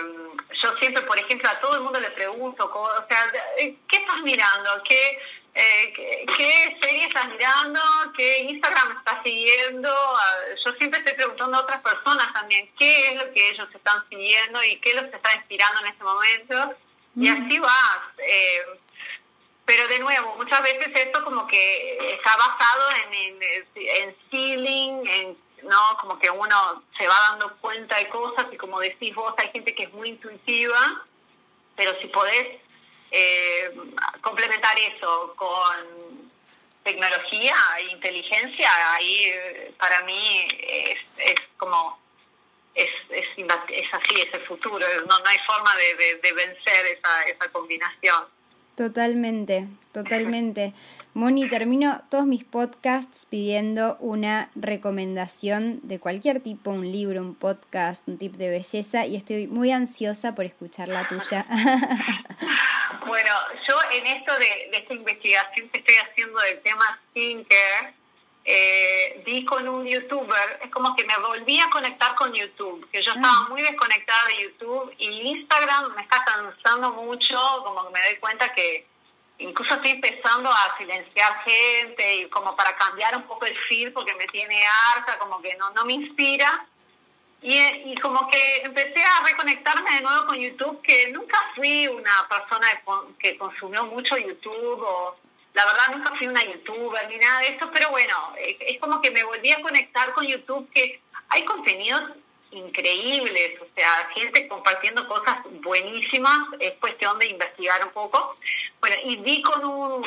yo 0.62 0.76
siempre, 0.80 1.04
por 1.04 1.18
ejemplo, 1.18 1.50
a 1.50 1.60
todo 1.60 1.76
el 1.76 1.82
mundo 1.82 2.00
le 2.00 2.12
pregunto, 2.12 2.72
o 2.74 3.08
sea, 3.10 3.32
¿qué 3.58 3.98
estás 3.98 4.22
mirando? 4.22 4.82
¿Qué, 4.88 5.20
eh, 5.56 6.26
¿qué, 6.38 6.78
serie 6.80 7.06
estás 7.06 7.28
mirando? 7.30 7.82
¿Qué 8.16 8.40
Instagram 8.42 8.98
estás 9.00 9.24
siguiendo? 9.24 9.90
Ah, 9.92 10.36
yo 10.64 10.72
siempre 10.74 11.00
estoy 11.00 11.16
preguntando 11.16 11.58
a 11.58 11.62
otras 11.62 11.82
personas 11.82 12.32
también 12.34 12.70
qué 12.78 13.10
es 13.10 13.16
lo 13.16 13.34
que 13.34 13.50
ellos 13.50 13.68
están 13.74 14.08
siguiendo 14.08 14.64
y 14.64 14.78
qué 14.78 14.94
los 14.94 15.06
está 15.06 15.34
inspirando 15.36 15.80
en 15.82 15.88
ese 15.88 16.04
momento. 16.04 16.76
Y 17.16 17.28
así 17.28 17.58
vas. 17.58 18.00
Eh, 18.20 18.62
pero 19.68 19.86
de 19.90 20.00
nuevo, 20.00 20.34
muchas 20.38 20.64
veces 20.64 20.88
esto 20.96 21.26
como 21.26 21.46
que 21.46 22.14
está 22.14 22.38
basado 22.38 22.90
en, 23.12 23.44
en, 23.76 24.16
feeling, 24.32 25.06
en, 25.06 25.38
¿no? 25.64 25.98
Como 26.00 26.18
que 26.18 26.30
uno 26.30 26.84
se 26.98 27.06
va 27.06 27.20
dando 27.32 27.54
cuenta 27.58 27.98
de 27.98 28.08
cosas 28.08 28.46
y 28.50 28.56
como 28.56 28.80
decís 28.80 29.14
vos, 29.14 29.34
hay 29.38 29.50
gente 29.50 29.76
que 29.76 29.84
es 29.84 29.92
muy 29.92 30.08
intuitiva, 30.08 31.06
pero 31.76 32.00
si 32.00 32.08
podés 32.08 32.62
eh, 33.12 33.76
complementar 34.22 34.80
eso 34.80 35.34
con 35.36 36.32
tecnología 36.86 37.56
e 37.80 37.92
inteligencia, 37.92 38.72
ahí 38.94 39.34
para 39.78 40.02
mí 40.04 40.48
es, 40.62 41.00
es 41.18 41.42
como 41.58 42.00
es, 42.74 42.90
es, 43.10 43.28
así, 43.92 44.22
es 44.22 44.34
el 44.34 44.46
futuro, 44.46 44.80
no, 45.08 45.20
no 45.20 45.26
hay 45.26 45.40
forma 45.46 45.76
de, 45.76 46.16
de 46.24 46.32
vencer 46.32 46.86
esa, 46.86 47.24
esa 47.24 47.52
combinación. 47.52 48.37
Totalmente, 48.78 49.66
totalmente. 49.92 50.72
Moni, 51.16 51.50
termino 51.50 52.00
todos 52.12 52.28
mis 52.28 52.44
podcasts 52.44 53.26
pidiendo 53.28 53.98
una 54.00 54.52
recomendación 54.54 55.80
de 55.82 56.00
cualquier 56.00 56.42
tipo, 56.42 56.70
un 56.70 56.92
libro, 56.92 57.20
un 57.22 57.34
podcast, 57.34 58.08
un 58.08 58.20
tip 58.20 58.36
de 58.36 58.52
belleza 58.52 59.08
y 59.08 59.16
estoy 59.16 59.48
muy 59.48 59.72
ansiosa 59.72 60.36
por 60.36 60.46
escuchar 60.46 60.90
la 60.90 61.08
tuya. 61.08 61.48
bueno, 63.08 63.32
yo 63.68 63.76
en 63.94 64.06
esto 64.06 64.32
de, 64.34 64.70
de 64.70 64.78
esta 64.78 64.94
investigación 64.94 65.70
que 65.70 65.80
estoy 65.80 65.96
haciendo 65.96 66.40
del 66.42 66.60
tema 66.60 67.00
skincare, 67.10 67.96
eh, 68.50 69.22
vi 69.26 69.44
con 69.44 69.68
un 69.68 69.86
youtuber, 69.86 70.60
es 70.64 70.72
como 70.72 70.96
que 70.96 71.04
me 71.04 71.18
volví 71.18 71.60
a 71.60 71.70
conectar 71.70 72.16
con 72.16 72.32
YouTube, 72.32 72.90
que 72.90 73.02
yo 73.02 73.12
estaba 73.12 73.46
ah. 73.46 73.48
muy 73.50 73.62
desconectada 73.62 74.26
de 74.30 74.44
YouTube 74.44 74.96
y 74.98 75.08
Instagram 75.32 75.94
me 75.94 76.04
está 76.04 76.24
cansando 76.24 76.94
mucho, 76.94 77.38
como 77.66 77.86
que 77.86 77.94
me 77.94 78.06
doy 78.06 78.16
cuenta 78.16 78.54
que 78.54 78.88
incluso 79.40 79.74
estoy 79.74 79.92
empezando 79.92 80.50
a 80.50 80.78
silenciar 80.78 81.44
gente 81.44 82.16
y 82.16 82.30
como 82.30 82.56
para 82.56 82.74
cambiar 82.78 83.18
un 83.18 83.24
poco 83.24 83.46
el 83.46 83.58
feel 83.68 83.92
porque 83.92 84.16
me 84.16 84.28
tiene 84.28 84.64
harta, 84.66 85.20
como 85.20 85.42
que 85.42 85.54
no, 85.56 85.70
no 85.72 85.84
me 85.84 85.94
inspira. 85.94 86.66
Y, 87.42 87.60
y 87.60 87.96
como 87.98 88.30
que 88.30 88.62
empecé 88.64 89.04
a 89.04 89.26
reconectarme 89.26 89.92
de 89.92 90.02
nuevo 90.02 90.26
con 90.26 90.38
YouTube, 90.38 90.82
que 90.82 91.12
nunca 91.12 91.38
fui 91.54 91.86
una 91.90 92.26
persona 92.30 92.68
que 93.20 93.38
consumió 93.38 93.84
mucho 93.86 94.18
YouTube 94.18 94.82
o 94.82 95.18
la 95.58 95.66
verdad 95.66 95.96
nunca 95.96 96.14
fui 96.16 96.28
una 96.28 96.44
youtuber 96.44 97.10
ni 97.10 97.18
nada 97.18 97.40
de 97.40 97.48
eso, 97.56 97.68
pero 97.74 97.90
bueno, 97.90 98.16
es 98.38 98.80
como 98.80 99.02
que 99.02 99.10
me 99.10 99.24
volví 99.24 99.52
a 99.52 99.60
conectar 99.60 100.14
con 100.14 100.28
YouTube, 100.28 100.70
que 100.72 101.02
hay 101.30 101.44
contenidos 101.46 102.04
increíbles, 102.52 103.60
o 103.60 103.66
sea, 103.74 104.08
gente 104.14 104.48
compartiendo 104.48 105.08
cosas 105.08 105.40
buenísimas, 105.64 106.48
es 106.60 106.74
cuestión 106.74 107.18
de 107.18 107.26
investigar 107.26 107.84
un 107.84 107.92
poco. 107.92 108.38
Bueno, 108.80 108.98
y 109.04 109.16
vi 109.16 109.42
con 109.42 109.66
un, 109.66 110.06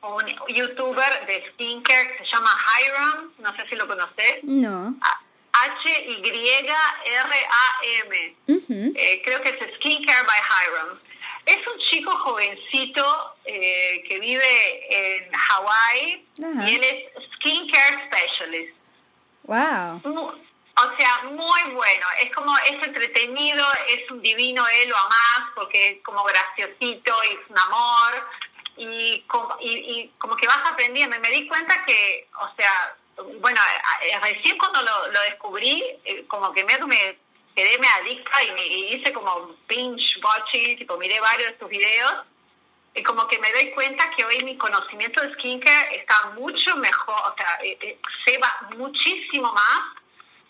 un 0.00 0.24
youtuber 0.48 1.26
de 1.26 1.50
skincare 1.52 2.16
que 2.16 2.24
se 2.24 2.30
llama 2.32 2.50
Hiram, 2.78 3.32
no 3.38 3.54
sé 3.56 3.68
si 3.68 3.76
lo 3.76 3.86
conoces. 3.86 4.42
No. 4.44 4.94
H-Y-R-A-M. 5.52 6.16
Eh, 8.48 9.22
creo 9.22 9.42
que 9.42 9.50
es 9.50 9.74
Skincare 9.76 10.24
by 10.26 10.40
Hiram. 10.48 10.98
Es 11.46 11.66
un 11.66 11.78
chico 11.90 12.10
jovencito 12.18 13.34
eh, 13.44 14.02
que 14.08 14.18
vive 14.18 15.18
en 15.18 15.32
Hawái 15.32 16.26
y 16.36 16.74
él 16.74 16.84
es 16.84 17.24
Skincare 17.34 18.06
Specialist. 18.06 18.76
Wow. 19.44 20.00
O 20.76 20.96
sea, 20.96 21.22
muy 21.24 21.62
bueno. 21.74 22.06
Es 22.22 22.34
como, 22.34 22.56
es 22.58 22.86
entretenido, 22.86 23.66
es 23.88 24.10
un 24.10 24.22
divino, 24.22 24.66
él 24.68 24.88
lo 24.88 24.96
amás 24.96 25.50
porque 25.54 25.88
es 25.88 26.02
como 26.02 26.22
graciosito 26.24 27.14
y 27.24 27.34
es 27.34 27.40
un 27.48 27.58
amor. 27.58 28.26
Y 28.76 29.20
como, 29.22 29.56
y, 29.60 30.10
como 30.18 30.36
que 30.36 30.46
vas 30.46 30.62
aprendiendo. 30.70 31.16
Y 31.16 31.20
me 31.20 31.30
di 31.30 31.48
cuenta 31.48 31.84
que, 31.84 32.28
o 32.40 32.54
sea, 32.56 32.96
bueno, 33.40 33.60
recién 34.22 34.56
cuando 34.56 34.82
lo, 34.82 35.08
lo 35.08 35.20
descubrí, 35.22 35.84
eh, 36.04 36.24
como 36.28 36.52
que 36.52 36.64
me, 36.64 36.78
me 36.86 37.18
quedé 37.60 37.78
me 37.78 37.88
adicta 37.88 38.42
y, 38.42 38.52
me, 38.52 38.66
hice 38.66 39.12
como 39.12 39.54
binge 39.68 40.18
watching, 40.22 40.78
tipo 40.78 40.96
miré 40.96 41.20
varios 41.20 41.50
de 41.50 41.56
tus 41.58 41.68
videos 41.68 42.14
y 42.94 43.02
como 43.02 43.28
que 43.28 43.38
me 43.38 43.52
doy 43.52 43.70
cuenta 43.72 44.10
que 44.16 44.24
hoy 44.24 44.42
mi 44.44 44.56
conocimiento 44.56 45.20
de 45.20 45.32
skincare 45.34 45.96
está 45.96 46.30
mucho 46.34 46.74
mejor, 46.76 47.20
o 47.30 47.34
sea, 47.36 47.58
eh, 47.62 47.78
eh, 47.82 47.98
se 48.24 48.38
va 48.38 48.68
muchísimo 48.76 49.52
más 49.52 49.80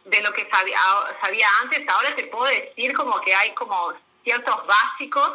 de 0.04 0.22
lo 0.22 0.32
que 0.32 0.48
sabía, 0.50 0.78
sabía 1.20 1.48
antes. 1.62 1.86
Ahora 1.88 2.14
te 2.14 2.24
puedo 2.24 2.44
decir 2.44 2.94
como 2.94 3.20
que 3.20 3.34
hay 3.34 3.52
como 3.54 3.92
ciertos 4.22 4.66
básicos 4.66 5.32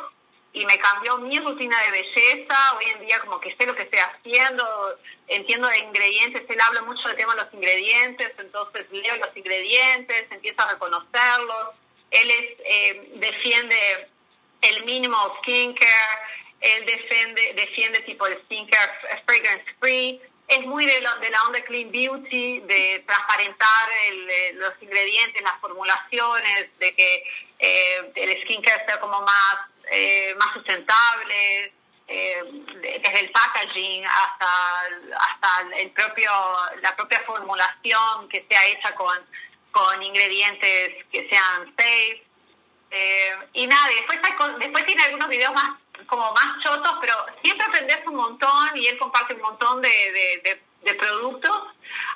y 0.56 0.66
me 0.66 0.80
cambió 0.80 1.18
mi 1.18 1.38
rutina 1.40 1.78
de 1.84 1.92
belleza. 1.92 2.56
Hoy 2.78 2.86
en 2.86 3.06
día 3.06 3.20
como 3.20 3.40
que 3.40 3.56
sé 3.56 3.66
lo 3.66 3.76
que 3.76 3.84
estoy 3.84 4.00
haciendo, 4.00 4.66
entiendo 5.28 5.68
de 5.68 5.80
ingredientes, 5.80 6.44
él 6.48 6.62
habla 6.62 6.82
mucho 6.82 7.08
del 7.08 7.18
tema 7.18 7.36
de 7.36 7.44
los 7.44 7.54
ingredientes, 7.54 8.32
entonces 8.38 8.86
leo 8.92 9.18
los 9.18 9.36
ingredientes, 9.36 10.26
empiezo 10.32 10.62
a 10.62 10.72
reconocerlos. 10.72 11.76
Él 12.12 12.32
es, 12.32 12.50
eh, 12.66 13.12
defiende 13.16 14.10
el 14.62 14.86
mínimo 14.86 15.18
skincare, 15.42 16.20
él 16.62 16.86
defiende, 16.86 17.54
defiende 17.56 18.00
tipo 18.00 18.26
el 18.26 18.42
skincare 18.44 18.92
fragrance 19.26 19.66
free 19.80 20.22
es 20.48 20.66
muy 20.66 20.86
de, 20.86 20.94
de 20.94 21.30
la 21.30 21.44
onda 21.48 21.62
clean 21.64 21.92
beauty, 21.92 22.60
de 22.62 23.04
transparentar 23.08 23.90
eh, 24.08 24.52
los 24.54 24.74
ingredientes, 24.82 25.42
las 25.42 25.60
formulaciones, 25.60 26.68
de 26.78 26.94
que 26.94 27.24
eh, 27.60 28.12
el 28.16 28.44
skincare 28.44 28.86
sea 28.86 29.00
como 29.00 29.22
más, 29.22 29.58
eh, 29.92 30.36
más 30.38 30.54
sustentable, 30.54 31.74
desde 32.08 33.20
el 33.20 33.32
packaging 33.32 34.06
hasta, 34.06 34.82
hasta 35.18 35.76
el 35.76 35.90
propio, 35.90 36.30
la 36.82 36.96
propia 36.96 37.20
formulación 37.22 38.30
que 38.30 38.46
sea 38.48 38.64
hecha 38.68 38.94
con, 38.94 39.18
con 39.72 40.04
ingredientes 40.04 41.04
que 41.12 41.28
sean 41.28 41.74
safe. 41.76 42.24
y 43.54 43.66
nada, 43.66 43.88
después, 43.88 44.20
después 44.60 44.86
tiene 44.86 45.04
algunos 45.04 45.30
videos 45.30 45.54
más 45.54 45.80
como 46.08 46.32
más 46.34 46.64
chotos, 46.64 46.94
pero 47.02 47.14
siempre 47.42 47.66
aprendes 47.66 48.00
un 48.06 48.16
montón 48.16 48.78
y 48.78 48.88
él 48.88 48.98
comparte 48.98 49.34
un 49.34 49.42
montón 49.42 49.82
de, 49.82 49.90
de, 49.90 50.42
de, 50.44 50.62
productos. 50.94 51.52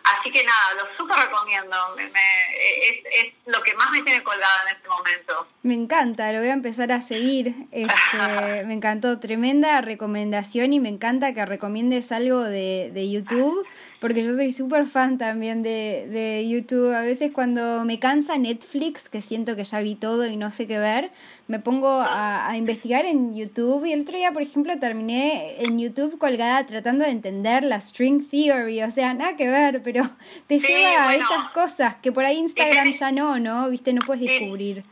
Así 0.03 0.31
que 0.31 0.43
nada, 0.43 0.83
lo 0.83 0.97
súper 0.97 1.17
recomiendo. 1.17 1.75
es, 1.97 2.97
es, 3.25 3.33
lo 3.45 3.61
que 3.63 3.73
más 3.75 3.91
me 3.91 4.01
tiene 4.01 4.23
colgada 4.23 4.63
en 4.67 4.75
este 4.75 4.87
momento. 4.87 5.47
Me 5.63 5.73
encanta, 5.73 6.31
lo 6.31 6.39
voy 6.39 6.49
a 6.49 6.53
empezar 6.53 6.91
a 6.91 7.01
seguir. 7.01 7.53
Este, 7.71 7.87
me 8.65 8.73
encantó, 8.73 9.19
tremenda 9.19 9.81
recomendación 9.81 10.73
y 10.73 10.79
me 10.79 10.89
encanta 10.89 11.33
que 11.33 11.45
recomiendes 11.45 12.11
algo 12.11 12.41
de, 12.41 12.91
de 12.93 13.09
YouTube 13.09 13.65
porque 13.99 14.23
yo 14.23 14.33
soy 14.33 14.51
súper 14.53 14.85
fan 14.85 15.17
también 15.17 15.61
de, 15.61 16.07
de 16.09 16.47
YouTube. 16.47 16.93
A 16.93 17.01
veces 17.01 17.31
cuando 17.33 17.83
me 17.83 17.99
cansa 17.99 18.37
Netflix, 18.37 19.09
que 19.09 19.21
siento 19.21 19.57
que 19.57 19.65
ya 19.65 19.81
vi 19.81 19.95
todo 19.95 20.25
y 20.25 20.37
no 20.37 20.51
sé 20.51 20.67
qué 20.67 20.79
ver, 20.79 21.11
me 21.47 21.59
pongo 21.59 22.01
a, 22.01 22.55
investigar 22.55 23.05
en 23.05 23.35
YouTube 23.35 23.85
y 23.85 23.91
el 23.91 24.01
otro 24.01 24.15
día, 24.15 24.31
por 24.31 24.41
ejemplo, 24.41 24.77
terminé 24.79 25.61
en 25.63 25.79
YouTube 25.79 26.17
colgada 26.17 26.65
tratando 26.65 27.03
de 27.03 27.11
entender 27.11 27.63
la 27.63 27.81
string 27.81 28.29
theory, 28.29 28.81
o 28.83 28.91
sea, 28.91 29.13
nada 29.13 29.35
que 29.35 29.47
ver, 29.49 29.81
pero 29.83 30.03
te 30.47 30.59
lleva 30.59 31.09
a 31.09 31.15
esas 31.15 31.49
cosas 31.53 31.95
que 31.95 32.11
por 32.11 32.23
ahí 32.23 32.37
Instagram 32.37 32.91
ya 32.91 33.11
no, 33.11 33.37
¿no? 33.37 33.69
Viste, 33.69 33.91
no 33.91 34.01
puedes 34.05 34.23
descubrir. 34.23 34.83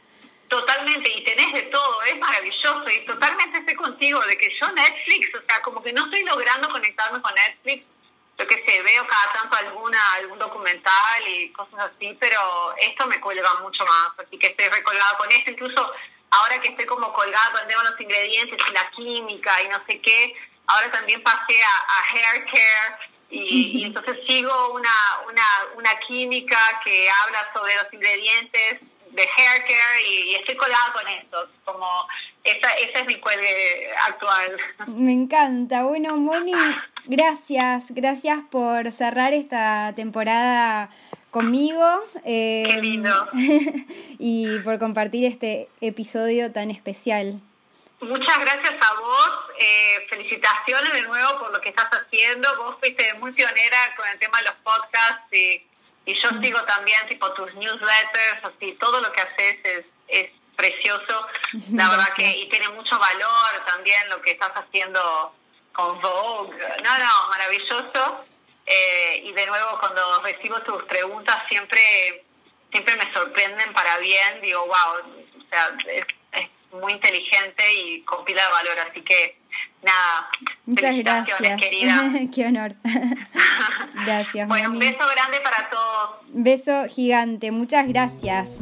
Totalmente, 0.49 1.11
y 1.15 1.23
tenés 1.23 1.53
de 1.53 1.61
todo, 1.63 2.01
es 2.03 2.17
maravilloso, 2.17 2.83
y 2.89 3.05
totalmente 3.05 3.59
estoy 3.59 3.75
contigo 3.75 4.19
de 4.21 4.37
que 4.37 4.49
yo 4.61 4.71
Netflix, 4.71 5.29
o 5.35 5.45
sea, 5.45 5.61
como 5.61 5.83
que 5.83 5.91
no 5.91 6.05
estoy 6.05 6.23
logrando 6.23 6.69
conectarme 6.69 7.21
con 7.21 7.33
Netflix 7.35 7.85
yo 8.37 8.45
que 8.45 8.63
sé, 8.65 8.81
veo 8.83 9.07
cada 9.07 9.33
tanto 9.33 9.55
alguna, 9.55 10.13
algún 10.13 10.37
documental 10.37 11.27
y 11.27 11.51
cosas 11.51 11.91
así, 11.91 12.15
pero 12.19 12.39
esto 12.77 13.07
me 13.07 13.19
cuelga 13.19 13.55
mucho 13.55 13.83
más, 13.85 14.11
así 14.19 14.37
que 14.37 14.47
estoy 14.47 14.67
recolgada 14.67 15.17
con 15.17 15.31
esto, 15.31 15.51
incluso 15.51 15.91
ahora 16.29 16.61
que 16.61 16.69
estoy 16.69 16.85
como 16.85 17.11
colgada 17.13 17.51
con 17.51 17.83
los 17.83 17.99
ingredientes 17.99 18.59
y 18.69 18.73
la 18.73 18.89
química 18.91 19.61
y 19.63 19.69
no 19.69 19.81
sé 19.87 19.99
qué, 20.01 20.35
ahora 20.67 20.91
también 20.91 21.23
pasé 21.23 21.59
a, 21.63 22.13
hair 22.13 22.45
care 22.45 23.09
y, 23.29 23.83
entonces 23.83 24.17
sigo 24.27 24.73
una, 24.73 24.89
una, 25.27 25.45
una 25.75 25.99
química 25.99 26.59
que 26.83 27.09
habla 27.09 27.51
sobre 27.53 27.75
los 27.75 27.91
ingredientes 27.91 28.81
de 29.17 29.23
hair 29.23 29.61
care 29.63 30.07
y, 30.07 30.35
estoy 30.35 30.55
colgada 30.55 30.93
con 30.93 31.07
esto, 31.07 31.49
como 31.65 32.07
esa, 32.43 32.71
ese 32.75 32.99
es 32.99 33.05
mi 33.05 33.19
cuelgue 33.19 33.89
actual. 34.07 34.57
Me 34.87 35.11
encanta. 35.11 35.83
Bueno, 35.83 36.15
Moni, 36.15 36.53
gracias, 37.05 37.91
gracias 37.91 38.39
por 38.51 38.91
cerrar 38.91 39.33
esta 39.33 39.93
temporada 39.95 40.89
conmigo. 41.31 42.03
Eh, 42.23 42.63
Qué 42.67 42.81
lindo. 42.81 43.27
y 44.19 44.59
por 44.59 44.77
compartir 44.77 45.25
este 45.25 45.67
episodio 45.81 46.53
tan 46.53 46.69
especial. 46.69 47.41
Muchas 47.99 48.39
gracias 48.39 48.75
a 48.79 49.01
vos, 49.01 49.31
eh, 49.59 50.05
felicitaciones 50.07 50.93
de 50.93 51.01
nuevo 51.01 51.39
por 51.39 51.51
lo 51.51 51.59
que 51.59 51.69
estás 51.69 51.89
haciendo. 51.89 52.47
Vos 52.57 52.75
fuiste 52.79 53.11
muy 53.15 53.31
pionera 53.31 53.77
con 53.95 54.07
el 54.07 54.19
tema 54.19 54.37
de 54.37 54.43
los 54.45 54.53
podcasts 54.63 55.25
y 56.07 56.15
yo 56.15 56.29
sigo 56.41 56.61
también 56.63 57.07
tipo 57.07 57.31
tus 57.33 57.53
newsletters, 57.53 58.43
así 58.43 58.73
todo 58.79 58.99
lo 59.01 59.11
que 59.11 59.21
haces 59.21 59.57
es, 59.63 59.85
es 60.07 60.31
precioso. 60.55 61.27
La 61.73 61.89
verdad 61.89 62.07
que 62.15 62.27
y 62.27 62.49
tiene 62.49 62.69
mucho 62.69 62.97
valor 62.97 63.65
también 63.65 64.09
lo 64.09 64.21
que 64.21 64.31
estás 64.31 64.51
haciendo 64.55 65.35
con 65.73 66.01
Vogue. 66.01 66.57
No, 66.83 66.97
no, 66.97 67.27
maravilloso. 67.29 68.25
Eh, 68.65 69.21
y 69.23 69.31
de 69.33 69.45
nuevo, 69.45 69.77
cuando 69.79 70.21
recibo 70.23 70.61
tus 70.63 70.83
preguntas, 70.83 71.43
siempre 71.47 72.25
siempre 72.71 72.95
me 72.95 73.13
sorprenden 73.13 73.73
para 73.73 73.97
bien. 73.99 74.41
Digo, 74.41 74.65
wow, 74.65 75.13
o 75.39 75.49
sea, 75.49 75.75
es, 75.87 76.05
muy 76.71 76.93
inteligente 76.93 77.63
y 77.73 78.01
compila 78.03 78.47
valor. 78.49 78.77
Así 78.79 79.01
que, 79.01 79.37
nada, 79.83 80.27
Muchas 80.65 80.95
gracias. 80.95 81.61
querida. 81.61 82.11
Qué 82.33 82.45
honor. 82.45 82.75
gracias. 84.05 84.47
Bueno, 84.47 84.71
un 84.71 84.79
beso 84.79 85.05
grande 85.15 85.39
para 85.41 85.69
todos. 85.69 86.09
Beso 86.29 86.85
gigante. 86.89 87.51
Muchas 87.51 87.87
gracias. 87.87 88.61